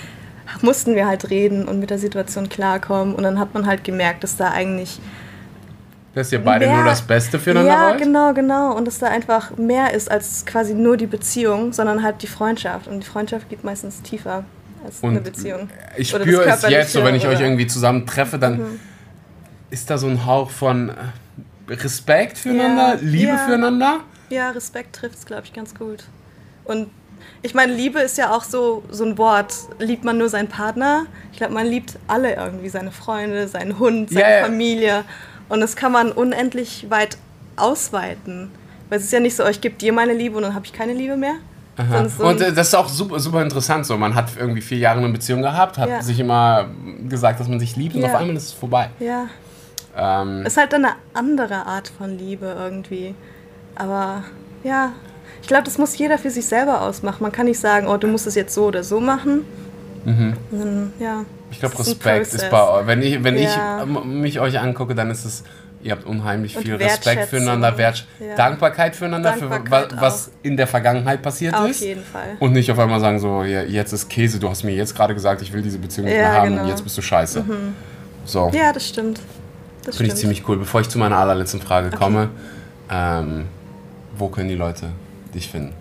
mussten 0.63 0.95
wir 0.95 1.07
halt 1.07 1.29
reden 1.29 1.69
und 1.69 1.79
mit 1.79 1.91
der 1.91 1.99
Situation 1.99 2.49
klarkommen. 2.49 3.15
Und 3.15 3.23
dann 3.23 3.39
hat 3.39 3.53
man 3.53 3.67
halt 3.67 3.85
gemerkt, 3.85 4.25
dass 4.25 4.37
da 4.39 4.51
eigentlich 4.51 4.99
Dass 6.19 6.33
ihr 6.33 6.43
beide 6.45 6.67
mehr- 6.67 6.77
nur 6.77 6.85
das 6.85 7.03
Beste 7.03 7.39
füreinander 7.39 7.73
ja, 7.73 7.89
wollt? 7.91 7.99
genau, 7.99 8.35
genau. 8.35 8.77
Und 8.77 8.87
dass 8.87 8.99
da 8.99 9.07
einfach 9.07 9.57
mehr 9.57 9.95
ist 9.95 10.11
als 10.11 10.45
quasi 10.45 10.75
nur 10.75 10.97
die 10.97 11.07
Beziehung, 11.07 11.73
sondern 11.73 12.03
halt 12.03 12.23
die 12.23 12.27
Freundschaft. 12.27 12.89
Und 12.89 13.01
die 13.05 13.07
Freundschaft 13.07 13.49
geht 13.49 13.63
meistens 13.65 14.03
tiefer 14.03 14.45
als 14.85 15.03
eine 15.03 15.19
Und 15.19 15.25
Beziehung. 15.25 15.71
Ich 15.97 16.15
Oder 16.15 16.25
spüre 16.25 16.45
es 16.49 16.63
jetzt, 16.69 16.93
so 16.93 17.05
wenn 17.05 17.15
ich 17.15 17.23
euch 17.23 17.29
Körperliche 17.29 17.45
irgendwie 17.45 17.67
zusammen 17.67 18.07
treffe, 18.07 18.39
dann 18.39 18.59
Mhm. 18.59 18.81
ist 19.71 19.89
da 19.91 19.97
so 19.99 20.07
ein 20.09 20.27
Hauch 20.27 20.51
von 20.51 20.91
äh, 20.91 20.93
Respekt 21.73 22.39
füreinander, 22.39 22.95
Ja, 22.95 22.99
Liebe 23.01 23.29
ja. 23.33 23.37
füreinander. 23.39 24.01
Ja, 24.31 24.51
Respekt 24.51 24.95
trifft 24.97 25.17
es, 25.19 25.27
glaube 25.27 25.43
ich, 25.45 25.53
ganz 25.53 25.75
gut. 25.75 26.05
Und 26.65 26.89
ich 27.43 27.55
meine, 27.55 27.73
Liebe 27.73 28.01
ist 28.01 28.19
ja 28.19 28.31
auch 28.35 28.43
so, 28.45 28.83
so 28.91 29.05
ein 29.05 29.17
Wort. 29.19 29.55
Liebt 29.79 30.05
man 30.05 30.19
nur 30.19 30.29
seinen 30.29 30.49
Partner? 30.49 31.07
Ich 31.33 31.39
glaube, 31.39 31.55
man 31.55 31.67
liebt 31.67 31.99
alle 32.09 32.35
irgendwie, 32.35 32.69
seine 32.69 32.91
Freunde, 32.91 33.49
seinen 33.49 33.79
Hund, 33.79 34.11
seine 34.11 34.21
Ja, 34.23 34.37
ja. 34.39 34.45
Familie. 34.45 35.05
Und 35.49 35.61
das 35.61 35.77
kann 35.77 35.93
man 35.93 36.13
unendlich 36.13 36.87
weit 36.91 37.17
ausweiten. 37.57 38.51
Weil 38.89 38.99
es 38.99 39.05
ist 39.05 39.13
ja 39.13 39.21
nicht 39.21 39.37
so, 39.37 39.45
oh, 39.45 39.49
ich 39.49 39.61
gebe 39.61 39.77
dir 39.77 39.93
meine 39.93 40.13
Liebe 40.15 40.37
und 40.37 40.43
dann 40.43 40.55
habe 40.55 40.65
ich 40.67 40.73
keine 40.73 40.93
Liebe 40.95 41.17
mehr. 41.17 41.35
So 42.09 42.25
Und 42.25 42.41
äh, 42.41 42.53
das 42.53 42.69
ist 42.69 42.75
auch 42.75 42.89
super, 42.89 43.21
super 43.21 43.41
interessant 43.41 43.87
so. 43.87 43.97
Man 43.97 44.15
hat 44.17 44.31
irgendwie 44.37 44.61
vier 44.61 44.79
Jahre 44.79 44.99
eine 44.99 45.11
Beziehung 45.11 45.43
gehabt, 45.43 45.79
hat 45.79 45.89
Ja. 45.89 46.03
sich 46.03 46.19
immer 46.19 46.67
gesagt, 47.09 47.39
dass 47.39 47.47
man 47.47 47.61
sich 47.61 47.77
liebt 47.77 47.95
und 47.95 48.01
Ja. 48.03 48.09
auf 48.09 48.15
einmal 48.17 48.35
ist 48.37 48.47
es 48.47 48.53
vorbei. 48.53 48.91
ja, 48.99 49.27
Ähm, 49.97 50.45
ist 50.47 50.57
halt 50.57 50.75
eine 50.75 50.91
andere 51.15 51.67
Art 51.67 51.93
von 51.97 52.19
Liebe 52.19 52.47
irgendwie. 52.59 53.15
Aber 53.77 54.25
ja, 54.65 54.93
ich 55.41 55.47
glaube, 55.49 55.65
das 55.65 55.79
muss 55.79 55.97
jeder 55.97 56.19
für 56.19 56.31
sich 56.31 56.47
selber 56.47 56.83
ausmachen. 56.83 57.19
Man 57.23 57.31
kann 57.33 57.47
nicht 57.47 57.61
sagen, 57.61 57.87
oh, 57.87 57.97
du 57.97 58.07
musst 58.09 58.27
es 58.27 58.35
jetzt 58.35 58.55
so 58.55 58.67
oder 58.67 58.83
so 58.83 58.99
machen. 59.01 59.45
Und 60.05 60.37
dann, 60.51 60.93
ja. 60.99 61.25
Mhm. 61.49 61.53
ich 61.53 61.61
glaube, 61.61 61.79
Respekt 61.79 62.35
ist 62.35 62.51
bei 62.51 62.69
euch. 62.69 62.87
Wenn 62.87 63.03
ich, 63.03 63.23
wenn 63.25 63.37
Ja. 63.39 63.83
ich 63.85 64.05
mich 64.05 64.41
euch 64.41 64.59
angucke, 64.59 64.95
dann 64.95 65.11
ist 65.11 65.25
es, 65.25 65.45
ihr 65.83 65.93
habt 65.93 66.05
unheimlich 66.05 66.57
viel 66.57 66.75
Respekt 66.75 67.29
füreinander, 67.29 67.77
Wert, 67.79 68.07
Ja. 68.21 68.35
Dankbarkeit 68.37 68.97
füreinander, 68.97 69.33
für 69.35 69.49
Dankbarkeit 69.49 69.97
wa- 69.97 70.01
was 70.03 70.31
in 70.43 70.57
der 70.57 70.67
Vergangenheit 70.67 71.23
passiert 71.23 71.55
Auf 71.55 71.71
ist. 71.71 71.81
jeden 71.81 72.03
Fall. 72.05 72.37
Und 72.41 72.53
nicht 72.53 72.71
auf 72.71 72.79
einmal 72.79 73.01
sagen 73.01 73.19
so, 73.21 73.43
ja, 73.45 73.63
jetzt 73.63 73.93
ist 73.93 74.09
Käse, 74.09 74.39
du 74.41 74.49
hast 74.51 74.65
mir 74.65 74.75
jetzt 74.75 74.95
gerade 74.97 75.15
gesagt, 75.15 75.41
ich 75.43 75.53
will 75.53 75.63
diese 75.63 75.79
Beziehung 75.79 76.07
nicht 76.07 76.17
mehr 76.17 76.33
haben 76.33 76.51
genau. 76.51 76.63
und 76.63 76.69
jetzt 76.69 76.83
bist 76.83 76.97
du 76.99 77.03
scheiße. 77.03 77.45
So, 78.25 78.51
Ja, 78.53 78.73
das 78.73 78.89
stimmt. 78.89 79.21
Das 79.85 79.97
finde 79.97 80.13
ich 80.13 80.19
ziemlich 80.21 80.47
cool. 80.49 80.59
Bevor 80.59 80.81
ich 80.83 80.89
zu 80.89 80.99
meiner 80.99 81.17
allerletzten 81.17 81.63
Frage 81.63 81.91
komme, 81.91 82.29
ähm, 82.91 83.47
wo 84.19 84.29
können 84.29 84.49
die 84.49 84.55
Leute 84.55 84.89
dich 85.35 85.49
finden? 85.49 85.73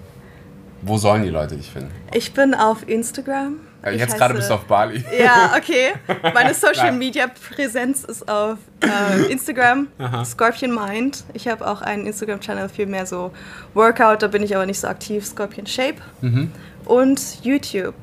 Wo 0.83 0.97
sollen 0.97 1.23
die 1.23 1.29
Leute 1.29 1.57
dich 1.57 1.69
finden? 1.71 1.91
Ich 2.13 2.33
bin 2.33 2.53
auf 2.53 2.87
Instagram. 2.87 3.55
Ich 3.91 3.99
jetzt 3.99 4.17
gerade 4.17 4.33
bist 4.33 4.49
du 4.49 4.55
auf 4.55 4.65
Bali. 4.65 5.03
Ja, 5.17 5.53
okay. 5.57 5.93
Meine 6.33 6.53
Social. 6.53 6.91
Media 6.91 7.27
Präsenz 7.27 8.03
ist 8.03 8.27
auf 8.27 8.57
äh, 8.81 9.31
Instagram, 9.31 9.87
Scorpion 10.25 10.73
Mind. 10.73 11.23
Ich 11.33 11.47
habe 11.47 11.65
auch 11.67 11.81
einen 11.81 12.05
Instagram-Channel 12.05 12.69
für 12.69 12.85
mehr 12.85 13.05
so 13.05 13.31
Workout, 13.73 14.23
da 14.23 14.27
bin 14.27 14.43
ich 14.43 14.55
aber 14.55 14.65
nicht 14.65 14.79
so 14.79 14.87
aktiv, 14.87 15.25
Scorpion 15.25 15.67
Shape. 15.67 15.97
Mhm. 16.21 16.51
Und 16.85 17.43
YouTube, 17.43 17.93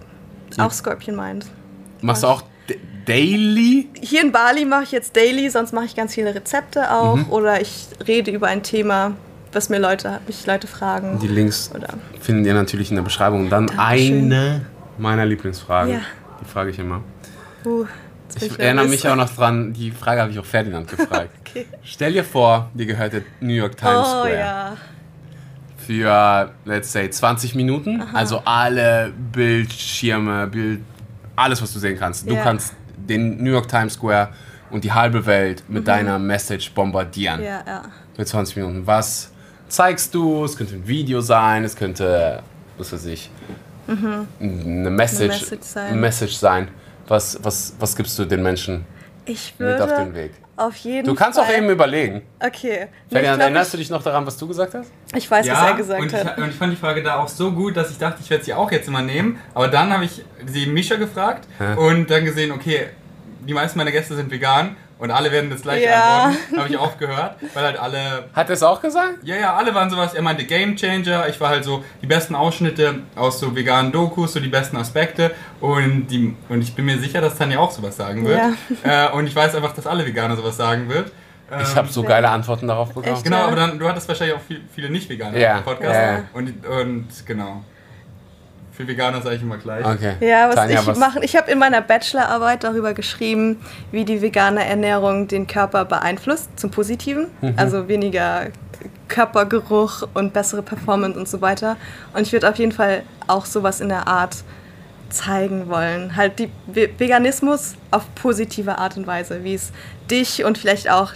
auch 0.58 0.72
Scorpion 0.72 1.16
Mind. 1.16 1.46
Machst 2.00 2.22
du 2.22 2.28
auch 2.28 2.42
Daily? 3.06 3.88
Hier 4.00 4.22
in 4.22 4.32
Bali 4.32 4.64
mache 4.64 4.84
ich 4.84 4.92
jetzt 4.92 5.16
Daily, 5.16 5.50
sonst 5.50 5.72
mache 5.72 5.86
ich 5.86 5.96
ganz 5.96 6.14
viele 6.14 6.34
Rezepte 6.34 6.90
auch. 6.90 7.16
Mhm. 7.16 7.30
Oder 7.30 7.60
ich 7.60 7.86
rede 8.06 8.30
über 8.30 8.46
ein 8.46 8.62
Thema, 8.62 9.12
was 9.52 9.68
mir 9.68 9.78
Leute, 9.78 10.20
mich 10.26 10.46
Leute 10.46 10.66
fragen. 10.66 11.18
Die 11.20 11.28
Links 11.28 11.70
Oder 11.74 11.94
findet 12.20 12.46
ihr 12.46 12.54
natürlich 12.54 12.90
in 12.90 12.96
der 12.96 13.02
Beschreibung. 13.02 13.40
Und 13.40 13.50
dann 13.50 13.66
Dankeschön. 13.66 14.32
eine 14.32 14.66
meiner 14.98 15.24
Lieblingsfragen. 15.26 15.92
Ja. 15.94 16.00
Die 16.40 16.44
frage 16.44 16.70
ich 16.70 16.78
immer. 16.78 17.00
uh, 17.64 17.84
Ich 18.40 18.58
erinnere 18.58 18.86
mich 18.88 19.06
auch 19.08 19.16
noch 19.16 19.30
dran, 19.34 19.72
die 19.72 19.90
Frage 19.90 20.20
habe 20.20 20.30
ich 20.32 20.38
auch 20.38 20.44
Ferdinand 20.44 20.88
gefragt. 20.88 21.30
Okay. 21.54 21.66
Stell 21.84 22.12
dir 22.12 22.24
vor, 22.24 22.68
dir 22.74 22.84
gehört 22.84 23.12
der 23.12 23.22
New 23.38 23.52
York 23.54 23.76
Times 23.76 24.08
Oh 24.08 24.22
Square. 24.24 24.36
ja. 24.36 24.76
Für, 25.76 26.50
let's 26.64 26.90
say, 26.90 27.08
20 27.08 27.54
Minuten. 27.54 28.02
Also 28.12 28.42
alle 28.44 29.12
Bildschirme, 29.32 30.48
Bild, 30.48 30.80
alles, 31.36 31.62
was 31.62 31.72
du 31.72 31.78
sehen 31.78 31.96
kannst. 31.98 32.28
Du 32.28 32.34
Ja. 32.34 32.42
kannst 32.42 32.74
den 32.96 33.42
New 33.42 33.50
York 33.52 33.68
Times 33.68 33.92
Square 33.94 34.30
und 34.70 34.82
die 34.82 34.90
halbe 34.92 35.24
Welt 35.26 35.62
mit 35.68 35.86
deiner 35.86 36.18
Message 36.18 36.72
bombardieren. 36.72 37.38
Mhm. 37.40 37.46
Ja, 37.46 37.62
ja. 37.64 37.82
Für 38.16 38.24
20 38.24 38.56
Minuten. 38.56 38.86
Was 38.86 39.30
zeigst 39.68 40.12
du? 40.14 40.44
Es 40.44 40.56
könnte 40.56 40.74
ein 40.74 40.88
Video 40.88 41.20
sein, 41.20 41.62
es 41.64 41.76
könnte, 41.76 42.42
was 42.78 42.92
weiß 42.92 43.04
ich, 43.06 43.30
eine 43.86 44.90
Message, 44.90 45.28
Message 45.40 45.62
sein. 45.62 46.00
Message 46.00 46.34
sein. 46.36 46.68
Was, 47.06 47.38
was, 47.42 47.74
was 47.78 47.94
gibst 47.96 48.18
du 48.18 48.24
den 48.24 48.42
Menschen 48.42 48.84
Ich 49.26 49.54
mit 49.58 49.80
auf 49.80 49.90
den 49.90 49.98
würde 50.06 50.14
Weg? 50.14 50.32
auf 50.56 50.76
jeden 50.76 51.06
Du 51.06 51.14
kannst 51.14 51.38
Fall. 51.38 51.48
auch 51.48 51.52
eben 51.56 51.68
überlegen. 51.68 52.22
Okay. 52.40 52.86
Ferdinand, 53.10 53.42
erinnerst 53.42 53.72
du 53.74 53.76
ich, 53.78 53.84
dich 53.84 53.90
noch 53.90 54.02
daran, 54.02 54.24
was 54.26 54.36
du 54.36 54.46
gesagt 54.46 54.74
hast? 54.74 54.90
ich 55.14 55.30
weiß, 55.30 55.48
was 55.50 55.58
er 55.62 55.74
gesagt 55.74 56.00
und 56.00 56.14
hat. 56.14 56.38
Ich, 56.38 56.44
und 56.44 56.50
ich 56.50 56.56
fand 56.56 56.72
die 56.72 56.76
Frage 56.76 57.02
da 57.02 57.16
auch 57.16 57.28
so 57.28 57.52
gut, 57.52 57.76
dass 57.76 57.90
ich 57.90 57.98
dachte, 57.98 58.20
ich 58.22 58.30
werde 58.30 58.44
sie 58.44 58.54
auch 58.54 58.70
jetzt 58.70 58.88
immer 58.88 59.02
nehmen. 59.02 59.38
Aber 59.52 59.68
dann 59.68 59.92
habe 59.92 60.04
ich 60.04 60.24
sie 60.46 60.66
Misha 60.66 60.96
gefragt 60.96 61.46
Hä? 61.58 61.74
und 61.74 62.10
dann 62.10 62.24
gesehen, 62.24 62.52
okay, 62.52 62.88
die 63.46 63.52
meisten 63.52 63.76
meiner 63.78 63.90
Gäste 63.92 64.14
sind 64.16 64.30
vegan 64.30 64.76
und 64.98 65.10
alle 65.10 65.30
werden 65.32 65.50
das 65.50 65.62
gleiche 65.62 65.86
Ja. 65.86 66.24
antworten. 66.26 66.58
Habe 66.58 66.68
ich 66.68 66.76
aufgehört, 66.76 67.36
weil 67.54 67.64
halt 67.64 67.78
alle 67.78 68.24
Hat 68.34 68.48
er 68.48 68.52
es 68.54 68.62
auch 68.62 68.80
gesagt? 68.80 69.18
Ja, 69.22 69.36
ja, 69.36 69.54
alle 69.56 69.74
waren 69.74 69.90
sowas. 69.90 70.14
Er 70.14 70.22
meinte 70.22 70.44
Game 70.44 70.76
Changer. 70.76 71.28
Ich 71.28 71.40
war 71.40 71.48
halt 71.50 71.64
so 71.64 71.84
die 72.02 72.06
besten 72.06 72.34
Ausschnitte 72.34 73.00
aus 73.16 73.40
so 73.40 73.54
veganen 73.54 73.92
Dokus, 73.92 74.32
so 74.34 74.40
die 74.40 74.48
besten 74.48 74.76
Aspekte. 74.76 75.32
Und, 75.60 76.06
die, 76.08 76.36
und 76.48 76.62
ich 76.62 76.74
bin 76.74 76.84
mir 76.84 76.98
sicher, 76.98 77.20
dass 77.20 77.36
Tanja 77.36 77.58
auch 77.58 77.70
sowas 77.70 77.96
sagen 77.96 78.24
wird. 78.26 78.40
Äh, 78.84 79.10
und 79.10 79.26
ich 79.26 79.34
weiß 79.34 79.54
einfach, 79.54 79.72
dass 79.72 79.86
alle 79.86 80.06
Veganer 80.06 80.36
sowas 80.36 80.56
sagen 80.56 80.88
wird. 80.88 81.10
Ähm, 81.52 81.60
Ich 81.62 81.76
habe 81.76 81.88
so 81.88 82.02
geile 82.02 82.28
Antworten 82.30 82.66
darauf 82.68 82.88
bekommen. 82.88 83.14
Echt? 83.14 83.24
Genau, 83.24 83.36
Ja. 83.38 83.46
aber 83.46 83.56
dann, 83.56 83.78
du 83.78 83.86
hattest 83.88 84.08
wahrscheinlich 84.08 84.36
auch 84.36 84.40
viel, 84.40 84.62
viele 84.74 84.88
Nicht-Veganer 84.90 85.36
Ja, 85.38 85.58
im 85.58 85.64
Podcast. 85.64 85.94
ja, 85.94 86.12
ja. 86.12 86.22
Und, 86.32 86.66
und 86.66 87.08
genau. 87.26 87.62
Für 88.76 88.86
Veganer 88.88 89.22
sage 89.22 89.36
ich 89.36 89.42
immer 89.42 89.56
gleich. 89.58 89.84
Okay. 89.86 90.14
Ja, 90.20 90.48
was 90.48 90.56
Tanja, 90.56 90.80
ich 90.80 90.96
mache, 90.98 91.20
ich 91.24 91.36
habe 91.36 91.50
in 91.50 91.58
meiner 91.58 91.80
Bachelorarbeit 91.80 92.64
darüber 92.64 92.92
geschrieben, 92.92 93.60
wie 93.92 94.04
die 94.04 94.20
vegane 94.20 94.64
Ernährung 94.64 95.28
den 95.28 95.46
Körper 95.46 95.84
beeinflusst 95.84 96.48
zum 96.58 96.70
Positiven, 96.70 97.28
Mhm. 97.40 97.54
also 97.56 97.86
weniger 97.86 98.48
Körpergeruch 99.08 100.08
und 100.14 100.32
bessere 100.32 100.62
Performance 100.62 101.18
und 101.18 101.28
so 101.28 101.40
weiter. 101.40 101.76
Und 102.14 102.22
ich 102.22 102.32
würde 102.32 102.48
auf 102.48 102.56
jeden 102.56 102.72
Fall 102.72 103.02
auch 103.26 103.46
sowas 103.46 103.80
in 103.80 103.88
der 103.88 104.08
Art 104.08 104.36
zeigen 105.10 105.68
wollen, 105.68 106.16
halt 106.16 106.38
die 106.40 106.50
Ve- 106.66 106.90
Veganismus 106.98 107.74
auf 107.92 108.02
positive 108.16 108.78
Art 108.78 108.96
und 108.96 109.06
Weise, 109.06 109.44
wie 109.44 109.54
es 109.54 109.70
dich 110.10 110.44
und 110.44 110.58
vielleicht 110.58 110.90
auch 110.90 111.12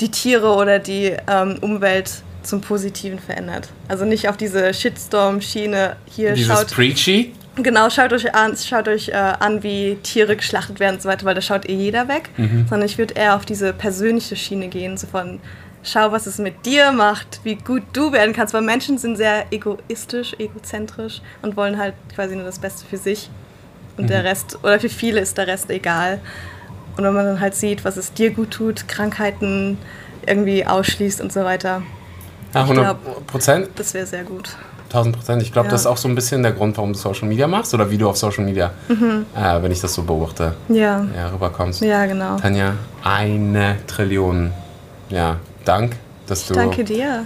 die 0.00 0.10
Tiere 0.10 0.54
oder 0.54 0.78
die 0.78 1.16
ähm, 1.28 1.56
Umwelt 1.62 2.22
zum 2.42 2.60
Positiven 2.60 3.18
verändert. 3.18 3.68
Also 3.88 4.04
nicht 4.04 4.28
auf 4.28 4.36
diese 4.36 4.72
Shitstorm-Schiene 4.72 5.96
hier 6.06 6.34
Dieses 6.34 6.52
schaut. 6.52 6.68
Preachy. 6.68 7.32
Genau, 7.56 7.90
schaut 7.90 8.12
euch 8.12 8.34
an, 8.34 8.56
schaut 8.56 8.88
euch 8.88 9.08
äh, 9.08 9.12
an, 9.12 9.62
wie 9.62 9.96
Tiere 10.02 10.36
geschlachtet 10.36 10.80
werden 10.80 10.96
und 10.96 11.02
so 11.02 11.08
weiter, 11.08 11.26
weil 11.26 11.34
da 11.34 11.40
schaut 11.40 11.68
eh 11.68 11.74
jeder 11.74 12.08
weg. 12.08 12.30
Sondern 12.68 12.82
ich 12.82 12.96
würde 12.96 13.14
eher 13.14 13.36
auf 13.36 13.44
diese 13.44 13.72
persönliche 13.72 14.36
Schiene 14.36 14.68
gehen, 14.68 14.96
so 14.96 15.06
von 15.06 15.40
schau, 15.82 16.12
was 16.12 16.26
es 16.26 16.38
mit 16.38 16.66
dir 16.66 16.92
macht, 16.92 17.40
wie 17.42 17.56
gut 17.56 17.82
du 17.92 18.12
werden 18.12 18.34
kannst, 18.34 18.54
weil 18.54 18.62
Menschen 18.62 18.98
sind 18.98 19.16
sehr 19.16 19.46
egoistisch, 19.50 20.34
egozentrisch 20.38 21.22
und 21.42 21.56
wollen 21.56 21.78
halt 21.78 21.94
quasi 22.14 22.36
nur 22.36 22.44
das 22.44 22.58
Beste 22.58 22.84
für 22.86 22.98
sich. 22.98 23.30
Und 23.96 24.08
der 24.08 24.24
Rest, 24.24 24.58
oder 24.62 24.80
für 24.80 24.88
viele 24.88 25.20
ist 25.20 25.36
der 25.36 25.46
Rest 25.46 25.70
egal. 25.70 26.20
Und 26.96 27.04
wenn 27.04 27.12
man 27.12 27.26
dann 27.26 27.40
halt 27.40 27.54
sieht, 27.54 27.84
was 27.84 27.96
es 27.96 28.12
dir 28.12 28.30
gut 28.30 28.50
tut, 28.50 28.88
Krankheiten 28.88 29.78
irgendwie 30.26 30.64
ausschließt 30.64 31.20
und 31.20 31.32
so 31.32 31.44
weiter, 31.44 31.82
Ja, 32.54 32.62
Ich 32.62 32.68
100 32.68 33.26
Prozent. 33.26 33.68
das 33.76 33.94
wäre 33.94 34.06
sehr 34.06 34.24
gut. 34.24 34.50
1000 34.88 35.14
Prozent. 35.16 35.42
Ich 35.42 35.52
glaube, 35.52 35.66
Ja. 35.68 35.72
das 35.72 35.82
ist 35.82 35.86
auch 35.86 35.96
so 35.96 36.08
ein 36.08 36.14
bisschen 36.16 36.42
der 36.42 36.50
Grund, 36.52 36.76
warum 36.76 36.92
du 36.92 36.98
Social 36.98 37.28
Media 37.28 37.46
machst 37.46 37.72
oder 37.74 37.88
wie 37.90 37.96
du 37.98 38.08
auf 38.08 38.16
Social 38.16 38.44
Media, 38.44 38.72
Mhm. 38.88 39.24
äh, 39.36 39.62
wenn 39.62 39.70
ich 39.70 39.80
das 39.80 39.94
so 39.94 40.02
beobachte, 40.02 40.54
Ja. 40.68 41.06
ja, 41.16 41.28
rüberkommst. 41.32 41.80
Ja, 41.82 42.06
genau. 42.06 42.36
Tanja, 42.36 42.74
eine 43.04 43.76
Trillion. 43.86 44.50
Ja, 45.08 45.36
Dank, 45.64 45.96
dass 46.26 46.46
du 46.46 46.54
Danke 46.54 46.82
dir. 46.84 47.24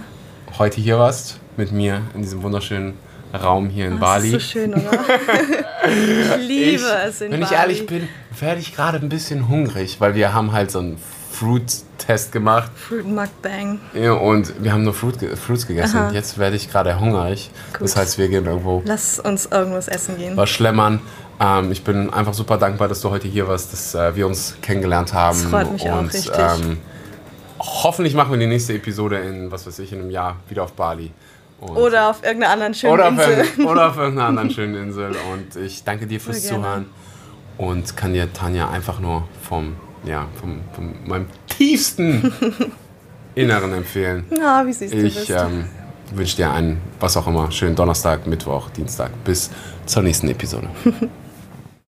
heute 0.59 0.79
hier 0.79 0.99
warst 0.99 1.39
mit 1.57 1.71
mir 1.71 2.01
in 2.13 2.21
diesem 2.21 2.43
wunderschönen 2.43 2.93
Raum 3.33 3.69
hier 3.69 3.85
in 3.87 3.93
Das 3.93 3.99
Bali. 4.01 4.27
ist 4.27 4.33
so 4.33 4.39
schön, 4.39 4.73
oder? 4.73 4.91
ich 6.39 6.47
liebe 6.47 6.83
es 7.07 7.21
in 7.21 7.31
Wenn 7.31 7.41
ich 7.41 7.49
Bali. 7.49 7.61
ehrlich 7.61 7.85
bin, 7.87 8.07
werde 8.39 8.59
ich 8.61 8.75
gerade 8.75 8.97
ein 8.99 9.09
bisschen 9.09 9.47
hungrig, 9.49 9.99
weil 9.99 10.15
wir 10.15 10.33
haben 10.33 10.51
halt 10.51 10.69
so 10.71 10.79
einen 10.79 10.97
Fruit-Test 11.39 12.31
gemacht 12.31 12.71
Fruit 12.75 13.05
Mukbang. 13.05 13.79
ja, 13.93 14.13
und 14.13 14.53
wir 14.63 14.71
haben 14.73 14.83
nur 14.83 14.93
Fruit, 14.93 15.17
Fruits 15.37 15.67
gegessen. 15.67 15.97
Aha. 15.97 16.07
Und 16.07 16.13
jetzt 16.13 16.37
werde 16.37 16.55
ich 16.55 16.69
gerade 16.69 16.99
hungrig. 16.99 17.49
Das 17.79 17.93
Gut. 17.93 18.01
heißt, 18.01 18.17
wir 18.17 18.27
gehen 18.29 18.45
irgendwo 18.45 18.81
Lass 18.85 19.19
uns 19.19 19.45
irgendwas 19.47 19.87
essen 19.87 20.17
gehen. 20.17 20.35
was 20.37 20.49
schlemmern. 20.49 20.99
Ähm, 21.39 21.71
ich 21.71 21.83
bin 21.83 22.09
einfach 22.13 22.33
super 22.33 22.57
dankbar, 22.57 22.87
dass 22.87 23.01
du 23.01 23.09
heute 23.09 23.27
hier 23.27 23.47
warst, 23.47 23.73
dass 23.73 23.93
äh, 23.95 24.15
wir 24.15 24.25
uns 24.27 24.55
kennengelernt 24.61 25.13
haben. 25.13 25.37
Das 25.41 25.49
freut 25.49 25.71
mich 25.71 25.89
auch 25.89 25.99
und, 25.99 26.13
richtig. 26.13 26.31
Ähm, 26.37 26.77
hoffentlich 27.59 28.13
machen 28.13 28.31
wir 28.31 28.39
die 28.39 28.47
nächste 28.47 28.73
Episode 28.73 29.19
in, 29.19 29.51
was 29.51 29.67
weiß 29.67 29.79
ich, 29.79 29.91
in 29.91 29.99
einem 30.01 30.11
Jahr 30.11 30.37
wieder 30.47 30.63
auf 30.63 30.73
Bali. 30.73 31.11
Und 31.59 31.75
Oder 31.77 32.09
auf 32.09 32.21
irgendeiner 32.23 32.53
anderen 32.53 32.73
schönen 32.73 32.93
oder, 32.93 33.05
auf, 33.05 33.11
Insel. 33.11 33.29
irgendein- 33.37 33.65
oder 33.65 33.89
auf 33.89 33.97
irgendeiner 33.97 34.27
anderen 34.27 34.49
schönen 34.55 34.75
Insel. 34.75 35.15
Und 35.33 35.55
ich 35.55 35.83
danke 35.83 36.05
dir 36.07 36.19
fürs. 36.19 36.43
Zuhören 36.45 36.85
und 37.57 37.95
kann 37.95 38.13
dir 38.13 38.31
Tanja 38.33 38.69
einfach 38.69 38.99
nur 38.99 39.23
vom, 39.41 39.75
ja, 40.05 40.27
vom, 40.39 40.61
vom 40.73 40.93
meinem 41.05 41.25
tiefsten 41.47 42.31
Inneren 43.35 43.73
empfehlen. 43.73 44.25
Ja, 44.37 44.65
wie 44.65 44.73
süß 44.73 44.91
du 44.91 45.05
Ich 45.05 45.29
ähm, 45.29 45.65
wünsche 46.13 46.37
dir 46.37 46.51
einen, 46.51 46.81
was 46.99 47.17
auch 47.17 47.27
immer, 47.27 47.51
schönen 47.51 47.75
Donnerstag, 47.75 48.27
Mittwoch, 48.27 48.69
Dienstag. 48.69 49.11
Bis 49.23 49.49
zur 49.85 50.03
nächsten 50.03 50.29
Episode. 50.29 50.69